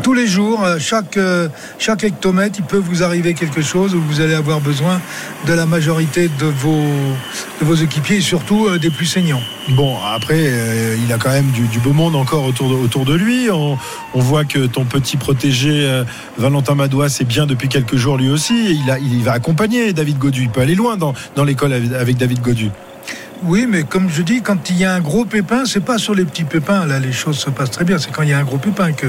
Tous 0.02 0.14
les 0.14 0.26
jours, 0.26 0.64
euh, 0.64 0.78
chaque, 0.78 1.16
euh, 1.16 1.48
chaque 1.78 2.04
hectomètre, 2.04 2.56
il 2.58 2.64
peut 2.64 2.78
vous 2.78 3.02
arriver 3.02 3.34
quelque 3.34 3.60
chose 3.60 3.94
où 3.94 4.00
vous 4.00 4.20
allez 4.20 4.34
avoir 4.34 4.60
besoin 4.60 5.00
de 5.46 5.52
la 5.52 5.66
majorité 5.66 6.28
de 6.38 6.46
vos, 6.46 6.84
de 7.60 7.64
vos 7.64 7.74
équipiers 7.74 8.16
et 8.16 8.20
surtout 8.20 8.66
euh, 8.66 8.78
des 8.78 8.90
plus 8.90 9.06
saignants. 9.06 9.42
Bon, 9.70 9.96
après, 10.14 10.42
euh, 10.46 10.96
il 11.04 11.12
a 11.12 11.18
quand 11.18 11.30
même 11.30 11.50
du, 11.50 11.66
du 11.66 11.80
beau 11.80 11.92
monde 11.92 12.16
encore 12.16 12.44
autour 12.44 12.70
de, 12.70 12.74
autour 12.74 13.04
de 13.04 13.14
lui. 13.14 13.50
On, 13.50 13.76
on 14.14 14.20
voit 14.20 14.44
que 14.44 14.66
ton 14.66 14.84
petit 14.84 15.16
protégé 15.16 15.70
euh, 15.84 16.04
Valentin 16.38 16.74
Madois, 16.74 17.08
c'est 17.08 17.24
bien 17.26 17.46
depuis 17.46 17.68
quelques 17.68 17.96
jours 17.96 18.16
lui 18.16 18.30
aussi. 18.30 18.78
Il, 18.82 18.90
a, 18.90 18.98
il 18.98 19.22
va 19.22 19.32
accompagner 19.32 19.92
David 19.92 20.18
Godu. 20.18 20.42
Il 20.42 20.50
peut 20.50 20.60
aller 20.60 20.74
loin 20.74 20.96
dans, 20.96 21.14
dans 21.36 21.44
l'école 21.44 21.72
avec, 21.72 21.92
avec 21.92 22.16
David 22.16 22.40
Godu. 22.40 22.70
Oui, 23.44 23.66
mais 23.68 23.84
comme 23.84 24.10
je 24.10 24.20
dis, 24.22 24.42
quand 24.42 24.68
il 24.68 24.76
y 24.78 24.84
a 24.84 24.92
un 24.94 25.00
gros 25.00 25.24
pépin, 25.24 25.64
c'est 25.64 25.80
pas 25.84 25.96
sur 25.98 26.14
les 26.14 26.24
petits 26.24 26.44
pépins, 26.44 26.84
là, 26.86 26.98
les 26.98 27.12
choses 27.12 27.38
se 27.38 27.48
passent 27.48 27.70
très 27.70 27.84
bien. 27.84 27.98
C'est 27.98 28.10
quand 28.12 28.22
il 28.22 28.28
y 28.28 28.32
a 28.34 28.38
un 28.38 28.44
gros 28.44 28.58
pépin 28.58 28.92
que 28.92 29.06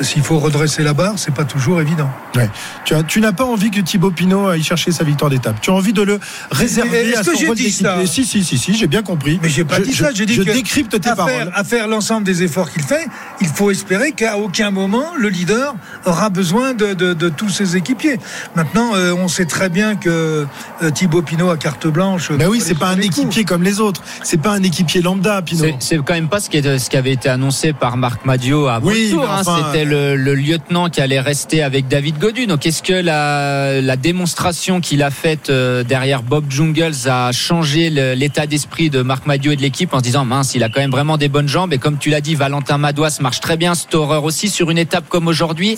s'il 0.00 0.22
faut 0.22 0.38
redresser 0.40 0.82
la 0.82 0.94
barre, 0.94 1.14
c'est 1.16 1.32
pas 1.34 1.44
toujours 1.44 1.80
évident. 1.80 2.10
Ouais. 2.34 2.50
Tu, 2.84 2.94
as- 2.94 3.04
tu 3.04 3.20
n'as 3.20 3.32
pas 3.32 3.44
envie 3.44 3.70
que 3.70 3.80
Thibaut 3.80 4.10
Pinot 4.10 4.48
aille 4.48 4.62
chercher 4.64 4.90
sa 4.90 5.04
victoire 5.04 5.30
d'étape. 5.30 5.60
Tu 5.60 5.70
as 5.70 5.74
envie 5.74 5.92
de 5.92 6.02
le 6.02 6.18
réserver 6.50 7.10
Est-ce 7.10 7.18
à 7.18 7.22
que 7.22 7.30
son 7.32 7.38
j'ai 7.38 7.46
rôle 7.46 7.56
dit 7.56 7.70
ça. 7.70 7.98
Si, 8.04 8.24
si, 8.24 8.42
si, 8.42 8.58
si, 8.58 8.74
j'ai 8.76 8.86
bien 8.88 9.02
compris. 9.02 9.38
Mais 9.42 9.48
j'ai 9.48 9.64
pas 9.64 9.78
dit 9.78 9.94
ça, 9.94 10.10
j'ai 10.12 10.26
dit 10.26 10.34
je 10.34 10.42
que 10.42 10.50
décrypte 10.52 11.00
tes 11.00 11.08
à 11.08 11.14
paroles. 11.14 11.32
faire, 11.32 11.50
à 11.54 11.62
faire 11.62 11.86
l'ensemble 11.88 12.24
des 12.24 12.42
efforts 12.42 12.70
qu'il 12.70 12.82
fait, 12.82 13.06
il 13.40 13.46
faut 13.48 13.70
espérer 13.70 14.10
qu'à 14.12 14.38
aucun 14.38 14.70
moment 14.72 15.12
le 15.16 15.28
leader 15.28 15.74
aura 16.04 16.30
besoin 16.30 16.74
de, 16.74 16.94
tous 17.28 17.48
ses 17.50 17.76
équipiers. 17.76 18.18
Maintenant, 18.56 18.94
euh, 18.96 19.12
on 19.12 19.28
sait 19.28 19.44
très 19.44 19.68
bien 19.68 19.94
que 19.94 20.46
euh, 20.82 20.90
Thibaut 20.90 21.22
Pinot 21.22 21.50
a 21.50 21.56
carte 21.56 21.86
blanche. 21.86 22.32
Ben 22.32 22.48
oui, 22.48 22.60
c'est 22.64 22.74
pas 22.78 22.88
un 22.88 22.98
équipier 23.00 23.44
comme 23.44 23.62
les 23.68 23.80
autres. 23.80 24.02
C'est 24.22 24.40
pas 24.40 24.52
un 24.52 24.62
équipier 24.62 25.02
lambda, 25.02 25.42
Pinot. 25.42 25.76
C'est- 25.80 25.98
quand 25.98 26.14
même 26.14 26.28
pas 26.28 26.40
ce 26.40 26.48
qui, 26.50 26.56
est- 26.58 26.78
ce 26.78 26.88
qui 26.90 26.96
avait 26.96 27.12
été 27.12 27.28
annoncé 27.28 27.72
par 27.72 27.96
Marc 27.96 28.24
Madio 28.24 28.66
à 28.66 28.80
Oui, 28.82 29.14
enfin, 29.18 29.58
C'était 29.72 29.84
le, 29.84 30.16
le 30.16 30.34
lieutenant 30.34 30.88
qui 30.88 31.00
allait 31.00 31.20
rester 31.20 31.62
avec 31.62 31.88
David 31.88 32.18
Godu. 32.18 32.46
Donc 32.46 32.64
est-ce 32.66 32.82
que 32.82 32.92
la, 32.92 33.80
la 33.80 33.96
démonstration 33.96 34.80
qu'il 34.80 35.02
a 35.02 35.10
faite 35.10 35.50
euh, 35.50 35.82
derrière 35.84 36.22
Bob 36.22 36.44
Jungles 36.50 37.08
a 37.08 37.32
changé 37.32 37.90
l'état 37.90 38.46
d'esprit 38.46 38.90
de 38.90 39.02
Marc 39.02 39.26
Madio 39.26 39.52
et 39.52 39.56
de 39.56 39.62
l'équipe 39.62 39.92
en 39.94 39.98
se 39.98 40.04
disant 40.04 40.24
mince, 40.24 40.54
il 40.54 40.62
a 40.62 40.68
quand 40.68 40.80
même 40.80 40.90
vraiment 40.90 41.16
des 41.18 41.28
bonnes 41.28 41.48
jambes 41.48 41.72
et 41.72 41.78
comme 41.78 41.98
tu 41.98 42.10
l'as 42.10 42.20
dit, 42.20 42.34
Valentin 42.34 42.78
Madouas 42.78 43.18
marche 43.20 43.40
très 43.40 43.56
bien, 43.56 43.74
Storer 43.74 44.18
aussi 44.18 44.48
sur 44.48 44.70
une 44.70 44.78
étape 44.78 45.08
comme 45.08 45.26
aujourd'hui. 45.28 45.76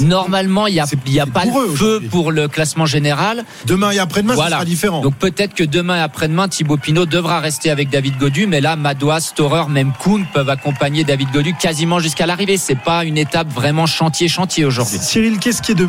Normalement, 0.00 0.66
il 0.66 0.74
n'y 0.74 0.80
a, 0.80 0.86
y 1.06 1.30
pas 1.30 1.44
le 1.44 1.74
feu 1.74 2.00
pour 2.10 2.30
le 2.32 2.48
classement 2.48 2.86
général. 2.86 3.44
Demain 3.66 3.90
et 3.92 3.98
après-demain, 3.98 4.34
Voilà. 4.34 4.50
ce 4.50 4.54
sera 4.56 4.64
différent. 4.64 5.00
Donc 5.02 5.14
peut-être 5.16 5.54
que 5.54 5.64
demain 5.64 5.96
et 5.96 6.00
après-demain, 6.00 6.48
Thibaut 6.48 6.76
Pinot 6.76 7.06
devra 7.22 7.38
rester 7.38 7.70
avec 7.70 7.88
David 7.88 8.18
Godu, 8.18 8.48
mais 8.48 8.60
là, 8.60 8.74
Madois, 8.74 9.20
Storer, 9.20 9.68
même 9.68 9.92
Kuhn 10.02 10.26
peuvent 10.34 10.48
accompagner 10.48 11.04
David 11.04 11.30
Godu 11.30 11.54
quasiment 11.54 12.00
jusqu'à 12.00 12.26
l'arrivée. 12.26 12.56
C'est 12.56 12.74
pas 12.74 13.04
une 13.04 13.16
étape 13.16 13.48
vraiment 13.48 13.86
chantier-chantier 13.86 14.64
aujourd'hui. 14.64 14.98
Cyril, 14.98 15.38
qu'est-ce 15.38 15.62
qui 15.62 15.70
est 15.70 15.76
de 15.76 15.88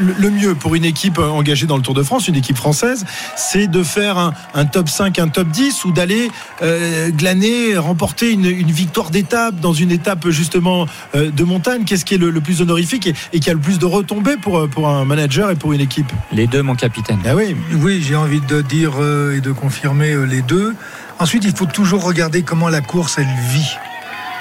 le, 0.00 0.30
mieux 0.30 0.54
pour 0.54 0.74
une 0.74 0.84
équipe 0.84 1.18
engagée 1.18 1.66
dans 1.66 1.76
le 1.76 1.82
Tour 1.82 1.94
de 1.94 2.02
France, 2.02 2.28
une 2.28 2.36
équipe 2.36 2.56
française, 2.56 3.04
c'est 3.36 3.66
de 3.66 3.82
faire 3.82 4.18
un, 4.18 4.32
un 4.54 4.64
top 4.64 4.88
5, 4.88 5.18
un 5.18 5.28
top 5.28 5.48
10 5.48 5.84
ou 5.84 5.92
d'aller 5.92 6.30
euh, 6.62 7.10
glaner, 7.10 7.76
remporter 7.76 8.32
une, 8.32 8.46
une 8.46 8.70
victoire 8.70 9.10
d'étape 9.10 9.60
dans 9.60 9.72
une 9.72 9.90
étape 9.90 10.28
justement 10.30 10.86
euh, 11.14 11.30
de 11.30 11.44
montagne. 11.44 11.84
Qu'est-ce 11.84 12.04
qui 12.04 12.14
est 12.14 12.18
le, 12.18 12.30
le 12.30 12.40
plus 12.40 12.60
honorifique 12.62 13.06
et, 13.06 13.14
et 13.32 13.40
qui 13.40 13.50
a 13.50 13.54
le 13.54 13.60
plus 13.60 13.78
de 13.78 13.86
retombées 13.86 14.36
pour, 14.36 14.58
euh, 14.58 14.66
pour 14.68 14.88
un 14.88 15.04
manager 15.04 15.50
et 15.50 15.56
pour 15.56 15.72
une 15.72 15.80
équipe? 15.80 16.10
Les 16.32 16.46
deux, 16.46 16.62
mon 16.62 16.74
capitaine. 16.74 17.20
Ah 17.26 17.34
oui, 17.34 17.54
Oui, 17.74 18.02
j'ai 18.02 18.16
envie 18.16 18.40
de 18.40 18.62
dire 18.62 18.92
euh, 19.00 19.36
et 19.36 19.40
de 19.40 19.52
confirmer 19.52 20.12
euh, 20.12 20.24
les 20.24 20.42
deux. 20.42 20.74
Ensuite, 21.18 21.44
il 21.44 21.54
faut 21.54 21.66
toujours 21.66 22.04
regarder 22.04 22.42
comment 22.42 22.68
la 22.68 22.80
course, 22.80 23.16
elle 23.18 23.28
vit. 23.52 23.76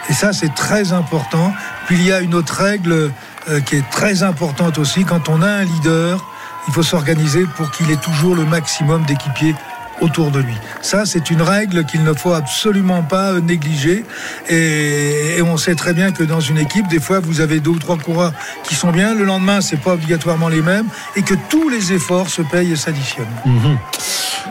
Et 0.09 0.13
ça, 0.13 0.33
c'est 0.33 0.53
très 0.55 0.93
important. 0.93 1.53
Puis 1.85 1.97
il 1.97 2.05
y 2.05 2.11
a 2.11 2.21
une 2.21 2.33
autre 2.33 2.55
règle 2.55 3.11
euh, 3.49 3.59
qui 3.61 3.75
est 3.75 3.89
très 3.89 4.23
importante 4.23 4.77
aussi. 4.77 5.05
Quand 5.05 5.29
on 5.29 5.41
a 5.41 5.47
un 5.47 5.63
leader, 5.63 6.23
il 6.67 6.73
faut 6.73 6.83
s'organiser 6.83 7.45
pour 7.57 7.71
qu'il 7.71 7.89
ait 7.89 7.97
toujours 7.97 8.35
le 8.35 8.45
maximum 8.45 9.03
d'équipiers 9.05 9.55
autour 10.01 10.31
de 10.31 10.39
lui. 10.39 10.53
Ça, 10.81 11.05
c'est 11.05 11.29
une 11.29 11.41
règle 11.41 11.85
qu'il 11.85 12.03
ne 12.03 12.13
faut 12.13 12.33
absolument 12.33 13.03
pas 13.03 13.33
euh, 13.33 13.41
négliger. 13.41 14.05
Et, 14.49 15.41
on 15.41 15.57
sait 15.57 15.75
très 15.75 15.93
bien 15.93 16.11
que 16.11 16.23
dans 16.23 16.39
une 16.39 16.57
équipe, 16.57 16.87
des 16.89 16.99
fois, 16.99 17.19
vous 17.19 17.41
avez 17.41 17.59
deux 17.59 17.71
ou 17.71 17.79
trois 17.79 17.97
coureurs 17.97 18.33
qui 18.63 18.75
sont 18.75 18.91
bien. 18.91 19.15
Le 19.15 19.25
lendemain, 19.25 19.61
c'est 19.61 19.77
pas 19.77 19.93
obligatoirement 19.93 20.49
les 20.49 20.61
mêmes. 20.61 20.87
Et 21.15 21.23
que 21.23 21.33
tous 21.49 21.69
les 21.69 21.93
efforts 21.93 22.29
se 22.29 22.41
payent 22.41 22.71
et 22.71 22.75
s'additionnent. 22.75 23.25
Mhm. 23.45 23.77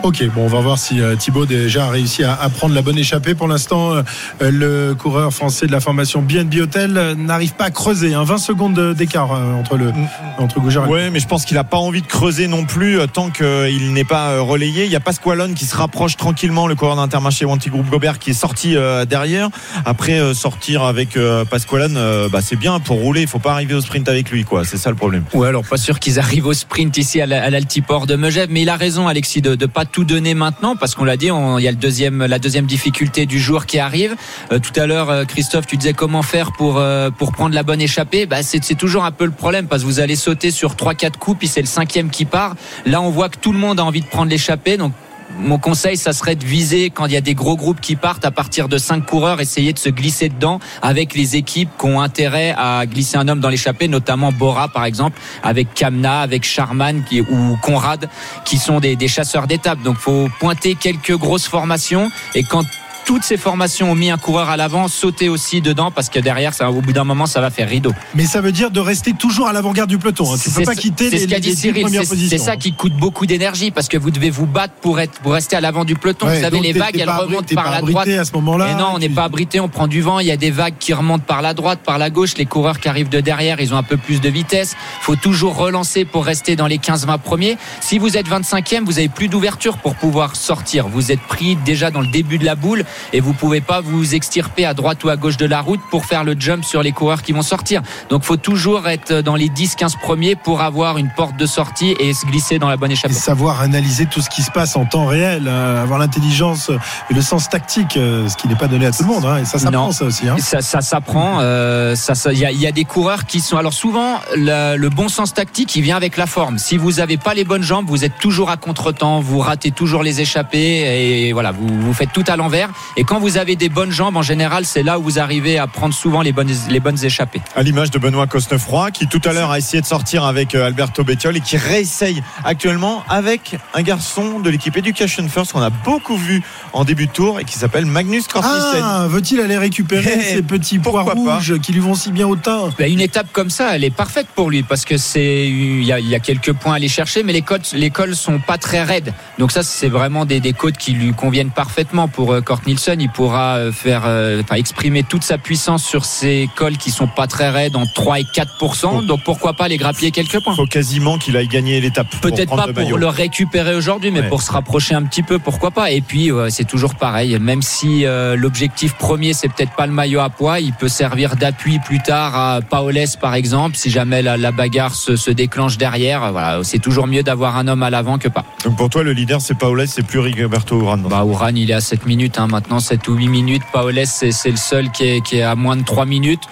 Ok, 0.01 0.23
bon, 0.33 0.45
on 0.45 0.47
va 0.47 0.61
voir 0.61 0.79
si 0.79 1.01
euh, 1.01 1.15
Thibaut 1.17 1.45
déjà 1.45 1.85
a 1.85 1.89
réussi 1.89 2.23
à, 2.23 2.33
à 2.33 2.47
prendre 2.49 2.73
la 2.73 2.81
bonne 2.81 2.97
échappée. 2.97 3.35
Pour 3.35 3.49
l'instant, 3.49 3.91
euh, 3.91 4.01
euh, 4.41 4.49
le 4.49 4.95
coureur 4.95 5.31
français 5.33 5.67
de 5.67 5.73
la 5.73 5.81
formation 5.81 6.21
BNB 6.21 6.55
Hotel 6.61 6.97
euh, 6.97 7.15
n'arrive 7.15 7.53
pas 7.53 7.65
à 7.65 7.69
creuser. 7.69 8.13
hein. 8.13 8.23
20 8.23 8.37
secondes 8.37 8.73
de- 8.73 8.93
d'écart 8.93 9.33
euh, 9.33 9.53
entre 9.59 9.75
le 9.75 9.91
entre 10.37 10.61
Goujard 10.61 10.87
et 10.87 10.89
Ouais, 10.89 11.09
mais 11.11 11.19
je 11.19 11.27
pense 11.27 11.43
qu'il 11.43 11.57
a 11.57 11.65
pas 11.65 11.75
envie 11.77 12.01
de 12.01 12.07
creuser 12.07 12.47
non 12.47 12.63
plus 12.63 12.97
euh, 12.97 13.07
tant 13.07 13.29
qu'il 13.29 13.91
n'est 13.93 14.05
pas 14.05 14.29
euh, 14.31 14.41
relayé. 14.41 14.85
Il 14.85 14.91
y 14.91 14.95
a 14.95 15.01
Pasqualone 15.01 15.53
qui 15.53 15.65
se 15.65 15.75
rapproche 15.75 16.15
tranquillement, 16.15 16.65
le 16.67 16.75
coureur 16.75 16.95
d'Intermarché 16.95 17.43
Wanty 17.43 17.69
Group 17.69 17.89
Gobert 17.89 18.19
qui 18.19 18.29
est 18.29 18.33
sorti 18.33 18.77
euh, 18.77 19.03
derrière. 19.03 19.49
Après 19.85 20.17
euh, 20.19 20.33
sortir 20.33 20.83
avec 20.83 21.17
euh, 21.17 21.43
Pasqualone, 21.43 21.97
euh, 21.97 22.29
bah, 22.31 22.39
c'est 22.41 22.55
bien 22.55 22.79
pour 22.79 22.99
rouler. 22.99 23.21
Il 23.21 23.27
faut 23.27 23.39
pas 23.39 23.51
arriver 23.51 23.73
au 23.75 23.81
sprint 23.81 24.07
avec 24.07 24.31
lui, 24.31 24.45
quoi. 24.45 24.63
C'est 24.63 24.77
ça 24.77 24.89
le 24.91 24.95
problème. 24.95 25.25
Ouais, 25.33 25.49
alors 25.49 25.65
pas 25.65 25.77
sûr 25.77 25.99
qu'ils 25.99 26.19
arrivent 26.19 26.45
au 26.47 26.53
sprint 26.53 26.95
ici 26.97 27.19
à 27.19 27.25
l'altiport 27.49 28.07
de 28.07 28.15
Megève, 28.15 28.47
mais 28.49 28.61
il 28.61 28.69
a 28.69 28.77
raison, 28.77 29.07
Alexis, 29.09 29.41
de 29.41 29.51
ne 29.59 29.65
pas 29.65 29.83
tout 29.91 30.03
donner 30.03 30.33
maintenant, 30.33 30.75
parce 30.75 30.95
qu'on 30.95 31.05
l'a 31.05 31.17
dit, 31.17 31.27
il 31.27 31.63
y 31.63 31.67
a 31.67 31.71
la 31.71 32.39
deuxième 32.39 32.65
difficulté 32.65 33.25
du 33.25 33.39
jour 33.39 33.65
qui 33.65 33.79
arrive. 33.79 34.15
Euh, 34.51 34.59
tout 34.59 34.77
à 34.79 34.85
l'heure, 34.85 35.09
euh, 35.09 35.25
Christophe, 35.25 35.67
tu 35.67 35.77
disais 35.77 35.93
comment 35.93 36.21
faire 36.21 36.51
pour 36.53 36.77
euh, 36.77 37.09
pour 37.09 37.31
prendre 37.31 37.55
la 37.55 37.63
bonne 37.63 37.81
échappée. 37.81 38.25
Bah, 38.25 38.43
c'est 38.43 38.63
c'est 38.63 38.75
toujours 38.75 39.05
un 39.05 39.11
peu 39.11 39.25
le 39.25 39.31
problème, 39.31 39.67
parce 39.67 39.81
que 39.81 39.87
vous 39.87 39.99
allez 39.99 40.15
sauter 40.15 40.51
sur 40.51 40.75
trois 40.75 40.93
quatre 40.93 41.19
coups, 41.19 41.39
puis 41.39 41.47
c'est 41.47 41.61
le 41.61 41.67
cinquième 41.67 42.09
qui 42.09 42.25
part. 42.25 42.55
Là, 42.85 43.01
on 43.01 43.09
voit 43.09 43.29
que 43.29 43.37
tout 43.37 43.51
le 43.51 43.59
monde 43.59 43.79
a 43.79 43.85
envie 43.85 44.01
de 44.01 44.07
prendre 44.07 44.29
l'échappée, 44.29 44.77
donc 44.77 44.93
mon 45.39 45.57
conseil, 45.57 45.97
ça 45.97 46.13
serait 46.13 46.35
de 46.35 46.45
viser 46.45 46.89
quand 46.89 47.05
il 47.05 47.13
y 47.13 47.17
a 47.17 47.21
des 47.21 47.33
gros 47.33 47.55
groupes 47.55 47.81
qui 47.81 47.95
partent 47.95 48.25
à 48.25 48.31
partir 48.31 48.67
de 48.67 48.77
cinq 48.77 49.05
coureurs, 49.05 49.41
essayer 49.41 49.73
de 49.73 49.79
se 49.79 49.89
glisser 49.89 50.29
dedans 50.29 50.59
avec 50.81 51.15
les 51.15 51.35
équipes 51.35 51.69
qui 51.79 51.85
ont 51.85 52.01
intérêt 52.01 52.53
à 52.57 52.85
glisser 52.85 53.17
un 53.17 53.27
homme 53.27 53.39
dans 53.39 53.49
l'échappée, 53.49 53.87
notamment 53.87 54.31
Bora 54.31 54.67
par 54.67 54.85
exemple, 54.85 55.19
avec 55.43 55.73
Kamna, 55.73 56.21
avec 56.21 56.43
Charman 56.43 57.03
ou 57.31 57.57
Conrad, 57.61 58.09
qui 58.45 58.57
sont 58.57 58.79
des, 58.79 58.95
des 58.95 59.07
chasseurs 59.07 59.47
d'étapes. 59.47 59.81
Donc, 59.81 59.97
faut 59.97 60.29
pointer 60.39 60.75
quelques 60.75 61.15
grosses 61.15 61.47
formations 61.47 62.11
et 62.35 62.43
quand 62.43 62.65
toutes 63.09 63.23
ces 63.23 63.37
formations 63.37 63.89
ont 63.91 63.95
mis 63.95 64.11
un 64.11 64.19
coureur 64.19 64.49
à 64.49 64.55
l'avant, 64.55 64.87
sauter 64.87 65.29
aussi 65.29 65.61
dedans 65.61 65.89
parce 65.89 66.09
que 66.09 66.19
derrière, 66.19 66.53
ça, 66.53 66.69
au 66.69 66.79
bout 66.79 66.93
d'un 66.93 67.03
moment, 67.03 67.25
ça 67.25 67.41
va 67.41 67.49
faire 67.49 67.67
rideau. 67.67 67.91
Mais 68.13 68.27
ça 68.27 68.39
veut 68.39 68.51
dire 68.51 68.69
de 68.69 68.79
rester 68.79 69.13
toujours 69.13 69.47
à 69.47 69.51
l'avant-garde 69.53 69.89
du 69.89 69.97
peloton. 69.97 70.31
hein. 70.31 70.37
Tu 70.39 70.51
peux 70.51 70.59
C'est 70.59 70.63
pas 70.63 70.75
quitter 70.75 71.09
les, 71.09 71.25
les 71.25 71.55
Cyril. 71.55 71.81
premières 71.81 72.03
C'est- 72.03 72.09
positions. 72.09 72.37
C'est 72.37 72.43
ça 72.43 72.55
qui 72.55 72.71
coûte 72.73 72.93
beaucoup 72.93 73.25
d'énergie 73.25 73.71
parce 73.71 73.87
que 73.87 73.97
vous 73.97 74.11
devez 74.11 74.29
vous 74.29 74.45
battre 74.45 74.75
pour 74.75 74.99
être 74.99 75.19
pour 75.21 75.33
rester 75.33 75.55
à 75.55 75.61
l'avant 75.61 75.85
du 75.85 75.95
peloton. 75.95 76.27
Ouais, 76.27 76.35
vous 76.35 76.43
savez, 76.43 76.59
les 76.59 76.71
vagues, 76.71 76.99
elles 76.99 77.09
remontent 77.09 77.55
par 77.55 77.71
la 77.71 77.81
droite. 77.81 78.07
à 78.09 78.25
ce 78.25 78.31
moment-là. 78.33 78.75
Non, 78.75 78.91
on 78.93 78.99
n'est 78.99 79.09
pas 79.09 79.23
abrité, 79.23 79.59
on 79.59 79.69
prend 79.69 79.87
du 79.87 80.01
vent. 80.01 80.19
Il 80.19 80.27
y 80.27 80.31
a 80.31 80.37
des 80.37 80.51
vagues 80.51 80.75
qui 80.79 80.93
remontent 80.93 81.25
par 81.25 81.41
la 81.41 81.55
droite, 81.55 81.79
par 81.83 81.97
la 81.97 82.11
gauche. 82.11 82.35
Les 82.37 82.45
coureurs 82.45 82.79
qui 82.79 82.89
arrivent 82.89 83.09
de 83.09 83.21
derrière, 83.21 83.59
ils 83.59 83.73
ont 83.73 83.77
un 83.77 83.81
peu 83.83 83.97
plus 83.97 84.21
de 84.21 84.29
vitesse. 84.29 84.75
faut 85.01 85.15
toujours 85.15 85.55
relancer 85.55 86.05
pour 86.05 86.25
rester 86.25 86.55
dans 86.55 86.67
les 86.67 86.77
15-20 86.77 87.17
premiers. 87.17 87.57
Si 87.81 87.97
vous 87.97 88.17
êtes 88.17 88.27
25e, 88.29 88.83
vous 88.85 88.99
avez 88.99 89.09
plus 89.09 89.29
d'ouverture 89.29 89.77
pour 89.79 89.95
pouvoir 89.95 90.35
sortir. 90.35 90.87
Vous 90.89 91.11
êtes 91.11 91.21
pris 91.21 91.55
déjà 91.55 91.89
dans 91.89 92.01
le 92.01 92.07
début 92.11 92.37
de 92.37 92.45
la 92.45 92.53
boule 92.53 92.85
et 93.13 93.19
vous 93.19 93.33
pouvez 93.33 93.61
pas 93.61 93.81
vous 93.81 94.15
extirper 94.15 94.65
à 94.65 94.73
droite 94.73 95.03
ou 95.03 95.09
à 95.09 95.15
gauche 95.15 95.37
de 95.37 95.45
la 95.45 95.61
route 95.61 95.79
pour 95.91 96.05
faire 96.05 96.23
le 96.23 96.35
jump 96.37 96.63
sur 96.63 96.83
les 96.83 96.91
coureurs 96.91 97.21
qui 97.21 97.31
vont 97.31 97.41
sortir. 97.41 97.81
Donc, 98.09 98.23
faut 98.23 98.37
toujours 98.37 98.87
être 98.87 99.21
dans 99.21 99.35
les 99.35 99.49
10-15 99.49 99.99
premiers 99.99 100.35
pour 100.35 100.61
avoir 100.61 100.97
une 100.97 101.09
porte 101.15 101.35
de 101.37 101.45
sortie 101.45 101.95
et 101.99 102.13
se 102.13 102.25
glisser 102.25 102.59
dans 102.59 102.69
la 102.69 102.77
bonne 102.77 102.91
et 102.91 102.93
échappée. 102.93 103.13
savoir 103.13 103.61
analyser 103.61 104.05
tout 104.05 104.21
ce 104.21 104.29
qui 104.29 104.41
se 104.43 104.51
passe 104.51 104.75
en 104.75 104.85
temps 104.85 105.05
réel, 105.05 105.45
euh, 105.47 105.81
avoir 105.81 105.99
l'intelligence 105.99 106.71
et 107.09 107.13
le 107.13 107.21
sens 107.21 107.49
tactique, 107.49 107.97
euh, 107.97 108.27
ce 108.29 108.35
qui 108.37 108.47
n'est 108.47 108.55
pas 108.55 108.67
donné 108.67 108.85
à 108.85 108.91
tout 108.91 109.03
le 109.03 109.09
monde. 109.09 109.25
hein. 109.25 109.37
Et 109.41 109.45
ça 109.45 109.59
s'apprend 109.59 109.91
ça 109.91 110.05
aussi. 110.05 110.27
hein. 110.27 110.37
Ça, 110.39 110.61
ça 110.61 110.81
s'apprend. 110.81 111.39
euh, 111.41 111.95
ça, 111.95 112.13
il 112.31 112.39
y, 112.39 112.45
a, 112.45 112.51
il 112.51 112.59
y 112.59 112.67
a 112.67 112.71
des 112.71 112.85
coureurs 112.85 113.25
qui 113.25 113.39
sont. 113.39 113.57
Alors 113.57 113.73
souvent, 113.73 114.19
le, 114.35 114.75
le 114.77 114.89
bon 114.89 115.09
sens 115.09 115.33
tactique, 115.33 115.75
il 115.75 115.81
vient 115.81 115.95
avec 115.97 116.17
la 116.17 116.25
forme. 116.25 116.57
Si 116.57 116.77
vous 116.77 116.93
n'avez 116.93 117.17
pas 117.17 117.33
les 117.33 117.43
bonnes 117.43 117.63
jambes, 117.63 117.85
vous 117.87 118.03
êtes 118.05 118.17
toujours 118.19 118.49
à 118.49 118.57
contretemps, 118.57 119.19
vous 119.19 119.39
ratez 119.39 119.71
toujours 119.71 120.03
les 120.03 120.21
échappées 120.21 121.27
et 121.27 121.33
voilà, 121.33 121.51
vous, 121.51 121.67
vous 121.81 121.93
faites 121.93 122.11
tout 122.13 122.23
à 122.27 122.35
l'envers. 122.35 122.69
Et 122.97 123.03
quand 123.03 123.19
vous 123.19 123.37
avez 123.37 123.55
des 123.55 123.69
bonnes 123.69 123.91
jambes, 123.91 124.17
en 124.17 124.21
général, 124.21 124.65
c'est 124.65 124.83
là 124.83 124.99
où 124.99 125.03
vous 125.03 125.19
arrivez 125.19 125.57
à 125.57 125.67
prendre 125.67 125.93
souvent 125.93 126.21
les 126.21 126.31
bonnes, 126.31 126.51
les 126.69 126.79
bonnes 126.79 127.03
échappées. 127.03 127.41
À 127.55 127.63
l'image 127.63 127.91
de 127.91 127.99
Benoît 127.99 128.27
Cosnefroy, 128.27 128.91
qui 128.91 129.07
tout 129.07 129.21
à 129.25 129.33
l'heure 129.33 129.51
a 129.51 129.57
essayé 129.57 129.81
de 129.81 129.85
sortir 129.85 130.23
avec 130.25 130.55
euh, 130.55 130.65
Alberto 130.67 131.03
Bettiol 131.03 131.37
et 131.37 131.41
qui 131.41 131.57
réessaye 131.57 132.21
actuellement 132.43 133.03
avec 133.09 133.57
un 133.73 133.81
garçon 133.81 134.39
de 134.39 134.49
l'équipe 134.49 134.75
Education 134.75 135.27
First 135.29 135.53
qu'on 135.53 135.61
a 135.61 135.69
beaucoup 135.69 136.17
vu 136.17 136.41
en 136.73 136.83
début 136.83 137.07
de 137.07 137.11
tour 137.11 137.39
et 137.39 137.45
qui 137.45 137.53
s'appelle 137.55 137.85
Magnus 137.85 138.27
Cortissen. 138.27 138.81
Ah, 138.83 139.05
veut-il 139.07 139.39
aller 139.39 139.57
récupérer 139.57 140.17
Eh, 140.19 140.35
ces 140.35 140.41
petits 140.41 140.79
pois 140.79 141.05
pas 141.05 141.13
rouges 141.13 141.59
qui 141.59 141.71
lui 141.71 141.79
vont 141.79 141.95
si 141.95 142.11
bien 142.11 142.27
au 142.27 142.35
teint? 142.35 142.69
Ben, 142.77 142.91
une 142.91 143.01
étape 143.01 143.27
comme 143.31 143.49
ça, 143.49 143.75
elle 143.75 143.83
est 143.83 143.89
parfaite 143.95 144.27
pour 144.35 144.49
lui 144.49 144.63
parce 144.63 144.85
que 144.85 144.97
c'est 144.97 145.47
il 145.47 145.83
y 145.83 145.91
a, 145.91 145.99
il 145.99 146.07
y 146.07 146.15
a 146.15 146.19
quelques 146.19 146.53
points 146.53 146.73
à 146.73 146.75
aller 146.77 146.87
chercher, 146.87 147.23
mais 147.23 147.33
les 147.33 147.41
côtes 147.41 147.71
les 147.73 147.89
cols 147.89 148.15
sont 148.15 148.39
pas 148.39 148.57
très 148.57 148.83
raides. 148.83 149.13
Donc 149.37 149.51
ça, 149.51 149.63
c'est 149.63 149.89
vraiment 149.89 150.25
des, 150.25 150.39
des 150.39 150.53
côtes 150.53 150.77
qui 150.77 150.91
lui 150.91 151.13
conviennent 151.13 151.51
parfaitement 151.51 152.07
pour 152.07 152.33
euh, 152.33 152.41
Kort 152.41 152.61
Nielsen. 152.69 153.01
Il 153.01 153.09
pourra 153.09 153.55
euh, 153.57 153.71
faire, 153.71 154.03
euh, 154.05 154.41
enfin, 154.43 154.55
exprimer 154.55 155.03
toute 155.03 155.23
sa 155.23 155.37
puissance 155.37 155.83
sur 155.83 156.05
ces 156.05 156.49
cols 156.55 156.77
qui 156.77 156.91
sont 156.91 157.07
pas 157.07 157.27
très 157.27 157.49
raides 157.49 157.75
en 157.75 157.85
3 157.85 158.19
et 158.19 158.23
4% 158.23 159.05
Donc 159.05 159.23
pourquoi 159.23 159.53
pas 159.53 159.67
les 159.67 159.77
grappiller 159.77 160.11
quelques 160.11 160.39
points. 160.41 160.53
Il 160.53 160.57
faut 160.57 160.65
quasiment 160.65 161.17
qu'il 161.17 161.35
aille 161.37 161.47
gagner 161.47 161.81
l'étape. 161.81 162.07
Peut-être 162.21 162.55
pas 162.55 162.67
le 162.67 162.73
pour 162.73 162.97
le 162.97 163.07
récupérer 163.07 163.75
aujourd'hui, 163.75 164.11
mais 164.11 164.19
Ouais. 164.21 164.27
pour 164.27 164.41
se 164.41 164.51
rapprocher 164.51 164.93
un 164.95 165.03
petit 165.03 165.23
peu, 165.23 165.39
pourquoi 165.39 165.71
pas. 165.71 165.91
Et 165.91 166.01
puis 166.01 166.29
c'est 166.49 166.67
toujours 166.67 166.95
pareil, 166.95 167.37
même 167.39 167.61
si 167.61 168.05
euh, 168.05 168.35
l'objectif 168.35 168.93
premier 168.95 169.33
c'est 169.33 169.47
peut-être 169.47 169.75
pas 169.75 169.87
le 169.87 169.93
maillot 169.93 170.19
à 170.19 170.29
poids, 170.29 170.59
il 170.59 170.73
peut 170.73 170.87
servir 170.89 171.35
d'appui 171.35 171.79
plus 171.79 171.99
tard 171.99 172.35
à 172.35 172.59
Paoles 172.61 172.95
par 173.21 173.33
exemple, 173.35 173.75
si 173.77 173.89
jamais 173.89 174.21
la, 174.21 174.35
la 174.37 174.51
bagarre 174.51 174.93
se, 174.95 175.15
se 175.15 175.31
déclenche 175.31 175.77
derrière. 175.77 176.31
Voilà, 176.31 176.59
c'est 176.63 176.79
toujours 176.79 177.07
mieux 177.07 177.23
d'avoir 177.23 177.57
un 177.57 177.67
homme 177.67 177.83
à 177.83 177.89
l'avant 177.89 178.17
que 178.17 178.27
pas. 178.27 178.43
Donc 178.65 178.75
pour 178.77 178.89
toi, 178.89 179.03
le 179.03 179.13
leader, 179.13 179.39
c'est 179.41 179.57
Paoles, 179.57 179.87
c'est 179.87 180.05
plus 180.05 180.19
Rigoberto 180.19 180.79
Urán. 180.79 181.03
Bah 181.09 181.23
Ouran 181.23 181.51
il 181.55 181.71
est 181.71 181.73
à 181.73 181.81
7 181.81 182.05
minutes 182.05 182.37
hein, 182.37 182.47
maintenant, 182.47 182.58
7 182.79 183.07
ou 183.07 183.13
8 183.15 183.27
minutes. 183.27 183.63
Paoles 183.71 184.05
c'est 184.05 184.51
le 184.51 184.57
seul 184.57 184.91
qui 184.91 185.03
est, 185.03 185.21
qui 185.21 185.37
est 185.37 185.41
à 185.41 185.55
moins 185.55 185.75
de 185.75 185.83
3 185.83 186.05
minutes. 186.05 186.43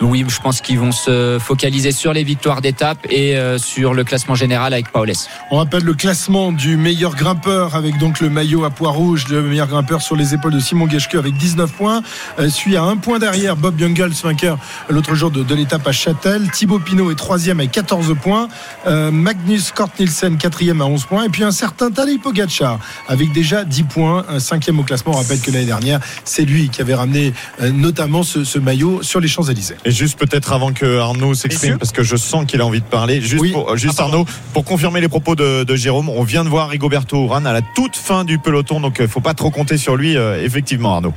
Oui, 0.00 0.24
je 0.26 0.40
pense 0.40 0.60
qu'ils 0.60 0.78
vont 0.78 0.92
se 0.92 1.38
focaliser 1.40 1.92
sur 1.92 2.12
les 2.12 2.24
victoires 2.24 2.60
d'étape 2.60 2.98
et 3.10 3.36
euh, 3.36 3.58
sur 3.58 3.94
le 3.94 4.04
classement 4.04 4.34
général 4.34 4.72
avec 4.72 4.90
Paoles. 4.90 5.12
On 5.50 5.58
rappelle 5.58 5.84
le 5.84 5.94
classement 5.94 6.52
du 6.52 6.76
meilleur 6.76 7.14
grimpeur 7.14 7.74
avec 7.74 7.98
donc 7.98 8.20
le 8.20 8.30
maillot 8.30 8.64
à 8.64 8.70
pois 8.70 8.90
rouge, 8.90 9.26
le 9.28 9.42
meilleur 9.42 9.68
grimpeur 9.68 10.02
sur 10.02 10.16
les 10.16 10.34
épaules 10.34 10.52
de 10.52 10.60
Simon 10.60 10.88
Geschke 10.88 11.14
avec 11.14 11.36
19 11.36 11.72
points. 11.72 12.02
Euh, 12.38 12.48
suit 12.48 12.76
à 12.76 12.82
un 12.82 12.96
point 12.96 13.18
derrière 13.18 13.56
Bob 13.56 13.78
Jungels, 13.78 14.12
vainqueur 14.22 14.58
l'autre 14.88 15.14
jour 15.14 15.30
de, 15.30 15.42
de 15.42 15.54
l'étape 15.54 15.86
à 15.86 15.92
Châtel. 15.92 16.50
Thibaut 16.50 16.78
Pinot 16.78 17.10
est 17.10 17.16
troisième 17.16 17.60
avec 17.60 17.72
14 17.72 18.14
points. 18.20 18.48
Euh, 18.86 19.10
Magnus 19.10 19.72
Kort 19.72 19.90
Nielsen 19.98 20.36
quatrième 20.36 20.80
à 20.80 20.86
11 20.86 21.04
points. 21.04 21.24
Et 21.24 21.28
puis 21.28 21.44
un 21.44 21.52
certain 21.52 21.90
Tadej 21.90 22.20
Pogacar 22.20 22.78
avec 23.08 23.32
déjà 23.32 23.64
10 23.64 23.82
points, 23.84 24.24
cinquième 24.38 24.78
au 24.78 24.82
classement. 24.82 25.12
On 25.14 25.18
rappelle 25.18 25.40
que 25.40 25.50
l'année 25.54 25.66
dernière, 25.66 26.00
c'est 26.24 26.44
lui 26.44 26.68
qui 26.68 26.80
avait 26.82 26.94
ramené 26.94 27.32
euh, 27.62 27.70
notamment 27.70 28.22
ce, 28.22 28.44
ce 28.44 28.58
maillot 28.58 29.02
sur 29.02 29.20
les 29.20 29.28
Champs-Élysées. 29.28 29.76
Et 29.84 29.90
juste 29.90 30.18
peut-être 30.18 30.52
avant 30.52 30.72
que 30.72 30.98
Arnaud 30.98 31.34
s'exprime, 31.34 31.78
parce 31.78 31.92
que 31.92 32.02
je 32.02 32.16
sens 32.16 32.44
qu'il 32.46 32.60
a 32.60 32.66
envie 32.66 32.80
de 32.80 32.86
parler, 32.86 33.20
juste, 33.20 33.40
Oui. 33.42 33.52
pour, 33.52 33.76
juste 33.76 33.94
Ah, 33.98 34.02
pardon. 34.02 34.18
Arnaud, 34.18 34.26
pour 34.52 34.64
confirmer 34.64 35.00
les 35.00 35.08
propos 35.08 35.34
de, 35.34 35.64
de 35.64 35.76
Jérôme, 35.76 36.08
on 36.08 36.22
vient 36.22 36.44
de 36.44 36.48
voir 36.48 36.68
Rigoberto 36.68 37.24
Urán 37.24 37.46
à 37.46 37.52
la 37.52 37.62
toute 37.74 37.96
fin 37.96 38.24
du 38.24 38.38
peloton, 38.38 38.80
donc 38.80 38.96
il 39.00 39.08
faut 39.08 39.20
pas 39.20 39.34
trop 39.34 39.50
compter 39.50 39.78
sur 39.78 39.96
lui, 39.96 40.16
euh, 40.16 40.42
effectivement 40.44 40.94
Arnaud. 40.94 41.14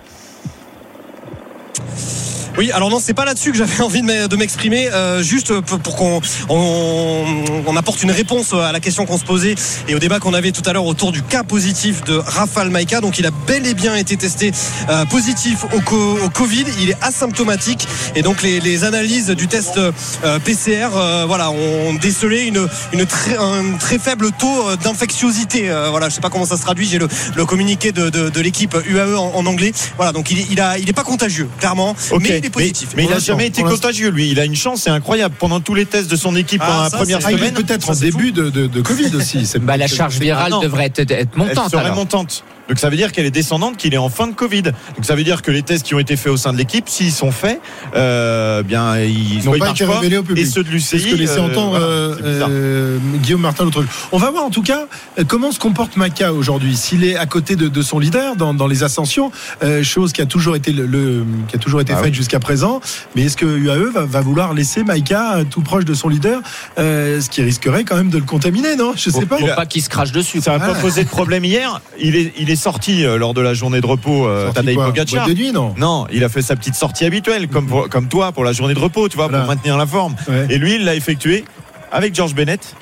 Oui, 2.58 2.72
alors 2.72 2.90
non, 2.90 3.00
c'est 3.00 3.14
pas 3.14 3.26
là-dessus 3.26 3.52
que 3.52 3.58
j'avais 3.58 3.82
envie 3.84 4.02
de 4.02 4.08
m'e- 4.08 4.28
de 4.28 4.36
m'exprimer, 4.36 4.90
euh, 4.92 5.22
juste 5.22 5.60
pour 5.62 5.80
pour 5.80 5.96
qu'on 5.96 6.22
on, 6.50 7.26
on 7.66 7.76
apporte 7.78 8.02
une 8.04 8.12
réponse 8.12 8.54
à 8.54 8.72
la 8.72 8.80
question 8.80 9.06
qu'on 9.06 9.18
se 9.18 9.24
posait 9.26 9.56
et 9.88 9.96
au 9.96 10.00
débat 10.00 10.20
qu'on 10.20 10.34
avait 10.34 10.52
tout 10.52 10.64
à 10.66 10.74
l'heure 10.74 10.86
autour 10.86 11.12
du 11.12 11.22
cas 11.22 11.44
positif 11.44 12.04
de 12.04 12.16
Rafal 12.18 12.70
Maïka. 12.70 13.00
Donc 13.02 13.20
il 13.20 13.26
a 13.26 13.32
bel 13.46 13.66
et 13.68 13.74
bien 13.74 13.96
été 13.96 14.18
testé 14.18 14.52
euh, 14.90 15.06
positif 15.06 15.66
au, 15.76 15.82
co- 15.82 16.18
au 16.24 16.30
Covid, 16.30 16.66
il 16.82 16.90
est 16.90 16.98
asymptomatique 17.04 17.88
et 18.16 18.22
donc 18.22 18.42
les, 18.42 18.60
les 18.60 18.84
analyses 18.84 19.30
du 19.30 19.48
test 19.48 19.78
euh, 19.78 19.92
PCR, 20.40 20.90
euh, 20.96 21.26
voilà, 21.28 21.52
ont 21.52 21.94
décelé 22.02 22.44
une, 22.46 22.68
une 22.94 23.06
très, 23.06 23.38
un 23.38 23.78
très 23.80 24.00
faible 24.00 24.32
taux 24.32 24.70
euh, 24.70 24.76
d'infectiosité. 24.78 25.70
Euh, 25.70 25.90
voilà, 25.92 26.10
je 26.10 26.16
sais 26.16 26.22
pas 26.22 26.30
comment 26.30 26.46
ça 26.46 26.58
se 26.58 26.62
traduit, 26.64 26.88
j'ai 26.88 26.98
le, 27.00 27.08
le 27.36 27.46
communiqué 27.46 27.92
de, 27.92 28.10
de, 28.10 28.30
de 28.30 28.42
l'équipe 28.42 28.76
UAE 28.88 29.16
en, 29.16 29.32
en 29.36 29.46
anglais. 29.46 29.74
Voilà, 29.98 30.12
donc 30.12 30.32
il, 30.32 30.52
il 30.52 30.60
a, 30.60 30.78
il 30.80 30.90
est 30.90 30.94
pas 30.94 31.04
contagieux, 31.04 31.48
clairement, 31.60 31.96
mais 32.20 32.47
est 32.48 32.50
positif. 32.50 32.90
Mais, 32.96 33.04
il 33.06 33.10
n'a 33.10 33.20
jamais 33.20 33.48
été 33.48 33.62
contagieux, 33.64 34.10
lui. 34.10 34.30
Il 34.32 34.40
a 34.40 34.46
une 34.46 34.56
chance, 34.56 34.82
c'est 34.84 34.90
incroyable. 34.90 35.36
Pendant 35.40 35.60
tous 35.60 35.76
les 35.76 35.86
tests 35.86 36.10
de 36.10 36.16
son 36.16 36.36
équipe 36.36 36.62
Ah, 36.64 36.68
pendant 36.68 36.84
la 36.84 36.90
première 36.90 37.20
Ah, 37.24 37.30
semaine, 37.32 37.54
peut-être 37.54 37.90
en 37.90 37.94
début 37.96 38.32
de, 38.32 38.50
de- 38.50 38.68
de 38.68 38.82
Covid 38.82 39.16
aussi. 39.16 39.48
Bah, 39.62 39.78
la 39.78 39.88
charge 39.88 40.18
virale 40.20 40.54
Ah 40.56 40.60
devrait 40.64 40.86
être, 40.86 41.00
être 41.00 41.12
Elle 41.12 41.28
montante. 41.36 41.72
serait 41.72 41.84
alors. 41.86 41.96
montante. 41.96 42.44
Donc 42.68 42.80
ça 42.80 42.90
veut 42.90 42.98
dire 42.98 43.12
qu'elle 43.12 43.26
est 43.26 43.32
descendante, 43.32 43.78
qu'il 43.78 43.94
est 43.94 43.98
en 43.98 44.10
fin 44.10 44.28
de 44.28 44.34
Covid. 44.34 44.62
Donc 44.64 44.74
ça 45.04 45.16
veut 45.16 45.24
dire 45.24 45.42
que 45.42 45.52
les 45.52 45.62
tests 45.64 45.86
qui 45.86 45.96
ont 45.96 46.00
été 46.00 46.16
faits 46.16 46.32
au 46.32 46.38
sein 46.38 46.52
de 46.54 46.58
l'équipe, 46.58 46.90
s'ils 46.90 47.12
sont 47.12 47.32
faits, 47.32 47.62
euh, 47.96 48.64
bien 48.64 48.98
ils, 49.00 49.44
n'ont 49.46 49.58
pas 49.58 49.70
été 49.72 49.86
révélés 49.86 50.18
au 50.18 50.24
public. 50.24 50.46
Et 50.46 50.50
ceux 50.50 50.64
de 50.64 50.70
l'UCI. 50.70 51.16
Euh, 51.20 51.40
entendre 51.42 51.70
voilà, 51.72 51.86
euh, 51.86 52.16
euh, 52.50 52.98
Guillaume 53.22 53.42
Martin 53.42 53.64
l'autre 53.64 53.82
jour. 53.82 53.90
On 54.12 54.18
va 54.18 54.32
voir 54.32 54.44
en 54.44 54.50
tout 54.50 54.62
cas 54.64 54.88
euh, 55.20 55.24
comment 55.28 55.52
se 55.52 55.60
comporte 55.60 55.98
Maca 55.98 56.34
aujourd'hui. 56.34 56.76
S'il 56.76 57.04
est 57.04 57.16
à 57.16 57.26
côté 57.26 57.56
de, 57.56 57.68
de 57.68 57.82
son 57.82 58.00
leader 58.00 58.36
dans, 58.36 58.54
dans 58.54 58.68
les 58.68 58.84
ascensions, 58.84 59.32
euh, 59.64 59.84
chose 59.84 60.14
qui 60.14 60.22
a 60.22 60.26
toujours 60.26 60.56
été 60.56 60.72
le, 60.74 60.86
le- 60.86 61.26
qui 61.48 61.56
a 61.56 61.60
toujours 61.60 61.82
été 61.82 61.94
Ah 61.94 61.98
faite 61.98 62.08
oui. 62.10 62.14
jusqu'à 62.14 62.40
présent. 62.40 62.82
Mais 63.16 63.24
est-ce 63.24 63.38
que 63.38 63.46
UAE 63.46 63.92
va, 63.94 64.06
va 64.06 64.22
vouloir 64.22 64.54
laisser 64.54 64.84
Maïka 64.84 65.40
tout 65.50 65.62
proche 65.62 65.86
de 65.86 65.94
son 65.94 66.10
leader, 66.10 66.42
euh, 66.80 67.22
ce 67.22 67.30
qui 67.30 67.42
risquerait 67.42 67.84
quand 67.84 67.96
même 67.96 68.10
de 68.10 68.18
le 68.18 68.24
contaminer, 68.26 68.76
non? 68.76 68.94
Je 68.96 69.10
sais 69.10 69.22
Bon, 69.22 69.26
pas. 69.28 69.38
il 69.40 69.46
Faut 69.46 69.52
a- 69.52 69.56
pas 69.56 69.66
qu'il 69.66 69.82
se 69.82 69.90
crache 69.90 70.12
dessus. 70.12 70.42
Ça 70.42 70.58
n'a 70.58 70.66
Ah. 70.66 70.74
pas 70.74 70.80
posé 70.80 71.04
de 71.04 71.10
problème 71.10 71.46
hier. 71.46 71.82
Il 72.00 72.16
est, 72.16 72.34
il 72.38 72.50
est 72.50 72.56
sorti 72.58 73.06
euh, 73.06 73.18
lors 73.18 73.34
de 73.34 73.42
la 73.42 73.54
journée 73.54 73.80
de 73.82 73.86
repos, 73.86 74.28
euh, 74.28 74.46
Sorti 74.46 74.56
Tadej 74.56 74.76
quoi 74.76 74.86
Pogacar. 74.88 75.26
Boîte 75.26 75.36
de 75.36 75.42
nuit, 75.42 75.52
non 75.54 75.74
Non, 75.78 76.08
il 76.12 76.24
a 76.24 76.30
fait 76.30 76.42
sa 76.42 76.56
petite 76.56 76.76
sortie 76.76 77.06
habituelle, 77.06 77.48
comme, 77.48 77.68
pour- 77.68 77.88
comme 77.90 78.08
toi 78.10 78.32
pour 78.34 78.44
la 78.44 78.52
journée 78.54 78.74
de 78.74 78.80
repos, 78.80 79.08
tu 79.10 79.16
vois, 79.16 79.28
Voilà. 79.28 79.44
pour 79.46 79.54
maintenir 79.56 79.78
la 79.78 79.86
forme. 79.86 80.16
Ouais. 80.28 80.48
Et 80.50 80.58
lui, 80.58 80.76
il 80.76 80.84
l'a 80.86 80.96
effectué 80.96 81.46
avec 81.92 82.14
George 82.14 82.36
Bennett, 82.36 82.76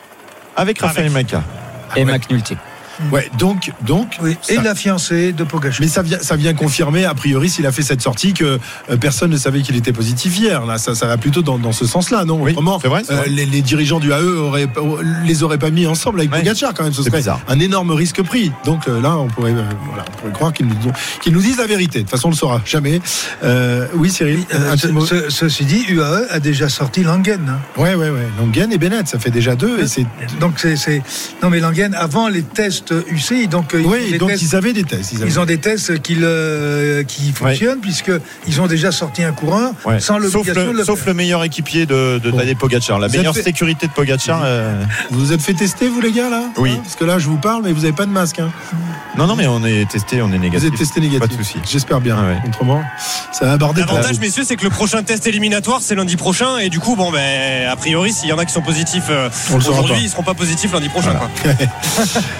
avec 0.55 0.79
Raphaël 0.79 1.11
Maca. 1.11 1.43
Et 1.95 2.03
ouais. 2.03 2.11
McNulty. 2.11 2.55
Ouais, 3.11 3.29
donc, 3.37 3.71
donc. 3.85 4.17
Oui, 4.21 4.37
et 4.49 4.55
ça- 4.55 4.61
la 4.61 4.75
fiancée 4.75 5.31
de 5.33 5.43
Pogacar. 5.43 5.77
Mais 5.81 5.87
ça 5.87 6.01
vient, 6.01 6.19
ça 6.21 6.35
vient 6.35 6.53
confirmer, 6.53 7.05
a 7.05 7.13
priori, 7.13 7.49
s'il 7.49 7.65
a 7.65 7.71
fait 7.71 7.81
cette 7.81 8.01
sortie, 8.01 8.33
que 8.33 8.59
euh, 8.89 8.97
personne 8.97 9.31
ne 9.31 9.37
savait 9.37 9.61
qu'il 9.61 9.75
était 9.75 9.93
positif 9.93 10.37
hier. 10.37 10.65
Là, 10.65 10.77
ça, 10.77 10.95
ça 10.95 11.05
va 11.07 11.17
plutôt 11.17 11.41
dans, 11.41 11.57
dans 11.57 11.71
ce 11.71 11.85
sens-là, 11.85 12.25
non? 12.25 12.41
Oui, 12.41 12.51
Autrement, 12.51 12.79
c'est 12.81 12.87
vrai, 12.87 13.03
euh, 13.09 13.23
les, 13.27 13.45
les 13.45 13.61
dirigeants 13.61 13.99
du 13.99 14.11
AE 14.13 14.21
auraient, 14.23 14.67
les 15.25 15.43
auraient 15.43 15.57
pas 15.57 15.69
mis 15.69 15.87
ensemble 15.87 16.19
avec 16.19 16.31
Ouais. 16.31 16.39
Pogacar 16.39 16.73
quand 16.73 16.83
même. 16.83 16.93
Ce 16.93 17.03
serait 17.03 17.17
bizarre. 17.17 17.39
un 17.47 17.59
énorme 17.59 17.91
risque 17.91 18.21
pris. 18.23 18.51
Donc 18.65 18.87
euh, 18.87 19.01
là, 19.01 19.17
on 19.17 19.27
pourrait, 19.27 19.51
euh, 19.51 19.63
voilà, 19.89 20.05
on 20.13 20.17
pourrait 20.19 20.31
croire 20.33 20.53
qu'ils 20.53 20.67
nous, 21.33 21.41
disent 21.41 21.57
la 21.57 21.67
vérité. 21.67 21.99
De 21.99 22.03
toute 22.03 22.11
façon, 22.11 22.27
on 22.27 22.31
le 22.31 22.37
saura 22.37 22.61
jamais. 22.65 23.01
Euh, 23.43 23.87
oui, 23.95 24.09
Cyril. 24.09 24.39
Euh, 24.53 24.71
un 24.73 24.77
ce- 24.77 24.87
mot. 24.87 25.05
ce- 25.05 25.29
ceci 25.29 25.65
dit, 25.65 25.85
UAE 25.89 26.27
a 26.29 26.39
déjà 26.39 26.69
sorti 26.69 27.03
Langen. 27.03 27.39
hein. 27.49 27.59
Ouais, 27.81 27.95
ouais, 27.95 28.09
ouais. 28.09 28.27
Langen 28.39 28.71
et 28.71 28.77
Bennett, 28.77 29.07
ça 29.07 29.19
fait 29.19 29.31
déjà 29.31 29.55
deux. 29.55 29.79
Et 29.81 30.05
Donc 30.39 30.53
c'est- 30.59 31.01
non 31.43 31.49
mais 31.49 31.59
Langen 31.59 31.93
avant 31.93 32.27
les 32.27 32.43
tests 32.43 32.84
UCI, 32.91 33.47
donc 33.47 33.73
euh, 33.73 33.81
ils 33.81 33.85
ont 33.87 33.91
oui, 33.91 34.11
des 34.11 34.17
donc 34.17 34.29
tests- 34.31 34.41
ils 34.43 34.55
avaient 34.55 34.73
des 34.73 34.83
tests. 34.83 35.13
Ils, 35.13 35.39
ont 35.39 35.45
des 35.45 35.57
tests 35.57 36.01
qui, 36.01 36.15
le- 36.15 37.03
qui 37.07 37.31
fonctionnent 37.31 37.79
puisque 37.79 38.11
ils 38.47 38.61
ont 38.61 38.67
déjà 38.67 38.91
sorti 38.91 39.23
un 39.23 39.31
coureur 39.31 39.71
Ouais. 39.85 39.99
sans 39.99 40.19
Sauf, 40.29 40.47
le, 40.47 40.71
le 40.71 40.83
sauf 40.83 41.05
le 41.05 41.13
meilleur 41.13 41.43
équipier 41.43 41.85
de, 41.85 42.19
de 42.23 42.31
Bon. 42.31 42.37
Tadej 42.37 42.57
Pogacar. 42.57 42.99
La 42.99 43.07
Vous 43.07 43.17
meilleure 43.17 43.33
fait- 43.33 43.43
sécurité 43.43 43.87
de 43.87 43.91
Pogacar. 43.91 44.41
euh, 44.45 44.81
Vous 45.11 45.19
vous 45.19 45.33
êtes 45.33 45.41
fait 45.41 45.53
tester, 45.53 45.87
vous 45.87 46.01
les 46.01 46.11
gars, 46.11 46.29
là? 46.29 46.43
Oui. 46.57 46.71
Hein 46.73 46.81
Parce 46.83 46.95
que 46.95 47.05
là, 47.05 47.19
je 47.19 47.27
vous 47.27 47.37
parle, 47.37 47.61
mais 47.63 47.71
vous 47.71 47.81
n'avez 47.81 47.93
pas 47.93 48.05
de 48.05 48.11
masque. 48.11 48.39
Hein. 48.39 48.49
Non, 49.17 49.27
non, 49.27 49.35
mais 49.35 49.47
on 49.47 49.63
est 49.65 49.89
testé, 49.89 50.21
on 50.21 50.27
est 50.31 50.37
Vous 50.37 50.43
négatif. 50.43 50.69
êtes 50.69 50.77
testé 50.77 50.99
négatif. 50.99 51.19
Pas 51.21 51.27
de 51.27 51.33
souci. 51.43 51.57
J'espère 51.69 52.01
bien. 52.01 52.17
Ah 52.19 52.27
ouais. 52.27 52.37
Autrement, 52.47 52.83
ça 53.31 53.45
va 53.45 53.51
aborder. 53.53 53.81
L'avantage, 53.81 54.15
vous. 54.15 54.21
messieurs, 54.21 54.43
c'est 54.45 54.55
que 54.57 54.63
le 54.63 54.69
prochain 54.69 55.03
test 55.03 55.25
éliminatoire, 55.27 55.79
c'est 55.81 55.95
lundi 55.95 56.15
prochain. 56.17 56.57
Et 56.57 56.69
du 56.69 56.79
coup, 56.79 56.95
bon, 56.95 57.11
ben, 57.11 57.67
a 57.69 57.75
priori, 57.75 58.11
s'il 58.13 58.29
y 58.29 58.33
en 58.33 58.37
a 58.37 58.45
qui 58.45 58.53
sont 58.53 58.61
positifs 58.61 59.05
euh, 59.09 59.29
aujourd'hui, 59.55 59.95
ils 60.01 60.09
seront 60.09 60.23
pas 60.23 60.33
positifs 60.33 60.71
lundi 60.73 60.89
prochain. 60.89 61.13
Quoi. 61.13 61.29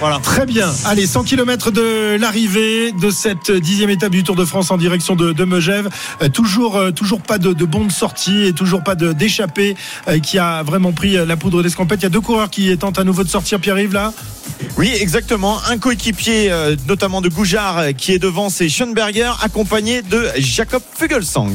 voilà. 0.00 0.20
Très 0.36 0.44
bien. 0.44 0.70
Allez, 0.84 1.06
100 1.06 1.24
km 1.24 1.70
de 1.70 2.18
l'arrivée 2.20 2.92
de 2.92 3.08
cette 3.08 3.50
dixième 3.50 3.88
étape 3.88 4.10
du 4.10 4.22
Tour 4.22 4.36
de 4.36 4.44
France 4.44 4.70
en 4.70 4.76
direction 4.76 5.16
de, 5.16 5.32
de 5.32 5.44
Megève. 5.44 5.88
Euh, 6.20 6.28
toujours, 6.28 6.76
euh, 6.76 6.90
toujours 6.90 7.22
pas 7.22 7.38
de, 7.38 7.54
de 7.54 7.66
sortie 7.90 8.44
et 8.44 8.52
toujours 8.52 8.84
pas 8.84 8.94
d'échappée 8.96 9.76
euh, 10.08 10.18
qui 10.18 10.38
a 10.38 10.62
vraiment 10.62 10.92
pris 10.92 11.12
la 11.12 11.36
poudre 11.38 11.62
d'escampette. 11.62 12.00
Il 12.00 12.02
y 12.02 12.06
a 12.06 12.10
deux 12.10 12.20
coureurs 12.20 12.50
qui 12.50 12.76
tentent 12.76 12.98
à 12.98 13.04
nouveau 13.04 13.24
de 13.24 13.30
sortir. 13.30 13.60
Pierre-Yves 13.60 13.94
là? 13.94 14.12
Oui, 14.76 14.92
exactement. 15.00 15.58
Un 15.70 15.78
coéquipier, 15.78 16.52
notamment 16.86 17.20
de 17.20 17.28
Goujard, 17.28 17.94
qui 17.96 18.12
est 18.12 18.18
devant, 18.18 18.48
c'est 18.48 18.68
Schoenberger, 18.68 19.32
accompagné 19.42 20.02
de 20.02 20.28
Jacob 20.38 20.82
Fugelsang. 20.96 21.50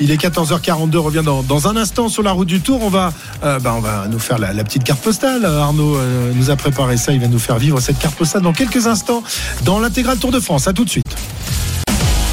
Il 0.00 0.10
est 0.10 0.16
14h42. 0.16 0.96
Revient 0.96 1.22
dans, 1.24 1.42
dans 1.42 1.68
un 1.68 1.76
instant 1.76 2.08
sur 2.08 2.22
la 2.22 2.32
route 2.32 2.48
du 2.48 2.60
Tour. 2.60 2.80
On 2.82 2.88
va, 2.88 3.12
bah, 3.42 3.74
on 3.76 3.80
va 3.80 4.06
nous 4.08 4.18
faire 4.18 4.38
la, 4.38 4.52
la 4.52 4.64
petite 4.64 4.84
carte 4.84 5.00
postale. 5.00 5.44
Arnaud 5.44 5.98
nous 6.34 6.50
a 6.50 6.56
préparé 6.56 6.96
ça. 6.96 7.12
Il 7.12 7.20
va 7.20 7.28
nous 7.28 7.38
faire 7.38 7.58
vivre 7.58 7.78
cette 7.80 7.98
carte 7.98 8.16
postale 8.20 8.42
dans 8.42 8.52
quelques 8.52 8.86
instants 8.86 9.22
dans 9.62 9.80
l'intégral 9.80 10.18
Tour 10.18 10.30
de 10.30 10.40
France. 10.40 10.68
À 10.68 10.74
tout 10.74 10.84
de 10.84 10.90
suite. 10.90 11.06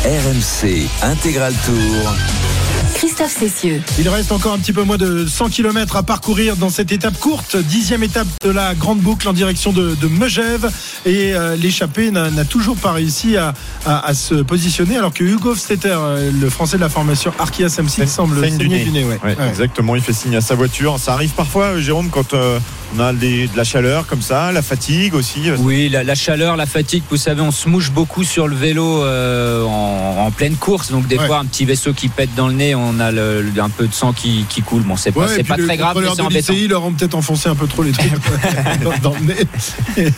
RMC 0.04 0.86
Intégral 1.02 1.54
Tour. 1.66 2.57
Christophe 2.98 3.38
Cessieux. 3.38 3.82
Il 4.00 4.10
reste 4.10 4.32
encore 4.32 4.54
un 4.54 4.58
petit 4.58 4.74
peu 4.74 4.82
moins 4.84 4.98
de 4.98 5.28
100 5.28 5.50
km 5.50 5.98
à 5.98 6.04
parcourir 6.04 6.56
dans 6.56 6.70
cette 6.72 6.92
étape 6.92 7.20
courte, 7.20 7.56
dixième 7.56 8.02
étape 8.02 8.28
de 8.44 8.50
la 8.50 8.74
grande 8.74 9.00
boucle 9.00 9.28
en 9.30 9.34
direction 9.34 9.72
de, 9.72 9.94
de 9.94 10.08
Megève. 10.08 10.68
Et 11.06 11.34
euh, 11.36 11.56
l'échappée 11.56 12.10
n'a 12.10 12.32
n'a 12.32 12.44
toujours 12.46 12.76
pas 12.76 12.92
réussi 12.94 13.38
à, 13.38 13.54
à- 13.86 14.06
à 14.08 14.14
se 14.16 14.36
positionner, 14.36 14.98
alors 14.98 15.14
que 15.14 15.24
Hugo 15.24 15.54
Stetter, 15.56 15.96
euh, 15.96 16.32
le 16.32 16.50
français 16.50 16.78
de 16.78 16.82
la 16.82 16.90
formation 16.90 17.32
Arkea 17.38 17.70
Samsic, 17.70 18.08
semble 18.10 18.42
du 18.42 18.50
saigner 18.50 18.68
nez. 18.68 18.84
du 18.84 18.92
nez. 18.92 19.04
ouais. 19.04 19.20
Ouais, 19.24 19.36
Ouais. 19.38 19.48
Exactement, 19.50 19.96
il 19.96 20.02
fait 20.02 20.14
signe 20.14 20.36
à 20.36 20.42
sa 20.42 20.56
voiture. 20.56 20.98
Ça 20.98 21.14
arrive 21.14 21.32
parfois, 21.32 21.66
euh, 21.76 21.82
Jérôme, 21.82 22.10
quand 22.10 22.34
euh, 22.34 22.58
on 22.96 23.00
a 23.00 23.14
des- 23.14 23.48
de 23.48 23.56
la 23.58 23.64
chaleur 23.64 24.08
comme 24.08 24.22
ça, 24.24 24.52
la 24.52 24.62
fatigue 24.64 25.14
aussi. 25.14 25.52
Oui, 25.60 25.88
la, 25.90 26.04
la 26.04 26.16
chaleur, 26.16 26.56
la 26.56 26.66
fatigue, 26.66 27.04
vous 27.12 27.18
savez, 27.18 27.42
on 27.42 27.52
se 27.52 27.70
mouche 27.70 27.92
beaucoup 27.92 28.24
sur 28.24 28.48
le 28.48 28.56
vélo 28.56 29.04
euh, 29.04 29.64
en, 29.66 30.07
en 30.28 30.32
pleine 30.32 30.56
course. 30.56 30.92
Donc, 30.92 31.08
des 31.08 31.18
Ouais. 31.18 31.26
fois, 31.26 31.40
un 31.40 31.46
petit 31.46 31.66
vaisseau 31.66 31.94
qui 31.94 32.10
pète 32.10 32.34
dans 32.36 32.48
le 32.48 32.54
nez, 32.54 32.76
on 32.76 33.00
a 33.00 33.12
le- 33.12 33.42
le- 33.42 33.62
un 33.62 33.70
peu 33.70 33.88
de 33.88 33.94
sang 33.94 34.12
qui, 34.14 34.46
qui 34.50 34.62
coule. 34.62 34.82
Bon, 34.84 34.96
c'est 34.98 35.12
pas, 35.12 35.22
Ouais, 35.22 35.38
le 35.38 35.44
très 35.44 35.56
grave, 35.78 35.78
mais 35.78 35.84
contrôleur 36.08 36.12
c'est 36.16 36.22
de 36.22 36.28
embêtant. 36.28 36.54
l'ICI 36.54 36.68
leur 36.68 36.84
ont 36.84 36.92
peut-être 36.92 37.16
enfoncé 37.16 37.50
un 37.50 37.56
peu 37.56 37.68
trop 37.68 37.84
les 37.84 37.92
trucs 37.92 38.12
dans, 39.02 39.14
le 39.14 39.20
nez. 39.26 40.08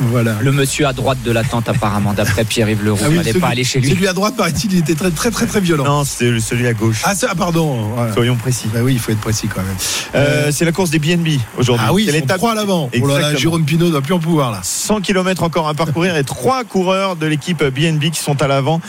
voilà. 0.00 0.36
Le 0.40 0.52
monsieur 0.52 0.86
à 0.86 0.92
droite 0.92 1.18
de 1.24 1.30
la 1.32 1.44
tente, 1.44 1.68
apparemment, 1.68 2.12
d'après 2.12 2.44
Pierre-Yves 2.44 2.84
Leroux, 2.84 2.98
Ah 3.04 3.08
oui, 3.08 3.16
n'allait 3.16 3.32
pas 3.34 3.48
aller 3.48 3.64
chez 3.64 3.80
lui. 3.80 3.90
Celui 3.90 4.06
à 4.08 4.12
droite, 4.12 4.36
paraît-il, 4.36 4.72
il 4.72 4.78
était 4.78 4.94
très 4.94 5.10
très 5.10 5.30
très 5.30 5.46
très 5.46 5.60
violent. 5.60 5.84
Non, 5.84 6.04
c'est 6.04 6.30
le- 6.30 6.40
celui 6.40 6.66
à 6.66 6.72
gauche. 6.72 7.02
Ah, 7.04 7.14
c'est- 7.14 7.26
ah, 7.28 7.34
pardon. 7.34 7.90
voilà. 7.94 8.12
Soyons 8.14 8.36
précis. 8.36 8.68
Bah 8.72 8.80
oui, 8.82 8.94
il 8.94 8.98
faut 8.98 9.12
être 9.12 9.20
précis 9.20 9.48
quand 9.52 9.62
même. 9.62 9.76
Euh, 10.14 10.50
c'est 10.52 10.64
la 10.64 10.72
course 10.72 10.90
des 10.90 10.98
BNB 10.98 11.38
aujourd'hui. 11.56 11.84
Ah 11.88 11.92
oui, 11.92 12.04
c'est 12.06 12.12
ils 12.16 12.20
l'étape 12.20 12.38
trois 12.38 12.52
à 12.52 12.54
l'avant. 12.54 12.90
Oh 13.02 13.06
là. 13.06 13.34
Jérôme 13.34 13.64
Pinot 13.64 13.90
doit 13.90 14.02
plus 14.02 14.14
en 14.14 14.18
pouvoir 14.18 14.50
là. 14.50 14.60
100 14.62 15.00
km 15.00 15.42
encore 15.42 15.68
à 15.68 15.74
parcourir 15.74 16.16
et 16.16 16.24
trois 16.24 16.64
coureurs 16.64 17.16
de 17.16 17.26
l'équipe 17.26 17.62
BNB 17.64 18.10
qui 18.10 18.20
sont 18.20 18.40
à 18.42 18.46
l'avant. 18.46 18.80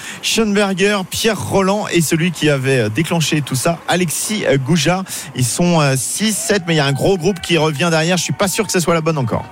Pierre 1.10 1.42
Roland 1.42 1.88
et 1.88 2.02
celui 2.02 2.32
qui 2.32 2.50
avait 2.50 2.90
déclenché 2.90 3.42
tout 3.42 3.56
ça, 3.56 3.80
Alexis 3.88 4.44
Goujard. 4.66 5.04
Ils 5.36 5.46
sont 5.46 5.80
6, 5.96 6.34
7, 6.34 6.64
mais 6.68 6.74
il 6.74 6.78
y 6.78 6.80
a 6.82 6.86
un 6.86 6.94
gros 6.94 7.18
groupe 7.18 7.40
qui 7.42 7.58
revient 7.58 7.90
derrière. 7.92 8.18
Je 8.18 8.24
suis 8.24 8.34
pas 8.34 8.48
sûr 8.48 8.66
que 8.66 8.72
ce 8.72 8.80
soit 8.80 8.94
la 8.94 9.02
bonne 9.02 9.18
encore. 9.18 9.46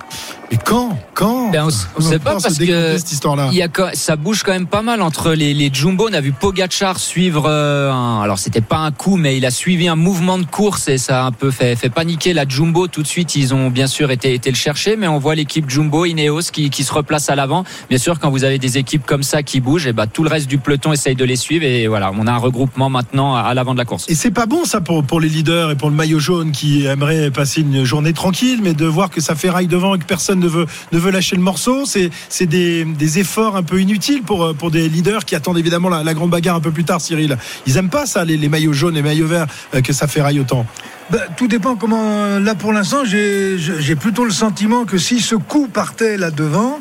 Et 0.50 0.56
quand 0.56 0.98
Quand 1.12 1.50
Ben, 1.50 1.66
on 1.66 1.68
Comment 1.94 2.08
sait 2.08 2.18
pas 2.18 2.32
parce 2.40 2.58
que 2.58 2.96
cette 2.96 3.24
y 3.52 3.62
a, 3.62 3.68
ça 3.92 4.16
bouge 4.16 4.42
quand 4.42 4.52
même 4.52 4.66
pas 4.66 4.80
mal 4.80 5.02
entre 5.02 5.32
les, 5.32 5.52
les 5.52 5.70
Jumbo. 5.72 6.08
On 6.10 6.12
a 6.14 6.22
vu 6.22 6.32
Pogachar 6.32 6.98
suivre 6.98 7.44
euh, 7.46 7.92
un, 7.92 8.22
alors 8.22 8.38
c'était 8.38 8.62
pas 8.62 8.78
un 8.78 8.90
coup, 8.90 9.16
mais 9.16 9.36
il 9.36 9.44
a 9.44 9.50
suivi 9.50 9.88
un 9.88 9.96
mouvement 9.96 10.38
de 10.38 10.46
course 10.46 10.88
et 10.88 10.96
ça 10.96 11.24
a 11.24 11.26
un 11.26 11.32
peu 11.32 11.50
fait, 11.50 11.76
fait 11.76 11.90
paniquer 11.90 12.32
la 12.32 12.48
Jumbo. 12.48 12.88
Tout 12.88 13.02
de 13.02 13.06
suite, 13.06 13.36
ils 13.36 13.52
ont 13.52 13.68
bien 13.68 13.86
sûr 13.86 14.10
été, 14.10 14.32
été 14.32 14.50
le 14.50 14.56
chercher, 14.56 14.96
mais 14.96 15.06
on 15.06 15.18
voit 15.18 15.34
l'équipe 15.34 15.68
Jumbo, 15.68 16.06
Ineos 16.06 16.50
qui, 16.50 16.70
qui 16.70 16.82
se 16.82 16.94
replace 16.94 17.28
à 17.28 17.34
l'avant. 17.34 17.64
Bien 17.90 17.98
sûr, 17.98 18.18
quand 18.18 18.30
vous 18.30 18.44
avez 18.44 18.58
des 18.58 18.78
équipes 18.78 19.04
comme 19.04 19.22
ça 19.22 19.42
qui 19.42 19.60
bougent, 19.60 19.86
et 19.86 19.92
ben 19.92 20.06
tout 20.06 20.22
le 20.22 20.30
reste 20.30 20.46
du 20.46 20.56
peloton 20.56 20.92
essaye 20.94 21.14
de 21.14 21.24
les 21.24 21.36
suivre 21.36 21.64
et 21.64 21.88
voilà, 21.88 22.10
on 22.18 22.26
a 22.26 22.32
un 22.32 22.38
regroupement 22.38 22.88
maintenant 22.88 23.34
à, 23.34 23.40
à 23.40 23.54
l'avant 23.54 23.74
de 23.74 23.78
la 23.78 23.84
course. 23.84 24.06
Et 24.08 24.14
c'est 24.14 24.30
pas 24.30 24.46
bon 24.46 24.64
ça 24.64 24.80
pour, 24.80 25.04
pour 25.04 25.20
les 25.20 25.28
leaders 25.28 25.72
et 25.72 25.76
pour 25.76 25.90
le 25.90 25.96
maillot 25.96 26.20
jaune 26.20 26.52
qui 26.52 26.86
aimerait 26.86 27.30
passer 27.30 27.60
une 27.60 27.84
journée 27.84 28.14
tranquille, 28.14 28.60
mais 28.62 28.72
de 28.72 28.86
voir 28.86 29.10
que 29.10 29.20
ça 29.20 29.34
fait 29.34 29.50
raille 29.50 29.66
devant 29.66 29.94
et 29.94 29.98
que 29.98 30.04
personne 30.04 30.37
personne 30.38 30.40
ne 30.40 30.48
veut, 30.48 30.66
ne 30.92 30.98
veut 30.98 31.10
lâcher 31.10 31.36
le 31.36 31.42
morceau. 31.42 31.84
C'est 31.86 32.10
c'est 32.28 32.46
des, 32.46 32.84
des 32.84 33.18
efforts 33.18 33.56
un 33.56 33.62
peu 33.62 33.80
inutiles 33.80 34.22
pour, 34.22 34.54
pour 34.54 34.70
des 34.70 34.88
leaders 34.88 35.24
qui 35.24 35.34
attendent 35.34 35.58
évidemment 35.58 35.88
la, 35.88 36.02
la 36.02 36.14
grande 36.14 36.30
bagarre 36.30 36.56
un 36.56 36.60
peu 36.60 36.70
plus 36.70 36.84
tard, 36.84 37.00
Cyril. 37.00 37.36
Ils 37.66 37.76
aiment 37.76 37.90
pas 37.90 38.06
ça, 38.06 38.24
les, 38.24 38.36
les 38.36 38.48
maillots 38.48 38.72
jaunes 38.72 38.96
et 38.96 39.02
maillots 39.02 39.26
verts, 39.26 39.46
euh, 39.74 39.80
que 39.80 39.92
ça 39.92 40.06
fait 40.06 40.22
raille 40.22 40.40
autant. 40.40 40.66
Bah, 41.10 41.20
tout 41.38 41.48
dépend 41.48 41.74
comment. 41.74 42.38
Là, 42.38 42.54
pour 42.54 42.70
l'instant, 42.74 43.02
j'ai 43.06 43.56
j'ai 43.58 43.96
plutôt 43.96 44.26
le 44.26 44.30
sentiment 44.30 44.84
que 44.84 44.98
si 44.98 45.20
ce 45.20 45.36
coup 45.36 45.66
partait 45.66 46.18
là 46.18 46.30
devant, 46.30 46.80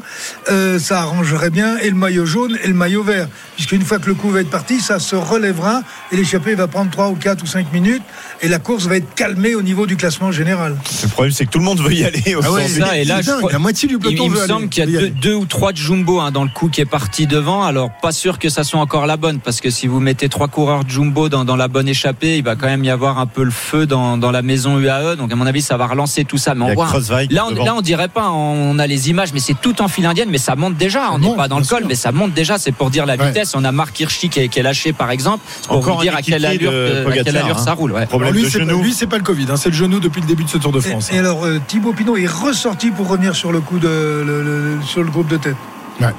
euh, 0.51 0.79
ça 0.79 0.99
arrangerait 0.99 1.49
bien 1.49 1.77
et 1.77 1.89
le 1.89 1.95
maillot 1.95 2.25
jaune 2.25 2.57
et 2.61 2.67
le 2.67 2.73
maillot 2.73 3.03
vert. 3.03 3.29
Puisqu'une 3.55 3.83
fois 3.83 3.99
que 3.99 4.07
le 4.07 4.15
coup 4.15 4.29
va 4.29 4.41
être 4.41 4.49
parti, 4.49 4.81
ça 4.81 4.99
se 4.99 5.15
relèvera 5.15 5.81
et 6.11 6.17
l'échappée 6.17 6.55
va 6.55 6.67
prendre 6.67 6.91
3 6.91 7.07
ou 7.07 7.15
4 7.15 7.41
ou 7.41 7.45
5 7.47 7.71
minutes 7.71 8.03
et 8.41 8.49
la 8.49 8.59
course 8.59 8.85
va 8.87 8.97
être 8.97 9.13
calmée 9.15 9.55
au 9.55 9.61
niveau 9.61 9.87
du 9.87 9.95
classement 9.95 10.33
général. 10.33 10.75
Le 11.03 11.07
problème, 11.07 11.31
c'est 11.33 11.45
que 11.45 11.51
tout 11.51 11.59
le 11.59 11.65
monde 11.65 11.79
veut 11.79 11.93
y 11.93 12.03
aller 12.03 12.35
au 12.35 12.41
Ah 12.43 12.51
ouais, 12.51 12.67
sens 12.67 12.71
ça, 12.85 12.97
et 12.97 13.05
là, 13.05 13.21
je 13.21 13.31
crois- 13.31 13.46
la 13.51 13.59
moitié 13.59 13.87
du 13.87 13.95
Il, 13.95 13.99
peloton 13.99 14.23
il 14.25 14.31
me 14.31 14.47
semble 14.47 14.69
qu'il 14.69 14.89
y 14.89 14.97
a 14.97 15.07
deux, 15.09 15.33
ou 15.35 15.45
trois 15.45 15.71
de 15.71 15.77
Jumbo 15.77 16.19
hein, 16.19 16.31
dans 16.31 16.43
le 16.43 16.49
coup 16.49 16.69
qui 16.69 16.81
est 16.81 16.85
parti 16.85 17.27
devant. 17.27 17.63
Alors 17.63 17.89
pas 18.01 18.11
sûr 18.11 18.39
que 18.39 18.49
ça 18.49 18.63
soit 18.63 18.79
encore 18.79 19.05
la 19.05 19.17
bonne 19.17 19.39
parce 19.39 19.61
que 19.61 19.69
si 19.69 19.87
vous 19.87 19.99
mettez 19.99 20.29
trois 20.29 20.47
coureurs 20.47 20.83
de 20.83 20.89
Jumbo 20.89 21.29
dans, 21.29 21.45
dans 21.45 21.55
la 21.55 21.67
bonne 21.67 21.87
échappée, 21.87 22.37
il 22.37 22.43
va 22.43 22.55
quand 22.55 22.67
même 22.67 22.83
y 22.83 22.89
avoir 22.89 23.19
un 23.19 23.25
peu 23.27 23.43
le 23.43 23.51
feu 23.51 23.85
dans, 23.85 24.17
dans 24.17 24.31
la 24.31 24.41
maison 24.41 24.77
UAE. 24.79 25.15
Donc 25.15 25.31
à 25.31 25.35
mon 25.35 25.45
avis, 25.45 25.61
ça 25.61 25.77
va 25.77 25.87
relancer 25.87 26.25
tout 26.25 26.37
ça. 26.37 26.55
Mais 26.55 26.65
on 26.65 26.73
voit. 26.73 26.87
Crosswijk 26.87 27.31
Là 27.31 27.45
on, 27.47 27.51
devant. 27.51 27.65
là, 27.65 27.75
on 27.75 27.81
dirait 27.81 28.07
pas. 28.07 28.29
On 28.31 28.77
a 28.79 28.87
les 28.87 29.09
images, 29.09 29.33
mais 29.33 29.39
c'est 29.39 29.59
tout 29.59 29.81
en 29.81 29.87
file 29.87 30.05
indienne. 30.05 30.29
Mais 30.31 30.37
ça 30.37 30.55
monte 30.55 30.75
déjà. 30.77 31.11
On 31.11 31.19
n'est 31.19 31.35
pas 31.35 31.47
dans 31.47 31.59
le 31.59 31.65
col, 31.65 31.79
sûr. 31.79 31.87
mais 31.87 31.95
ça 31.95 32.11
monte 32.11 32.33
déjà. 32.33 32.57
C'est 32.57 32.71
pour 32.71 32.89
dire 32.89 33.05
la 33.05 33.15
Ouais. 33.17 33.27
vitesse. 33.27 33.55
On 33.55 33.63
a 33.63 33.71
Marc 33.71 33.99
Hirschi 33.99 34.29
qui 34.29 34.39
est, 34.41 34.47
qui 34.47 34.59
est 34.59 34.63
lâché 34.63 34.93
par 34.93 35.09
exemple. 35.11 35.43
Pour 35.67 35.77
Encore 35.77 35.95
vous 35.97 36.03
dire 36.03 36.15
à 36.15 36.21
quelle 36.21 36.45
allure, 36.45 36.71
de 36.71 36.77
à 36.77 36.89
quelle 36.89 37.03
Pogacar, 37.23 37.43
allure 37.43 37.57
hein. 37.57 37.63
ça 37.63 37.73
roule. 37.73 37.91
ouais. 37.93 38.05
Problème 38.05 38.33
lui, 38.33 38.93
c'est 38.93 39.07
pas, 39.07 39.17
le 39.17 39.23
Covid, 39.23 39.45
hein, 39.49 39.55
c'est 39.57 39.69
le 39.69 39.75
genou 39.75 39.99
depuis 39.99 40.21
le 40.21 40.27
début 40.27 40.43
de 40.43 40.49
ce 40.49 40.57
Tour 40.57 40.71
de 40.71 40.79
France. 40.79 41.09
Et, 41.11 41.15
et 41.15 41.19
alors, 41.19 41.43
euh, 41.45 41.59
Thibaut 41.67 41.93
Pinot 41.93 42.15
est 42.17 42.27
ressorti 42.27 42.91
pour 42.91 43.07
revenir 43.07 43.35
sur 43.37 43.51
le 43.51 43.61
coup 43.61 43.79
de 43.79 43.87
le- 44.25 44.43
le- 44.43 44.81
sur 44.83 45.03
le 45.03 45.11
groupe 45.11 45.27
de 45.27 45.37
tête. 45.37 45.55
Ouais. 46.01 46.13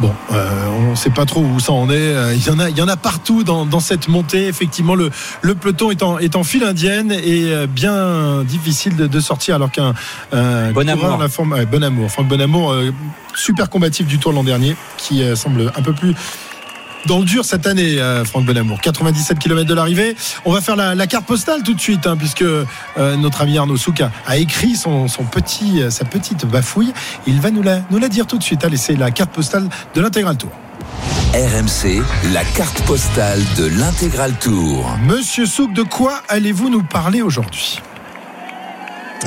Bon, 0.00 0.12
euh, 0.32 0.48
on 0.86 0.90
ne 0.92 0.94
sait 0.96 1.10
pas 1.10 1.26
trop 1.26 1.40
où 1.42 1.60
ça 1.60 1.72
en 1.72 1.88
est. 1.90 1.94
Euh, 1.94 2.34
Il 2.34 2.44
y 2.46 2.50
en 2.50 2.58
a, 2.58 2.70
il 2.70 2.76
y 2.76 2.82
en 2.82 2.88
a 2.88 2.96
partout 2.96 3.44
dans, 3.44 3.66
dans 3.66 3.78
cette 3.78 4.08
montée. 4.08 4.46
Effectivement, 4.48 4.94
le, 4.94 5.10
le 5.42 5.54
peloton 5.54 5.90
est 5.90 6.02
en, 6.02 6.18
est 6.18 6.34
en 6.34 6.42
file 6.44 6.64
indienne 6.64 7.12
et 7.12 7.52
euh, 7.52 7.66
bien 7.66 8.42
difficile 8.42 8.96
de, 8.96 9.06
de 9.06 9.20
sortir 9.20 9.56
alors 9.56 9.70
qu'un 9.70 9.92
un 10.32 10.72
Bon 10.72 10.88
amour. 10.88 11.18
la 11.18 11.28
forme, 11.28 11.52
ouais, 11.52 11.66
bon 11.66 11.82
amour, 11.84 12.10
Franck 12.10 12.26
Bonamour, 12.28 12.72
euh, 12.72 12.90
super 13.34 13.68
combatif 13.68 14.06
du 14.06 14.18
Tour 14.18 14.32
l'an 14.32 14.44
dernier, 14.44 14.76
qui 14.96 15.22
euh, 15.22 15.36
semble 15.36 15.70
un 15.76 15.82
peu 15.82 15.92
plus 15.92 16.14
dans 17.06 17.18
le 17.18 17.24
dur 17.24 17.44
cette 17.44 17.66
année, 17.66 18.00
euh, 18.00 18.24
Franck 18.24 18.44
Bonamour. 18.44 18.80
97 18.80 19.38
km 19.38 19.68
de 19.68 19.74
l'arrivée. 19.74 20.16
On 20.44 20.52
va 20.52 20.60
faire 20.60 20.76
la, 20.76 20.94
la 20.94 21.06
carte 21.06 21.26
postale 21.26 21.62
tout 21.62 21.74
de 21.74 21.80
suite, 21.80 22.06
hein, 22.06 22.16
puisque 22.16 22.42
euh, 22.42 22.64
notre 22.96 23.42
ami 23.42 23.58
Arnaud 23.58 23.76
Souk 23.76 24.00
a, 24.00 24.10
a 24.26 24.36
écrit 24.36 24.76
son, 24.76 25.08
son 25.08 25.24
petit, 25.24 25.82
euh, 25.82 25.90
sa 25.90 26.04
petite 26.04 26.46
bafouille. 26.46 26.92
Il 27.26 27.40
va 27.40 27.50
nous 27.50 27.62
la, 27.62 27.80
nous 27.90 27.98
la 27.98 28.08
dire 28.08 28.26
tout 28.26 28.38
de 28.38 28.42
suite. 28.42 28.64
Allez, 28.64 28.76
c'est 28.76 28.96
la 28.96 29.10
carte 29.10 29.30
postale 29.30 29.68
de 29.94 30.00
l'intégral 30.00 30.36
tour. 30.36 30.50
RMC, 31.34 32.02
la 32.32 32.44
carte 32.44 32.82
postale 32.82 33.40
de 33.56 33.64
l'intégral 33.64 34.32
tour. 34.38 34.96
Monsieur 35.06 35.46
Souk, 35.46 35.72
de 35.72 35.82
quoi 35.82 36.20
allez-vous 36.28 36.68
nous 36.68 36.82
parler 36.82 37.22
aujourd'hui? 37.22 37.80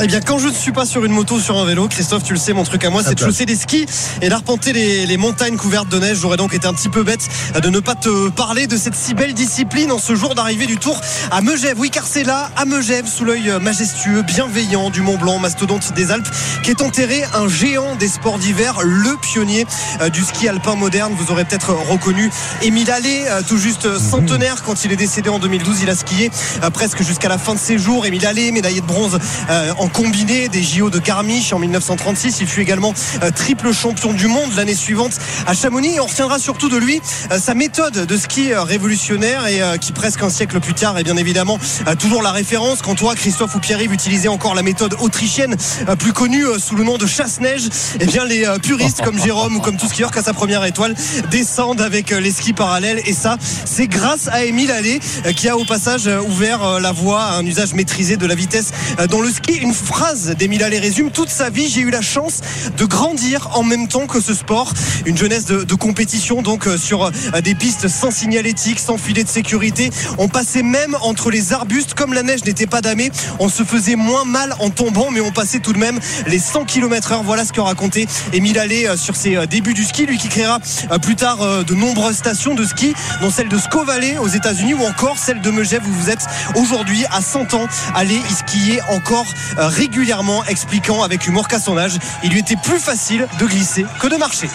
Eh 0.01 0.07
bien, 0.07 0.19
quand 0.19 0.37
je 0.39 0.47
ne 0.49 0.53
suis 0.53 0.73
pas 0.73 0.85
sur 0.85 1.05
une 1.05 1.13
moto, 1.13 1.39
sur 1.39 1.57
un 1.57 1.65
vélo, 1.65 1.87
Christophe, 1.87 2.23
tu 2.23 2.33
le 2.33 2.39
sais, 2.39 2.51
mon 2.51 2.63
truc 2.63 2.83
à 2.83 2.89
moi, 2.89 3.01
c'est 3.01 3.15
de 3.15 3.19
chausser 3.19 3.45
des 3.45 3.55
skis 3.55 3.85
et 4.21 4.27
d'arpenter 4.27 4.73
les, 4.73 5.05
les 5.05 5.15
montagnes 5.15 5.55
couvertes 5.55 5.87
de 5.87 5.99
neige. 5.99 6.17
J'aurais 6.19 6.35
donc 6.35 6.53
été 6.53 6.67
un 6.67 6.73
petit 6.73 6.89
peu 6.89 7.03
bête 7.03 7.25
de 7.61 7.69
ne 7.69 7.79
pas 7.79 7.95
te 7.95 8.29
parler 8.29 8.67
de 8.67 8.75
cette 8.75 8.95
si 8.95 9.13
belle 9.13 9.33
discipline 9.33 9.93
en 9.93 9.97
ce 9.97 10.13
jour 10.13 10.35
d'arrivée 10.35 10.65
du 10.65 10.77
Tour 10.77 10.99
à 11.31 11.41
Megève. 11.41 11.79
Oui, 11.79 11.89
car 11.91 12.05
c'est 12.07 12.25
là, 12.25 12.49
à 12.57 12.65
Megève, 12.65 13.07
sous 13.07 13.23
l'œil 13.23 13.53
majestueux, 13.61 14.21
bienveillant 14.21 14.89
du 14.89 15.01
Mont 15.01 15.17
Blanc, 15.17 15.39
mastodonte 15.39 15.93
des 15.93 16.11
Alpes, 16.11 16.27
qui 16.61 16.71
est 16.71 16.81
enterré 16.81 17.23
un 17.33 17.47
géant 17.47 17.95
des 17.95 18.09
sports 18.09 18.37
d'hiver, 18.37 18.79
le 18.83 19.15
pionnier 19.21 19.65
euh, 20.01 20.09
du 20.09 20.23
ski 20.23 20.49
alpin 20.49 20.75
moderne. 20.75 21.13
Vous 21.17 21.31
aurez 21.31 21.45
peut-être 21.45 21.71
reconnu 21.89 22.29
Émile 22.61 22.91
Allais, 22.91 23.29
euh, 23.29 23.41
tout 23.47 23.57
juste 23.57 23.97
centenaire 23.97 24.61
quand 24.63 24.83
il 24.83 24.91
est 24.91 24.97
décédé 24.97 25.29
en 25.29 25.39
2012. 25.39 25.83
Il 25.83 25.89
a 25.89 25.95
skié 25.95 26.31
euh, 26.63 26.69
presque 26.69 27.01
jusqu'à 27.01 27.29
la 27.29 27.37
fin 27.37 27.53
de 27.53 27.59
ses 27.59 27.77
jours. 27.77 28.05
Émile 28.05 28.25
Allais, 28.25 28.51
médaillé 28.51 28.81
de 28.81 28.85
bronze 28.85 29.19
euh, 29.49 29.71
combiné 29.89 30.47
des 30.49 30.63
JO 30.63 30.89
de 30.89 30.99
Garmisch 30.99 31.53
en 31.53 31.59
1936. 31.59 32.38
Il 32.41 32.47
fut 32.47 32.61
également 32.61 32.93
euh, 33.23 33.31
triple 33.31 33.73
champion 33.73 34.13
du 34.13 34.27
monde 34.27 34.51
l'année 34.55 34.75
suivante 34.75 35.17
à 35.47 35.53
Chamonix. 35.53 35.99
On 35.99 36.05
retiendra 36.05 36.39
surtout 36.39 36.69
de 36.69 36.77
lui 36.77 37.01
euh, 37.31 37.39
sa 37.39 37.53
méthode 37.53 38.05
de 38.05 38.17
ski 38.17 38.51
euh, 38.51 38.63
révolutionnaire 38.63 39.47
et 39.47 39.61
qui 39.79 39.91
presque 39.91 40.23
un 40.23 40.29
siècle 40.29 40.59
plus 40.59 40.73
tard 40.73 40.97
est 40.97 41.03
bien 41.03 41.17
évidemment 41.17 41.59
toujours 41.99 42.21
la 42.21 42.31
référence. 42.31 42.81
Quand 42.81 42.95
toi, 42.95 43.15
Christophe 43.15 43.55
ou 43.55 43.59
Pierre-Yves 43.59 43.93
utilisaient 43.93 44.27
encore 44.27 44.55
la 44.55 44.63
méthode 44.63 44.95
autrichienne 44.99 45.55
plus 45.99 46.13
connue 46.13 46.45
sous 46.57 46.75
le 46.75 46.83
nom 46.83 46.97
de 46.97 47.05
chasse-neige, 47.05 47.63
eh 47.99 48.05
bien 48.05 48.25
les 48.25 48.45
puristes 48.61 49.01
comme 49.01 49.19
Jérôme 49.19 49.57
ou 49.57 49.59
comme 49.59 49.77
tout 49.77 49.88
skieur 49.88 50.11
qui 50.11 50.19
a 50.19 50.23
sa 50.23 50.33
première 50.33 50.63
étoile 50.65 50.93
descendent 51.31 51.81
avec 51.81 52.11
les 52.11 52.31
skis 52.31 52.53
parallèles 52.53 53.01
et 53.05 53.13
ça 53.13 53.38
c'est 53.65 53.88
grâce 53.88 54.27
à 54.27 54.45
Émile 54.45 54.71
Allais 54.71 54.99
qui 55.36 55.49
a 55.49 55.57
au 55.57 55.65
passage 55.65 56.09
ouvert 56.27 56.79
la 56.79 56.91
voie 56.91 57.23
à 57.23 57.38
un 57.38 57.45
usage 57.45 57.73
maîtrisé 57.73 58.17
de 58.17 58.25
la 58.25 58.36
vitesse 58.36 58.71
dans 59.09 59.21
le 59.21 59.29
ski. 59.29 59.59
Phrase 59.84 60.36
d'Émile 60.38 60.63
Allais 60.63 60.80
résume 60.80 61.11
toute 61.11 61.30
sa 61.30 61.49
vie. 61.49 61.69
J'ai 61.69 61.82
eu 61.82 61.89
la 61.89 62.01
chance 62.01 62.41
de 62.78 62.86
grandir 62.86 63.49
en 63.53 63.63
même 63.63 63.88
temps 63.88 64.07
que 64.07 64.19
ce 64.19 64.34
sport. 64.34 64.73
Une 65.05 65.17
jeunesse 65.17 65.45
de, 65.45 65.76
compétition 65.76 66.41
donc 66.41 66.67
euh, 66.67 66.78
sur 66.78 67.03
euh, 67.03 67.41
des 67.43 67.53
pistes 67.53 67.88
sans 67.88 68.11
signalétique, 68.11 68.80
sans 68.80 68.97
filet 68.97 69.23
de 69.23 69.30
sécurité. 69.30 69.89
On 70.17 70.28
passait 70.28 70.63
même 70.63 70.95
entre 71.01 71.30
les 71.30 71.53
arbustes. 71.53 71.93
Comme 71.93 72.13
la 72.13 72.23
neige 72.23 72.45
n'était 72.45 72.65
pas 72.65 72.82
damée, 72.82 73.11
on 73.39 73.49
se 73.49 73.63
faisait 73.63 73.95
moins 73.95 74.26
mal 74.26 74.55
en 74.59 74.69
tombant, 74.69 75.11
mais 75.11 75.21
on 75.21 75.32
passait 75.32 75.59
tout 75.59 75.73
de 75.73 75.80
même 75.80 75.99
les 76.28 76.39
100 76.39 76.65
km 76.65 77.11
heure. 77.11 77.23
Voilà 77.23 77.45
ce 77.45 77.53
que 77.53 77.61
racontait 77.61 78.07
Émile 78.34 78.57
Allais 78.57 78.88
euh, 78.88 78.97
sur 78.97 79.15
ses 79.15 79.45
débuts 79.47 79.73
du 79.73 79.84
ski. 79.84 80.05
Lui 80.05 80.17
qui 80.17 80.30
créera 80.30 80.59
plus 81.01 81.15
tard 81.15 81.63
de 81.63 81.73
nombreuses 81.73 82.17
stations 82.17 82.55
de 82.55 82.63
ski, 82.63 82.93
dont 83.21 83.30
celle 83.30 83.49
de 83.49 83.57
Valley 83.84 84.17
aux 84.17 84.28
États-Unis 84.28 84.73
ou 84.73 84.84
encore 84.86 85.17
celle 85.17 85.41
de 85.41 85.51
Megève 85.51 85.84
où 85.86 85.91
vous 85.91 86.09
êtes 86.09 86.26
aujourd'hui 86.55 87.03
à 87.11 87.21
100 87.21 87.53
ans. 87.55 87.67
Allez 87.93 88.15
y 88.30 88.34
skier 88.34 88.80
encore 88.89 89.26
régulièrement, 89.68 90.43
expliquant 90.45 91.03
avec 91.03 91.28
humour 91.28 91.47
qu'à 91.47 91.59
son 91.59 91.78
âge, 91.78 91.97
il 92.24 92.32
lui 92.32 92.39
était 92.39 92.55
plus 92.55 92.80
facile 92.80 93.28
de 93.39 93.45
glisser 93.45 93.86
que 93.99 94.07
de 94.07 94.16
marcher. 94.16 94.49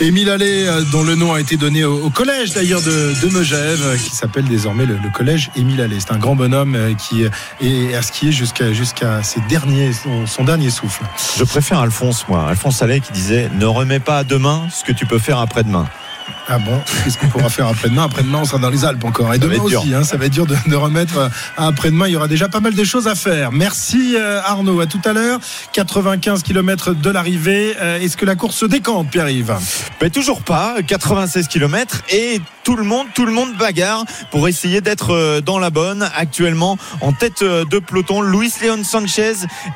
Émile 0.00 0.30
Allais, 0.30 0.68
euh, 0.68 0.82
dont 0.92 1.02
le 1.02 1.16
nom 1.16 1.34
a 1.34 1.40
été 1.40 1.56
donné 1.56 1.84
au, 1.84 2.04
au 2.04 2.10
collège 2.10 2.52
d'ailleurs 2.52 2.82
de, 2.82 3.14
de 3.20 3.36
Megève, 3.36 3.82
euh, 3.82 3.96
qui 3.96 4.14
s'appelle 4.14 4.44
désormais 4.44 4.86
le, 4.86 4.96
le 4.96 5.10
collège 5.10 5.50
Émile 5.56 5.80
Allais. 5.80 5.98
C'est 5.98 6.12
un 6.12 6.18
grand 6.18 6.36
bonhomme 6.36 6.76
euh, 6.76 6.94
qui 6.94 7.24
euh, 7.24 7.30
est 7.60 7.96
à 7.96 8.02
skier 8.02 8.30
jusqu'à 8.30 8.72
jusqu'à 8.72 9.24
ses 9.24 9.40
derniers, 9.48 9.92
son, 9.92 10.24
son 10.26 10.44
dernier 10.44 10.70
souffle. 10.70 11.02
Je 11.36 11.42
préfère 11.42 11.80
Alphonse, 11.80 12.28
moi. 12.28 12.46
Alphonse 12.48 12.80
Allais 12.80 13.00
qui 13.00 13.10
disait 13.10 13.50
Ne 13.54 13.66
remets 13.66 13.98
pas 13.98 14.18
à 14.18 14.24
demain 14.24 14.68
ce 14.70 14.84
que 14.84 14.92
tu 14.92 15.04
peux 15.04 15.18
faire 15.18 15.38
après-demain. 15.40 15.88
Ah 16.48 16.58
bon 16.58 16.80
Qu'est-ce 17.04 17.18
qu'on 17.18 17.28
pourra 17.28 17.48
faire 17.48 17.66
après-demain 17.66 18.04
Après-demain, 18.04 18.38
on 18.42 18.44
sera 18.44 18.58
dans 18.58 18.70
les 18.70 18.84
Alpes 18.84 19.04
encore. 19.04 19.32
Et 19.34 19.38
Ça 19.38 19.46
demain 19.46 19.62
aussi, 19.62 19.94
hein, 19.94 20.02
ça 20.02 20.16
va 20.16 20.26
être 20.26 20.32
dur 20.32 20.46
de, 20.46 20.56
de 20.66 20.76
remettre 20.76 21.18
euh, 21.18 21.28
à 21.56 21.66
après-demain. 21.66 22.06
Il 22.08 22.12
y 22.12 22.16
aura 22.16 22.28
déjà 22.28 22.48
pas 22.48 22.60
mal 22.60 22.74
de 22.74 22.84
choses 22.84 23.06
à 23.06 23.14
faire. 23.14 23.52
Merci 23.52 24.16
euh, 24.16 24.40
Arnaud. 24.44 24.80
À 24.80 24.86
tout 24.86 25.00
à 25.04 25.12
l'heure. 25.12 25.40
95 25.72 26.42
km 26.42 26.94
de 26.94 27.10
l'arrivée. 27.10 27.74
Euh, 27.80 28.00
Est-ce 28.00 28.16
que 28.16 28.24
la 28.24 28.34
course 28.34 28.56
se 28.56 28.66
décante, 28.66 29.10
Pierre-Yves? 29.10 29.56
Mais 30.00 30.10
toujours 30.10 30.42
pas, 30.42 30.76
96 30.86 31.48
km 31.48 32.02
et 32.10 32.40
tout 32.64 32.76
le 32.76 32.84
monde, 32.84 33.06
tout 33.14 33.24
le 33.24 33.32
monde 33.32 33.54
bagarre 33.56 34.04
pour 34.30 34.46
essayer 34.46 34.80
d'être 34.80 35.40
dans 35.40 35.58
la 35.58 35.70
bonne. 35.70 36.08
Actuellement, 36.14 36.76
en 37.00 37.12
tête 37.12 37.42
de 37.42 37.78
peloton, 37.78 38.20
Luis 38.20 38.52
Leon 38.62 38.84
Sanchez, 38.84 39.34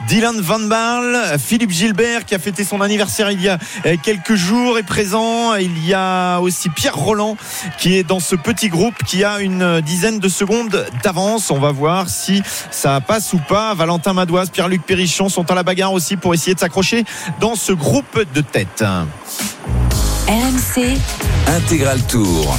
Dylan 0.09 0.41
Van 0.41 0.61
Barle, 0.61 1.39
Philippe 1.39 1.71
Gilbert 1.71 2.27
qui 2.27 2.35
a 2.35 2.39
fêté 2.39 2.65
son 2.65 2.83
anniversaire 2.83 3.31
il 3.31 3.41
y 3.41 3.49
a 3.49 3.59
quelques 4.03 4.35
jours 4.35 4.79
est 4.79 4.83
présent. 4.83 5.55
Il 5.55 5.85
y 5.87 5.95
a 5.95 6.41
aussi 6.43 6.69
Pierre 6.69 6.97
Roland 6.97 7.37
qui 7.79 7.97
est 7.97 8.05
dans 8.05 8.21
ce 8.21 8.37
petit 8.37 8.69
groupe 8.69 8.95
qui 9.05 9.25
a 9.25 9.41
une 9.41 9.81
dizaine 9.81 10.19
de 10.19 10.29
secondes 10.29 10.87
d'avance. 11.03 11.51
On 11.51 11.59
va 11.59 11.73
voir 11.73 12.09
si 12.09 12.43
ça 12.71 13.01
passe 13.01 13.33
ou 13.33 13.39
pas. 13.39 13.75
Valentin 13.75 14.13
Madoise, 14.13 14.51
Pierre-Luc 14.51 14.83
Perrichon 14.83 15.29
sont 15.29 15.51
à 15.51 15.55
la 15.55 15.63
bagarre 15.63 15.93
aussi 15.93 16.17
pour 16.17 16.35
essayer 16.35 16.55
de 16.55 16.61
s'accrocher 16.61 17.05
dans 17.41 17.55
ce 17.55 17.73
groupe 17.73 18.25
de 18.35 18.41
tête. 18.41 18.85
RMC, 20.29 20.99
Intégral 21.47 22.01
tour. 22.07 22.57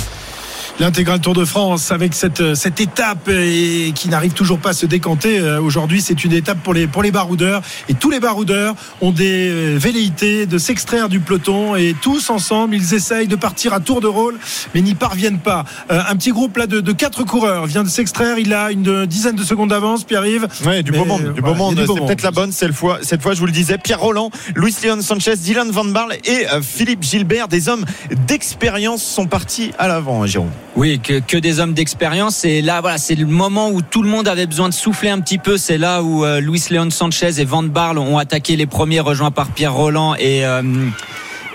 L'intégral 0.79 1.19
Tour 1.19 1.35
de 1.35 1.45
France 1.45 1.91
avec 1.91 2.15
cette, 2.15 2.41
euh, 2.41 2.55
cette 2.55 2.81
étape 2.81 3.27
euh, 3.27 3.87
et 3.87 3.91
qui 3.91 4.09
n'arrive 4.09 4.33
toujours 4.33 4.57
pas 4.57 4.69
à 4.69 4.73
se 4.73 4.87
décanter. 4.87 5.37
Euh, 5.37 5.61
Aujourd'hui, 5.61 6.01
c'est 6.01 6.23
une 6.23 6.33
étape 6.33 6.63
pour 6.63 6.73
les, 6.73 6.87
pour 6.87 7.03
les 7.03 7.11
baroudeurs. 7.11 7.61
Et 7.89 7.93
tous 7.93 8.09
les 8.09 8.19
baroudeurs 8.19 8.73
ont 8.99 9.11
des 9.11 9.75
velléités 9.77 10.47
de 10.47 10.57
s'extraire 10.57 11.09
du 11.09 11.19
peloton. 11.19 11.75
Et 11.75 11.95
tous 12.01 12.31
ensemble, 12.31 12.75
ils 12.75 12.95
essayent 12.95 13.27
de 13.27 13.35
partir 13.35 13.73
à 13.73 13.79
tour 13.79 14.01
de 14.01 14.07
rôle, 14.07 14.39
mais 14.73 14.81
n'y 14.81 14.95
parviennent 14.95 15.37
pas. 15.37 15.63
Un 15.89 16.15
petit 16.15 16.31
groupe 16.31 16.57
là 16.57 16.65
de, 16.65 16.81
de 16.81 16.91
quatre 16.91 17.23
coureurs 17.23 17.67
vient 17.67 17.83
de 17.83 17.89
s'extraire. 17.89 18.39
Il 18.39 18.53
a 18.53 18.71
une 18.71 19.05
dizaine 19.05 19.35
de 19.35 19.43
secondes 19.43 19.69
d'avance. 19.69 20.03
Pierre-Yves. 20.03 20.47
Ouais, 20.65 20.81
du 20.81 20.91
Mais, 20.91 20.97
beau 20.97 21.05
monde, 21.05 21.33
du 21.33 21.41
voilà, 21.41 21.55
beau 21.55 21.63
monde. 21.63 21.79
C'est 21.85 22.05
peut-être 22.05 22.23
la 22.23 22.31
bonne 22.31 22.51
cette 22.51 22.73
fois. 22.73 22.99
Cette 23.03 23.21
fois, 23.21 23.33
je 23.33 23.39
vous 23.39 23.45
le 23.45 23.51
disais, 23.51 23.77
Pierre 23.77 23.99
Roland, 23.99 24.31
Luis 24.55 24.75
Leon 24.83 25.01
Sanchez, 25.01 25.35
Dylan 25.37 25.69
Van 25.69 25.85
Barle 25.85 26.15
et 26.25 26.45
Philippe 26.61 27.03
Gilbert, 27.03 27.47
des 27.47 27.69
hommes 27.69 27.85
d'expérience, 28.27 29.03
sont 29.03 29.27
partis 29.27 29.71
à 29.77 29.87
l'avant, 29.87 30.23
hein, 30.23 30.27
Jérôme. 30.27 30.49
Oui, 30.75 30.99
que, 30.99 31.37
des 31.37 31.59
hommes 31.59 31.73
d'expérience. 31.73 32.45
Et 32.45 32.61
là, 32.61 32.81
voilà, 32.81 32.97
c'est 32.97 33.15
le 33.15 33.27
moment 33.27 33.69
où 33.69 33.81
tout 33.81 34.01
le 34.01 34.09
monde 34.09 34.27
avait 34.27 34.47
besoin 34.47 34.69
de 34.69 34.73
souffler 34.73 35.09
un 35.09 35.19
petit 35.19 35.37
peu. 35.37 35.57
C'est 35.57 35.77
là 35.77 36.01
où 36.01 36.25
euh, 36.25 36.39
Luis 36.39 36.63
Leon 36.71 36.89
Sanchez 36.89 37.39
et 37.39 37.45
Van 37.45 37.61
Barle 37.63 37.99
ont 37.99 38.17
attaqué 38.17 38.55
les 38.55 38.65
premiers, 38.65 38.99
rejoints 38.99 39.31
par 39.31 39.47
Pierre 39.49 39.73
Roland 39.73 40.15
et. 40.15 40.45
euh, 40.45 40.61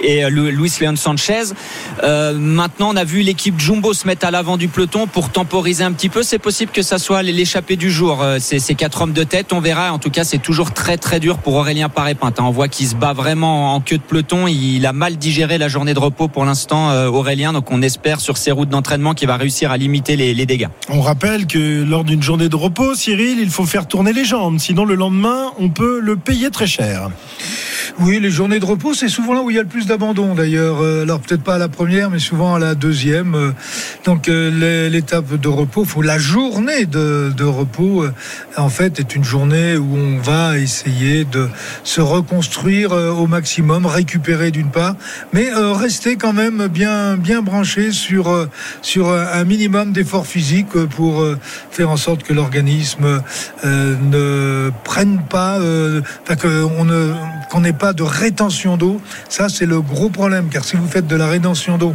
et 0.03 0.25
euh, 0.25 0.31
Lu- 0.31 0.51
Luis 0.53 0.73
Leon 0.81 0.97
Sanchez. 0.97 1.53
Euh, 2.03 2.33
maintenant, 2.35 2.91
on 2.93 2.97
a 2.97 3.05
vu 3.05 3.21
l'équipe 3.23 3.59
Jumbo 3.59 3.93
se 3.93 4.07
mettre 4.07 4.27
à 4.27 4.31
l'avant 4.31 4.57
du 4.57 4.69
peloton 4.69 5.07
pour 5.07 5.31
temporiser 5.31 5.85
un 5.85 5.93
petit 5.93 6.09
peu. 6.09 6.23
C'est 6.23 6.39
possible 6.39 6.73
que 6.73 6.83
ça 6.83 6.99
soit 6.99 7.23
l'échappée 7.23 7.77
du 7.77 7.91
jour. 7.91 8.23
Euh, 8.23 8.39
ces, 8.41 8.59
ces 8.59 8.75
quatre 8.75 9.03
hommes 9.03 9.13
de 9.13 9.25
tête, 9.25 9.53
on 9.53 9.61
verra. 9.61 9.93
En 9.93 9.99
tout 9.99 10.11
cas, 10.11 10.25
c'est 10.25 10.39
toujours 10.39 10.73
très 10.73 10.97
très 10.97 11.21
dur 11.21 11.39
pour 11.39 11.55
Aurélien 11.55 11.89
Paré-Pinte. 11.89 12.41
hein. 12.41 12.45
On 12.47 12.51
voit 12.51 12.69
qu'il 12.69 12.87
se 12.87 12.95
bat 12.95 13.13
vraiment 13.13 13.75
en 13.75 13.81
queue 13.81 13.99
de 13.99 14.03
peloton. 14.03 14.47
Il 14.47 14.85
a 14.87 14.93
mal 14.93 15.17
digéré 15.17 15.59
la 15.59 15.69
journée 15.69 15.95
de 15.95 15.99
repos 15.99 16.29
pour 16.29 16.45
l'instant, 16.45 16.91
euh, 16.91 17.09
Aurélien. 17.09 17.53
Donc, 17.53 17.71
on 17.71 17.83
espère 17.83 18.21
sur 18.21 18.37
ses 18.37 18.51
routes 18.53 18.69
d'entraînement 18.69 19.15
qu'il 19.15 19.29
va 19.29 19.37
réussir 19.37 19.71
à 19.71 19.77
limiter 19.77 20.17
les, 20.17 20.35
les 20.35 20.47
dégâts. 20.47 20.69
On 20.89 21.01
rappelle 21.01 21.47
que 21.47 21.85
lors 21.85 22.05
d'une 22.05 22.23
journée 22.23 22.49
de 22.49 22.57
repos, 22.57 22.95
Cyril, 22.95 23.39
il 23.41 23.51
faut 23.51 23.65
faire 23.67 23.87
tourner 23.89 24.13
les 24.13 24.25
jambes. 24.25 24.59
Sinon, 24.59 24.85
le 24.85 24.95
lendemain, 24.95 25.53
on 25.59 25.69
peut 25.69 26.01
le 26.01 26.17
payer 26.17 26.51
très 26.51 26.67
cher. 26.67 27.11
Oui, 28.01 28.21
les 28.21 28.31
journées 28.31 28.61
de 28.61 28.65
repos, 28.65 28.95
c'est 28.95 29.09
souvent 29.09 29.35
là 29.35 29.43
où 29.43 29.51
il 29.51 29.57
y 29.57 29.59
a 29.59 29.63
le 29.63 29.69
plus 29.69 29.87
d'abandon 29.87 30.35
d'ailleurs. 30.35 30.83
Euh, 30.83 31.03
Alors 31.03 31.21
peut-être 31.21 31.43
pas 31.43 31.55
à 31.55 31.59
la 31.59 31.69
première, 31.69 32.11
mais 32.11 32.19
souvent 32.19 32.55
à 32.55 32.59
la 32.59 32.75
deuxième. 32.75 33.35
Euh, 33.35 33.51
Donc 34.05 34.29
euh, 34.29 34.51
l'é- 34.51 34.91
l'étape 34.91 35.35
de 35.35 35.49
repos, 35.49 35.85
faut 35.85 36.03
la 36.03 36.19
journée 36.19 36.87
de, 36.87 37.45
repos, 37.45 38.05
en 38.57 38.69
fait, 38.69 39.01
est 39.01 39.15
une 39.15 39.25
journée 39.25 39.77
où 39.77 39.97
on 39.97 40.19
va 40.19 40.59
essayer 40.59 41.25
de 41.25 41.49
se 41.85 42.01
reconstruire 42.01 42.93
au 42.93 43.27
maximum, 43.27 43.87
récupérer 43.87 44.51
d'une 44.51 44.71
part, 44.71 44.95
mais 45.33 45.51
rester 45.55 46.17
quand 46.17 46.33
même 46.33 46.67
bien 46.69 47.17
bien 47.17 47.43
branché 47.43 47.93
sur 47.93 48.49
sur 48.83 49.11
un 49.11 49.45
minimum 49.45 49.93
d'efforts 49.93 50.27
physiques 50.27 50.73
pour 50.97 51.25
faire 51.71 51.91
en 51.91 51.97
sorte 51.97 52.23
que 52.23 52.33
l'organisme 52.33 53.23
ne 53.65 54.71
prenne 54.85 55.21
pas, 55.29 55.59
euh, 55.59 56.01
enfin, 56.23 56.37
que 56.37 56.63
on 56.79 56.85
ne 56.85 57.13
qu'on 57.51 57.61
n'ait 57.61 57.73
pas 57.79 57.93
de 57.93 58.03
rétention 58.03 58.77
d'eau. 58.77 59.01
Ça, 59.29 59.49
c'est 59.49 59.67
le 59.67 59.81
gros 59.81 60.09
problème, 60.11 60.49
car 60.51 60.65
si 60.65 60.77
vous 60.77 60.87
faites 60.89 61.07
de 61.07 61.17
la 61.17 61.27
rétention 61.29 61.79
d'eau 61.79 61.95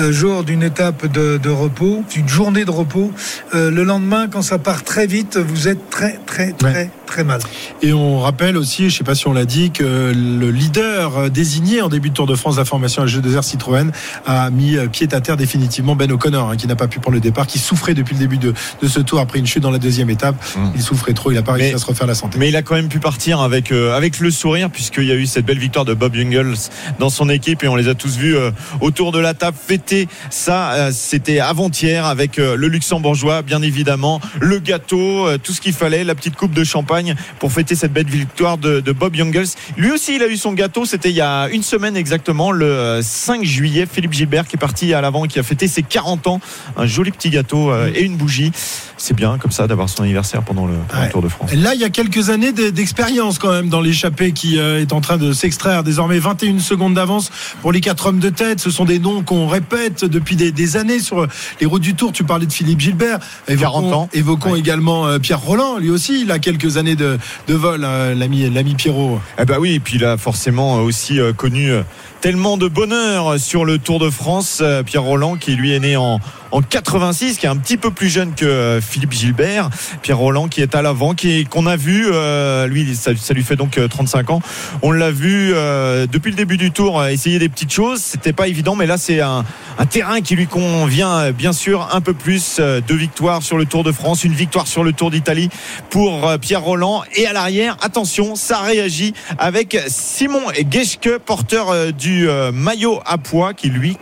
euh, 0.00 0.12
jour 0.12 0.44
d'une 0.44 0.62
étape 0.62 1.06
de, 1.12 1.38
de 1.42 1.50
repos, 1.50 2.04
d'une 2.12 2.28
journée 2.28 2.64
de 2.64 2.70
repos, 2.70 3.12
euh, 3.54 3.70
le 3.70 3.82
lendemain, 3.84 4.28
quand 4.30 4.42
ça 4.42 4.58
part 4.58 4.84
très 4.84 5.06
vite, 5.06 5.36
vous 5.36 5.68
êtes 5.68 5.90
très, 5.90 6.18
très, 6.26 6.52
très, 6.52 6.66
Ouais. 6.72 6.90
très 7.06 7.24
mal. 7.24 7.40
Et 7.82 7.92
on 7.92 8.20
rappelle 8.20 8.56
aussi, 8.56 8.82
je 8.82 8.94
ne 8.94 8.98
sais 8.98 9.04
pas 9.04 9.14
si 9.14 9.26
on 9.28 9.32
l'a 9.32 9.44
dit, 9.44 9.70
que 9.70 10.12
le 10.14 10.50
leader 10.50 11.16
euh, 11.18 11.28
désigné 11.28 11.82
en 11.82 11.88
début 11.88 12.10
de 12.10 12.14
Tour 12.14 12.26
de 12.26 12.34
France 12.34 12.54
de 12.56 12.60
la 12.60 12.64
formation 12.64 13.04
G2R 13.04 13.42
Citroën 13.42 13.90
a 14.26 14.50
mis 14.50 14.76
euh, 14.76 14.86
pied 14.88 15.08
à 15.12 15.20
terre 15.20 15.36
définitivement 15.36 15.96
Ben 15.96 16.10
O'Connor, 16.12 16.50
hein, 16.50 16.56
qui 16.56 16.66
n'a 16.66 16.76
pas 16.76 16.88
pu 16.88 17.00
prendre 17.00 17.14
le 17.14 17.20
départ, 17.20 17.46
qui 17.46 17.58
souffrait 17.58 17.94
depuis 17.94 18.14
le 18.14 18.20
début 18.20 18.38
de, 18.38 18.54
de 18.82 18.88
ce 18.88 19.00
tour 19.00 19.20
après 19.20 19.38
une 19.38 19.46
chute 19.46 19.62
dans 19.62 19.70
la 19.70 19.78
deuxième 19.78 20.10
étape. 20.10 20.36
Mm. 20.56 20.70
Il 20.76 20.82
souffrait 20.82 21.12
trop, 21.12 21.30
il 21.30 21.34
n'a 21.34 21.42
pas 21.42 21.52
réussi 21.52 21.70
Mais- 21.70 21.74
à 21.74 21.78
se 21.78 21.86
refaire 21.86 22.06
la 22.06 22.14
santé. 22.14 22.38
Mais 22.38 22.48
il 22.48 22.56
a 22.56 22.62
quand 22.62 22.74
même 22.74 22.88
pu 22.88 22.98
partir 23.00 23.40
avec 23.40 23.72
euh, 23.72 23.96
avec 23.96 24.20
le 24.20 24.30
sourire 24.30 24.70
puisqu'il 24.70 25.04
y 25.04 25.12
a 25.12 25.15
eu 25.16 25.26
cette 25.26 25.44
belle 25.46 25.58
victoire 25.58 25.84
de 25.84 25.94
Bob 25.94 26.14
Jungels 26.14 26.54
dans 26.98 27.10
son 27.10 27.28
équipe 27.28 27.62
et 27.64 27.68
on 27.68 27.76
les 27.76 27.88
a 27.88 27.94
tous 27.94 28.16
vus 28.16 28.36
euh, 28.36 28.50
autour 28.80 29.12
de 29.12 29.18
la 29.18 29.34
table 29.34 29.56
fêter 29.60 30.08
ça. 30.30 30.72
euh, 30.72 30.90
C'était 30.92 31.40
avant-hier 31.40 32.04
avec 32.06 32.38
euh, 32.38 32.56
le 32.56 32.68
luxembourgeois 32.68 33.42
bien 33.42 33.62
évidemment, 33.62 34.20
le 34.40 34.58
gâteau, 34.58 35.26
tout 35.38 35.52
ce 35.52 35.60
qu'il 35.60 35.72
fallait, 35.72 36.04
la 36.04 36.14
petite 36.14 36.36
coupe 36.36 36.52
de 36.52 36.64
champagne 36.64 37.14
pour 37.38 37.52
fêter 37.52 37.74
cette 37.74 37.92
belle 37.92 38.06
victoire 38.08 38.58
de, 38.58 38.80
de 38.80 38.92
Bob 38.92 39.14
Jungels. 39.14 39.46
Lui 39.76 39.90
aussi 39.90 40.16
il 40.16 40.22
a 40.22 40.28
eu 40.28 40.36
son 40.36 40.52
gâteau, 40.52 40.84
c'était 40.84 41.10
il 41.10 41.16
y 41.16 41.20
a 41.20 41.48
une 41.48 41.62
semaine 41.62 41.96
exactement, 41.96 42.50
le 42.52 42.66
euh, 42.66 43.02
5 43.02 43.44
juillet. 43.44 43.86
Philippe 43.90 44.12
Gilbert 44.12 44.46
qui 44.46 44.56
est 44.56 44.58
parti 44.58 44.92
à 44.94 45.00
l'avant 45.00 45.24
et 45.24 45.28
qui 45.28 45.38
a 45.38 45.42
fêté 45.42 45.68
ses 45.68 45.82
40 45.82 46.26
ans, 46.26 46.40
un 46.76 46.86
joli 46.86 47.10
petit 47.10 47.30
gâteau 47.30 47.70
euh, 47.70 47.90
et 47.94 48.02
une 48.02 48.16
bougie. 48.16 48.52
C'est 48.98 49.14
bien 49.14 49.38
comme 49.38 49.50
ça 49.52 49.66
d'avoir 49.66 49.88
son 49.88 50.02
anniversaire 50.02 50.42
pendant 50.42 50.66
le, 50.66 50.74
pendant 50.88 51.04
le. 51.04 51.10
Tour 51.10 51.22
de 51.22 51.28
France. 51.28 51.52
Là, 51.54 51.74
il 51.74 51.80
y 51.80 51.84
a 51.84 51.90
quelques 51.90 52.30
années 52.30 52.52
d'expérience 52.52 53.38
quand 53.38 53.52
même 53.52 53.68
dans 53.68 53.80
l'échappée 53.80 54.32
qui 54.32 54.58
est 54.58 54.92
en 54.92 55.00
train 55.00 55.05
de 55.16 55.32
s'extraire. 55.32 55.84
Désormais, 55.84 56.18
21 56.18 56.58
secondes 56.58 56.94
d'avance 56.94 57.30
pour 57.62 57.70
les 57.72 57.80
quatre 57.80 58.06
hommes 58.06 58.18
de 58.18 58.30
tête. 58.30 58.58
Ce 58.60 58.70
sont 58.70 58.84
des 58.84 58.98
noms 58.98 59.22
qu'on 59.22 59.46
répète 59.46 60.04
depuis 60.04 60.34
des, 60.36 60.50
des 60.50 60.76
années 60.76 60.98
sur 60.98 61.26
les 61.60 61.66
routes 61.66 61.82
du 61.82 61.94
Tour. 61.94 62.10
Tu 62.12 62.24
parlais 62.24 62.46
de 62.46 62.52
Philippe 62.52 62.80
Gilbert. 62.80 63.18
40 63.46 63.92
ans. 63.94 64.08
Évoquons 64.12 64.52
Ouais. 64.52 64.58
également 64.60 65.06
euh, 65.06 65.18
Pierre 65.18 65.40
Roland. 65.40 65.78
Lui 65.78 65.90
aussi, 65.90 66.22
il 66.22 66.30
a 66.30 66.38
quelques 66.38 66.76
années 66.76 66.96
de, 66.96 67.18
de 67.48 67.54
vol, 67.54 67.82
euh, 67.84 68.14
l'ami 68.14 68.48
l'ami 68.50 68.74
Pierrot. 68.74 69.20
Eh 69.40 69.44
bah 69.44 69.56
oui, 69.60 69.74
et 69.74 69.80
puis 69.80 69.96
il 69.96 70.04
a 70.04 70.16
forcément 70.16 70.76
aussi 70.76 71.20
euh, 71.20 71.32
connu 71.32 71.70
euh, 71.70 71.82
tellement 72.20 72.56
de 72.56 72.68
bonheur 72.68 73.38
sur 73.38 73.64
le 73.64 73.78
Tour 73.78 73.98
de 73.98 74.10
France. 74.10 74.62
Pierre 74.86 75.02
Roland, 75.02 75.36
qui 75.36 75.54
lui 75.56 75.72
est 75.72 75.80
né 75.80 75.96
en, 75.96 76.20
en 76.56 76.62
86, 76.62 77.36
qui 77.36 77.44
est 77.44 77.50
un 77.50 77.56
petit 77.56 77.76
peu 77.76 77.90
plus 77.90 78.08
jeune 78.08 78.34
que 78.34 78.46
euh, 78.46 78.80
Philippe 78.80 79.12
Gilbert. 79.12 79.68
Pierre 80.00 80.16
Roland 80.16 80.48
qui 80.48 80.62
est 80.62 80.74
à 80.74 80.80
l'avant, 80.80 81.12
qui 81.12 81.44
qu'on 81.44 81.66
a 81.66 81.76
vu, 81.76 82.06
euh, 82.10 82.66
lui, 82.66 82.96
ça, 82.96 83.12
lui 83.12 83.42
fait 83.42 83.56
donc 83.56 83.76
euh, 83.76 83.88
35 83.88 84.30
ans. 84.30 84.40
On 84.80 84.90
l'a 84.90 85.10
vu 85.10 85.52
euh, 85.52 86.06
depuis 86.06 86.30
le 86.30 86.36
début 86.36 86.56
du 86.56 86.70
Tour 86.70 86.98
euh, 86.98 87.08
essayer 87.08 87.38
des 87.38 87.50
petites 87.50 87.74
choses. 87.74 88.00
C'était 88.00 88.32
pas 88.32 88.48
évident, 88.48 88.74
mais 88.74 88.86
là 88.86 88.96
c'est 88.96 89.20
un, 89.20 89.44
terrain 89.90 90.22
qui 90.22 90.34
lui 90.34 90.46
convient 90.46 91.18
euh, 91.18 91.32
bien 91.32 91.52
sûr 91.52 91.90
un 91.92 92.00
peu 92.00 92.14
plus. 92.14 92.56
Euh, 92.58 92.80
Deux 92.80 92.96
victoires 92.96 93.42
sur 93.42 93.58
le 93.58 93.66
Tour 93.66 93.84
de 93.84 93.92
France, 93.92 94.24
une 94.24 94.32
victoire 94.32 94.66
sur 94.66 94.82
le 94.82 94.94
Tour 94.94 95.10
d'Italie 95.10 95.50
pour 95.90 96.26
euh, 96.26 96.38
Pierre 96.38 96.62
Roland. 96.62 97.02
Et 97.16 97.26
à 97.26 97.34
l'arrière, 97.34 97.76
attention, 97.82 98.34
ça 98.34 98.60
réagit 98.60 99.12
avec 99.38 99.78
Simon 99.88 100.40
Geschke, 100.70 101.18
porteur 101.18 101.68
euh, 101.68 101.90
du 101.90 102.30
euh, 102.30 102.50
maillot 102.50 103.00
à 103.04 103.18
poids, 103.18 103.52
qui 103.52 103.68
lui 103.68 103.98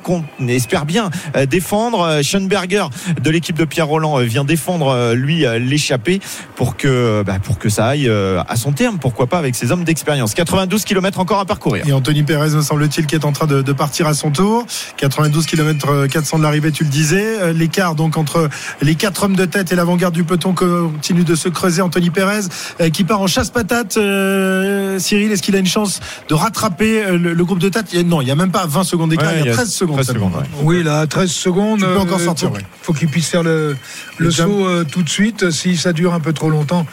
espère 0.49 0.87
bien 0.87 1.11
euh, 1.35 1.47
défendre. 1.47 2.01
Euh, 2.01 2.23
Schoenberger 2.45 2.85
de 3.23 3.31
l'équipe 3.31 3.57
de 3.57 3.65
Pierre 3.65 3.87
Roland 3.87 4.19
euh, 4.19 4.25
vient 4.25 4.45
défendre 4.45 4.89
euh, 4.89 5.15
lui 5.15 5.47
euh, 5.47 5.59
l'échappée 5.59 6.21
pour 6.57 6.77
que 6.77 7.23
bah, 7.25 7.39
pour 7.43 7.59
que 7.59 7.69
ça 7.69 7.87
aille 7.87 8.09
à 8.09 8.57
son 8.57 8.73
terme. 8.73 8.99
Pourquoi 8.99 9.27
pas 9.27 9.39
avec 9.39 9.55
ses 9.55 9.73
hommes 9.73 9.85
d'expérience. 9.85 10.35
92 10.35 10.85
km 10.85 11.19
encore 11.21 11.41
à 11.41 11.45
parcourir. 11.45 11.87
Et 11.87 11.93
Anthony 11.93 12.23
Pérez, 12.23 12.51
me 12.51 12.63
semble-t-il, 12.63 13.07
qui 13.07 13.15
est 13.15 13.25
en 13.25 13.33
train 13.33 13.47
de, 13.47 13.63
de 13.63 13.73
partir 13.73 14.07
à 14.07 14.15
son 14.15 14.31
tour. 14.31 14.65
92 14.97 15.47
km 15.47 16.07
400 16.07 16.39
de 16.39 16.43
l'arrivée, 16.43 16.71
tu 16.73 16.85
le 16.85 16.91
disais. 16.91 17.53
L'écart 17.53 17.95
donc 17.95 18.17
entre 18.17 18.49
les 18.83 18.95
quatre 18.95 19.25
hommes 19.25 19.37
de 19.37 19.45
tête 19.45 19.73
et 19.73 19.77
l'avant-garde 19.77 20.15
du 20.15 20.25
peloton 20.25 20.55
continue 20.55 21.25
de 21.25 21.35
se 21.35 21.49
creuser. 21.49 21.83
Anthony 21.83 22.11
Pérez 22.11 22.41
euh, 22.81 22.91
qui 22.91 23.05
part 23.05 23.21
en 23.21 23.27
chasse-patate. 23.27 23.97
Euh, 23.97 24.99
Cyril, 24.99 25.33
est-ce 25.33 25.43
qu'il 25.43 25.57
a 25.57 25.59
une 25.59 25.67
chance 25.67 26.01
de 26.29 26.35
rattraper 26.35 27.05
le, 27.17 27.33
le 27.33 27.45
groupe 27.45 27.59
de 27.59 27.69
tête? 27.69 27.95
Non, 28.05 28.21
il 28.21 28.27
n'y 28.27 28.31
a 28.31 28.37
même 28.37 28.51
pas 28.53 28.67
20 28.67 28.85
secondes 28.85 29.11
d'écart, 29.11 29.33
Ouais, 29.33 29.41
il 29.41 29.47
y 29.47 29.51
a 29.51 29.53
13 29.55 29.73
secondes. 29.73 29.97
13 29.97 30.07
seulement. 30.07 30.31
secondes, 30.31 30.43
ouais. 30.43 30.49
Oui, 30.63 30.83
là, 30.83 31.01
à 31.01 31.07
13 31.07 31.31
secondes. 31.31 31.81
Tu 31.81 31.87
peux 31.87 31.99
encore 31.99 32.21
euh, 32.25 32.27
sortir, 32.27 32.49
faut, 32.49 32.55
ouais. 32.57 32.63
faut 32.83 32.93
qu'il 32.93 33.09
puisse 33.09 33.29
faire 33.29 33.43
le, 33.43 33.77
le 34.19 34.31
saut 34.31 34.67
euh, 34.67 34.85
tout 34.85 35.03
de 35.03 35.09
suite. 35.09 35.51
Si 35.51 35.77
ça 35.77 35.93
dure 35.93 36.15
un 36.15 36.21
peu 36.21 36.33
trop 36.33 36.51
longtemps, 36.51 36.87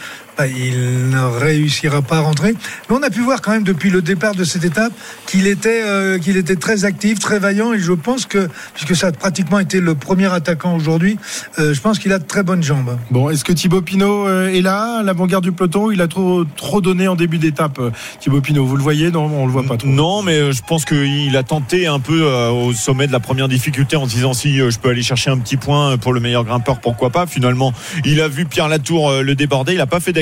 il 0.47 1.09
ne 1.09 1.39
réussira 1.39 2.01
pas 2.01 2.17
à 2.17 2.19
rentrer. 2.21 2.53
Mais 2.89 2.95
on 2.95 3.03
a 3.03 3.09
pu 3.09 3.21
voir 3.21 3.41
quand 3.41 3.51
même 3.51 3.63
depuis 3.63 3.89
le 3.89 4.01
départ 4.01 4.35
de 4.35 4.43
cette 4.43 4.63
étape 4.63 4.93
qu'il 5.27 5.47
était, 5.47 5.83
euh, 5.83 6.19
qu'il 6.19 6.37
était 6.37 6.55
très 6.55 6.85
actif, 6.85 7.19
très 7.19 7.39
vaillant. 7.39 7.73
Et 7.73 7.79
je 7.79 7.93
pense 7.93 8.25
que, 8.25 8.49
puisque 8.73 8.95
ça 8.95 9.07
a 9.07 9.11
pratiquement 9.11 9.59
été 9.59 9.79
le 9.79 9.95
premier 9.95 10.31
attaquant 10.31 10.75
aujourd'hui, 10.75 11.17
euh, 11.59 11.73
je 11.73 11.81
pense 11.81 11.99
qu'il 11.99 12.13
a 12.13 12.19
de 12.19 12.25
très 12.25 12.43
bonnes 12.43 12.63
jambes. 12.63 12.97
Bon, 13.09 13.29
est-ce 13.29 13.43
que 13.43 13.53
Thibaut 13.53 13.81
Pinot 13.81 14.27
euh, 14.27 14.49
est 14.49 14.61
là, 14.61 14.99
à 14.99 15.03
l'avant-garde 15.03 15.43
du 15.43 15.51
peloton? 15.51 15.91
Il 15.91 16.01
a 16.01 16.07
trop, 16.07 16.43
trop 16.43 16.81
donné 16.81 17.07
en 17.07 17.15
début 17.15 17.37
d'étape, 17.37 17.79
Thibaut 18.19 18.41
Pinot. 18.41 18.65
Vous 18.65 18.77
le 18.77 18.83
voyez? 18.83 19.11
Non, 19.11 19.25
on 19.25 19.45
le 19.45 19.51
voit 19.51 19.63
pas 19.63 19.77
trop. 19.77 19.87
Non, 19.87 20.21
mais 20.21 20.51
je 20.51 20.61
pense 20.61 20.85
qu'il 20.85 21.35
a 21.35 21.43
tenté 21.43 21.87
un 21.87 21.99
peu 21.99 22.23
euh, 22.23 22.49
au 22.49 22.73
sommet 22.73 23.07
de 23.07 23.11
la 23.11 23.19
première 23.19 23.47
difficulté 23.47 23.95
en 23.95 24.07
se 24.07 24.15
disant 24.15 24.33
si 24.33 24.57
je 24.57 24.79
peux 24.79 24.89
aller 24.89 25.03
chercher 25.03 25.29
un 25.29 25.37
petit 25.37 25.57
point 25.57 25.97
pour 25.97 26.13
le 26.13 26.19
meilleur 26.19 26.43
grimpeur, 26.43 26.79
pourquoi 26.79 27.09
pas. 27.09 27.25
Finalement, 27.27 27.73
il 28.05 28.21
a 28.21 28.27
vu 28.27 28.45
Pierre 28.45 28.67
Latour 28.67 29.21
le 29.21 29.35
déborder, 29.35 29.73
il 29.73 29.77
n'a 29.77 29.87
pas 29.87 29.99
fait 29.99 30.13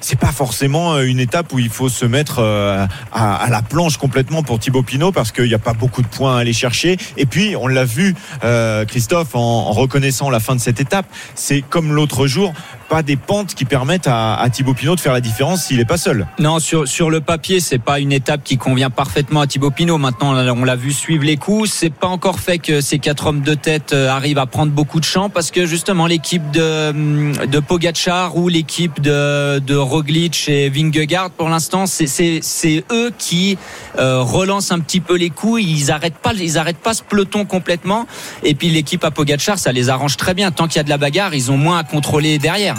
C'est 0.00 0.18
pas 0.18 0.32
forcément 0.32 0.94
euh, 0.94 1.02
une 1.02 1.18
étape 1.18 1.52
où 1.52 1.58
il 1.58 1.68
faut 1.70 1.88
se 1.88 2.04
mettre 2.04 2.38
euh, 2.38 2.86
à, 3.12 3.48
la 3.50 3.62
planche 3.62 3.96
complètement 3.96 4.42
pour 4.42 4.58
Thibaut 4.58 4.82
Pinot 4.82 5.12
parce 5.12 5.32
qu'il 5.32 5.46
n'y 5.46 5.54
a 5.54 5.58
pas 5.58 5.72
beaucoup 5.72 6.02
de 6.02 6.06
points 6.06 6.36
à 6.36 6.40
aller 6.40 6.52
chercher. 6.52 6.96
Et 7.16 7.26
puis, 7.26 7.56
on 7.56 7.66
l'a 7.66 7.84
vu, 7.84 8.14
euh, 8.44 8.84
Christophe, 8.84 9.34
en 9.34 9.72
reconnaissant 9.72 10.30
la 10.30 10.40
fin 10.40 10.54
de 10.54 10.60
cette 10.60 10.80
étape, 10.80 11.06
c'est 11.34 11.62
comme 11.62 11.92
l'autre 11.92 12.26
jour, 12.26 12.52
pas 12.88 13.02
des 13.02 13.16
pentes 13.16 13.54
qui 13.54 13.64
permettent 13.64 14.08
à, 14.08 14.44
Thibaut 14.50 14.74
Pinot 14.74 14.96
de 14.96 15.00
faire 15.00 15.12
la 15.12 15.20
différence 15.20 15.64
s'il 15.64 15.76
n'est 15.76 15.84
pas 15.84 15.98
seul. 15.98 16.26
Non, 16.38 16.58
sur, 16.58 16.88
sur 16.88 17.10
le 17.10 17.20
papier, 17.20 17.60
c'est 17.60 17.78
pas 17.78 18.00
une 18.00 18.12
étape 18.12 18.42
qui 18.42 18.56
convient 18.56 18.90
parfaitement 18.90 19.40
à 19.40 19.46
Thibaut 19.46 19.70
Pinot. 19.70 19.98
Maintenant, 19.98 20.34
on 20.34 20.64
l'a 20.64 20.76
vu 20.76 20.92
suivre 20.92 21.24
les 21.24 21.36
coups. 21.36 21.70
C'est 21.70 21.92
pas 21.92 22.06
encore 22.06 22.40
fait 22.40 22.58
que 22.58 22.80
ces 22.80 22.98
quatre 22.98 23.26
hommes 23.26 23.42
de 23.42 23.54
tête 23.54 23.92
euh, 23.92 24.08
arrivent 24.08 24.38
à 24.38 24.46
prendre 24.46 24.72
beaucoup 24.72 25.00
de 25.00 25.04
champ 25.04 25.28
parce 25.28 25.50
que 25.50 25.66
justement 25.66 26.06
l'équipe 26.06 26.50
de, 26.50 26.90
hum, 26.90 27.32
de 27.46 27.60
Pogacar 27.60 28.36
ou 28.36 28.48
l'équipe 28.48 29.00
de, 29.00 29.58
de 29.58 29.76
Roglic 29.76 30.48
et 30.48 30.70
Vingegaard, 30.70 31.30
pour 31.30 31.48
l'instant, 31.48 31.84
c'est 31.86 32.84
eux 32.90 33.12
qui 33.18 33.58
euh, 33.98 34.22
relancent 34.22 34.72
un 34.72 34.80
petit 34.80 35.00
peu 35.00 35.16
les 35.16 35.30
coups. 35.30 35.62
Ils 35.62 35.90
arrêtent 35.90 36.18
pas, 36.18 36.32
ils 36.32 36.58
arrêtent 36.58 36.78
pas 36.78 36.94
ce 36.94 37.02
peloton 37.02 37.44
complètement. 37.44 38.06
Et 38.42 38.54
puis 38.54 38.70
l'équipe 38.70 39.04
à 39.04 39.10
Pogacar, 39.10 39.58
ça 39.58 39.72
les 39.72 39.90
arrange 39.90 40.16
très 40.16 40.34
bien. 40.34 40.50
Tant 40.50 40.66
qu'il 40.66 40.76
y 40.76 40.80
a 40.80 40.84
de 40.84 40.90
la 40.90 40.98
bagarre, 40.98 41.34
ils 41.34 41.50
ont 41.50 41.58
moins 41.58 41.78
à 41.78 41.84
contrôler 41.84 42.38
derrière. 42.38 42.77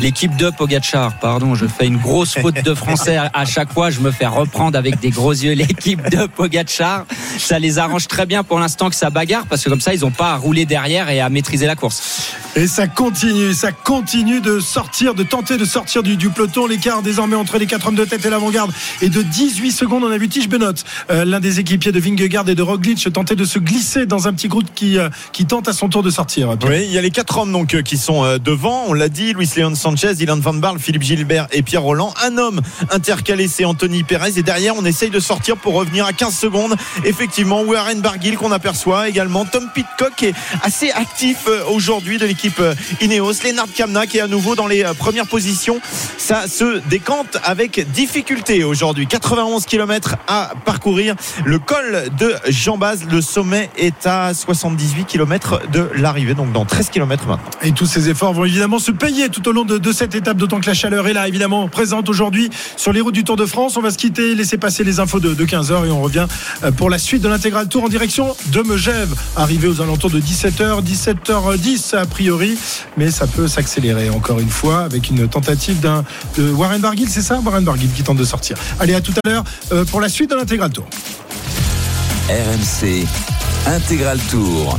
L'équipe 0.00 0.36
de 0.36 0.50
Pogachar, 0.50 1.18
pardon, 1.18 1.54
je 1.54 1.66
fais 1.66 1.86
une 1.86 1.96
grosse 1.96 2.34
faute 2.34 2.62
de 2.62 2.74
français 2.74 3.16
à, 3.16 3.44
chaque 3.44 3.72
fois. 3.72 3.90
Je 3.90 4.00
me 4.00 4.10
fais 4.10 4.26
reprendre 4.26 4.78
avec 4.78 5.00
des 5.00 5.10
gros 5.10 5.32
yeux 5.32 5.52
l'équipe 5.52 6.02
de 6.10 6.26
Pogachar. 6.26 7.06
Ça 7.38 7.58
les 7.58 7.78
arrange 7.78 8.06
très 8.08 8.26
bien 8.26 8.42
pour 8.42 8.58
l'instant 8.58 8.90
que 8.90 8.96
ça 8.96 9.10
bagarre 9.10 9.46
parce 9.46 9.64
que 9.64 9.70
comme 9.70 9.80
ça, 9.80 9.94
ils 9.94 10.00
n'ont 10.00 10.10
pas 10.10 10.32
à 10.32 10.36
rouler 10.36 10.66
derrière 10.66 11.08
et 11.08 11.20
à 11.20 11.28
maîtriser 11.28 11.66
la 11.66 11.76
course. 11.76 12.34
Et 12.56 12.66
ça 12.66 12.86
continue, 12.86 13.52
ça 13.52 13.70
continue 13.72 14.40
de 14.40 14.60
sortir, 14.60 15.14
de 15.14 15.22
tenter 15.22 15.58
de 15.58 15.64
sortir 15.64 16.02
du, 16.02 16.16
du 16.16 16.30
peloton. 16.30 16.66
L'écart 16.66 17.02
désormais 17.02 17.36
entre 17.36 17.58
les 17.58 17.66
quatre 17.66 17.88
hommes 17.88 17.96
de 17.96 18.04
tête 18.04 18.24
et 18.24 18.30
l'avant-garde 18.30 18.72
est 19.02 19.10
de 19.10 19.22
18 19.22 19.72
secondes. 19.72 20.04
On 20.04 20.10
a 20.10 20.18
vu 20.18 20.28
Tige 20.28 20.48
Benot, 20.48 20.72
euh, 21.10 21.24
l'un 21.24 21.40
des 21.40 21.60
équipiers 21.60 21.92
de 21.92 22.00
Vingegaard 22.00 22.48
et 22.48 22.54
de 22.54 22.62
Roglic, 22.62 23.12
tenter 23.12 23.36
de 23.36 23.44
se 23.44 23.58
glisser 23.58 24.06
dans 24.06 24.26
un 24.26 24.32
petit 24.32 24.48
groupe 24.48 24.66
qui, 24.74 24.98
euh, 24.98 25.10
qui 25.32 25.44
tente 25.44 25.68
à 25.68 25.72
son 25.72 25.88
tour 25.88 26.02
de 26.02 26.10
sortir. 26.10 26.26
Pierre. 26.26 26.70
Oui, 26.70 26.84
il 26.84 26.92
y 26.92 26.98
a 26.98 27.02
les 27.02 27.10
quatre 27.10 27.38
hommes 27.38 27.52
donc 27.52 27.74
euh, 27.74 27.82
qui 27.82 27.96
sont 27.96 28.24
euh, 28.24 28.38
devant. 28.38 28.84
On 28.88 28.92
l'a 28.92 29.08
dit, 29.08 29.32
Luis 29.32 29.48
Leon 29.56 29.74
Sanchez, 29.76 30.14
Dylan 30.14 30.40
Van 30.40 30.54
Barle, 30.54 30.78
Philippe 30.78 31.02
Gilbert 31.02 31.46
et 31.52 31.62
Pierre 31.62 31.82
Roland. 31.82 32.12
Un 32.24 32.38
homme 32.38 32.60
intercalé, 32.90 33.48
c'est 33.48 33.64
Anthony 33.64 34.02
Perez. 34.02 34.38
Et 34.38 34.42
derrière, 34.42 34.74
on 34.76 34.84
essaye 34.84 35.10
de 35.10 35.20
sortir 35.20 35.56
pour 35.56 35.74
revenir 35.74 36.06
à 36.06 36.12
15 36.12 36.36
secondes. 36.36 36.76
Effectivement, 37.04 37.62
Warren 37.62 38.00
Barguil 38.00 38.36
qu'on 38.36 38.52
aperçoit 38.52 39.08
également. 39.08 39.44
Tom 39.44 39.68
Pitcock 39.74 40.22
est 40.22 40.34
assez 40.62 40.90
actif 40.90 41.46
euh, 41.48 41.62
aujourd'hui 41.70 42.18
de 42.18 42.26
l'équipe 42.26 42.58
euh, 42.60 42.74
Ineos. 43.00 43.34
Lennart 43.44 43.66
Kamna 43.74 44.06
qui 44.06 44.18
est 44.18 44.22
à 44.22 44.26
nouveau 44.26 44.54
dans 44.54 44.66
les 44.66 44.84
euh, 44.84 44.94
premières 44.94 45.26
positions. 45.26 45.80
Ça 46.18 46.48
se 46.48 46.80
décante 46.88 47.38
avec 47.44 47.90
difficulté 47.92 48.64
aujourd'hui. 48.64 49.06
91 49.06 49.66
km 49.66 50.16
à 50.26 50.52
parcourir. 50.64 51.14
Le 51.44 51.58
col 51.58 52.08
de 52.18 52.34
Jean 52.48 52.78
Baz, 52.78 53.04
le 53.04 53.20
sommet 53.20 53.70
est 53.76 54.06
à 54.06 54.34
78 54.34 55.04
km 55.04 55.60
de 55.70 55.90
l'arrivée, 55.94 56.34
donc 56.34 56.52
dans 56.52 56.64
13 56.64 56.90
km 56.90 57.26
maintenant. 57.26 57.50
Et 57.62 57.72
tous 57.72 57.86
ces 57.86 58.08
efforts 58.08 58.32
vont 58.32 58.44
évidemment 58.44 58.78
se 58.78 58.90
payer 58.90 59.28
tout 59.28 59.46
au 59.48 59.52
long 59.52 59.64
de, 59.64 59.65
de 59.66 59.92
cette 59.92 60.14
étape, 60.14 60.36
d'autant 60.36 60.60
que 60.60 60.66
la 60.66 60.74
chaleur 60.74 61.06
est 61.08 61.12
là, 61.12 61.28
évidemment, 61.28 61.68
présente 61.68 62.08
aujourd'hui 62.08 62.50
sur 62.76 62.92
les 62.92 63.00
routes 63.00 63.14
du 63.14 63.24
Tour 63.24 63.36
de 63.36 63.46
France. 63.46 63.76
On 63.76 63.80
va 63.82 63.90
se 63.90 63.98
quitter, 63.98 64.34
laisser 64.34 64.58
passer 64.58 64.84
les 64.84 65.00
infos 65.00 65.20
de, 65.20 65.34
de 65.34 65.44
15h 65.44 65.86
et 65.86 65.90
on 65.90 66.00
revient 66.00 66.26
euh, 66.64 66.70
pour 66.72 66.90
la 66.90 66.98
suite 66.98 67.22
de 67.22 67.28
l'intégral 67.28 67.68
tour 67.68 67.84
en 67.84 67.88
direction 67.88 68.34
de 68.52 68.62
Megève, 68.62 69.14
arrivé 69.36 69.68
aux 69.68 69.80
alentours 69.80 70.10
de 70.10 70.20
17h, 70.20 70.82
17h10 70.82 71.96
a 71.96 72.06
priori, 72.06 72.56
mais 72.96 73.10
ça 73.10 73.26
peut 73.26 73.48
s'accélérer 73.48 74.10
encore 74.10 74.40
une 74.40 74.50
fois 74.50 74.80
avec 74.80 75.10
une 75.10 75.28
tentative 75.28 75.80
d'un 75.80 76.04
de 76.36 76.50
Warren 76.50 76.80
Barguil, 76.80 77.08
c'est 77.08 77.22
ça 77.22 77.40
Warren 77.44 77.64
Barguil 77.64 77.88
qui 77.94 78.02
tente 78.02 78.18
de 78.18 78.24
sortir. 78.24 78.56
Allez, 78.80 78.94
à 78.94 79.00
tout 79.00 79.12
à 79.24 79.28
l'heure 79.28 79.44
euh, 79.72 79.84
pour 79.84 80.00
la 80.00 80.08
suite 80.08 80.30
de 80.30 80.36
l'intégral 80.36 80.70
tour. 80.70 80.86
RMC 82.28 83.06
Intégral 83.66 84.18
Tour. 84.30 84.78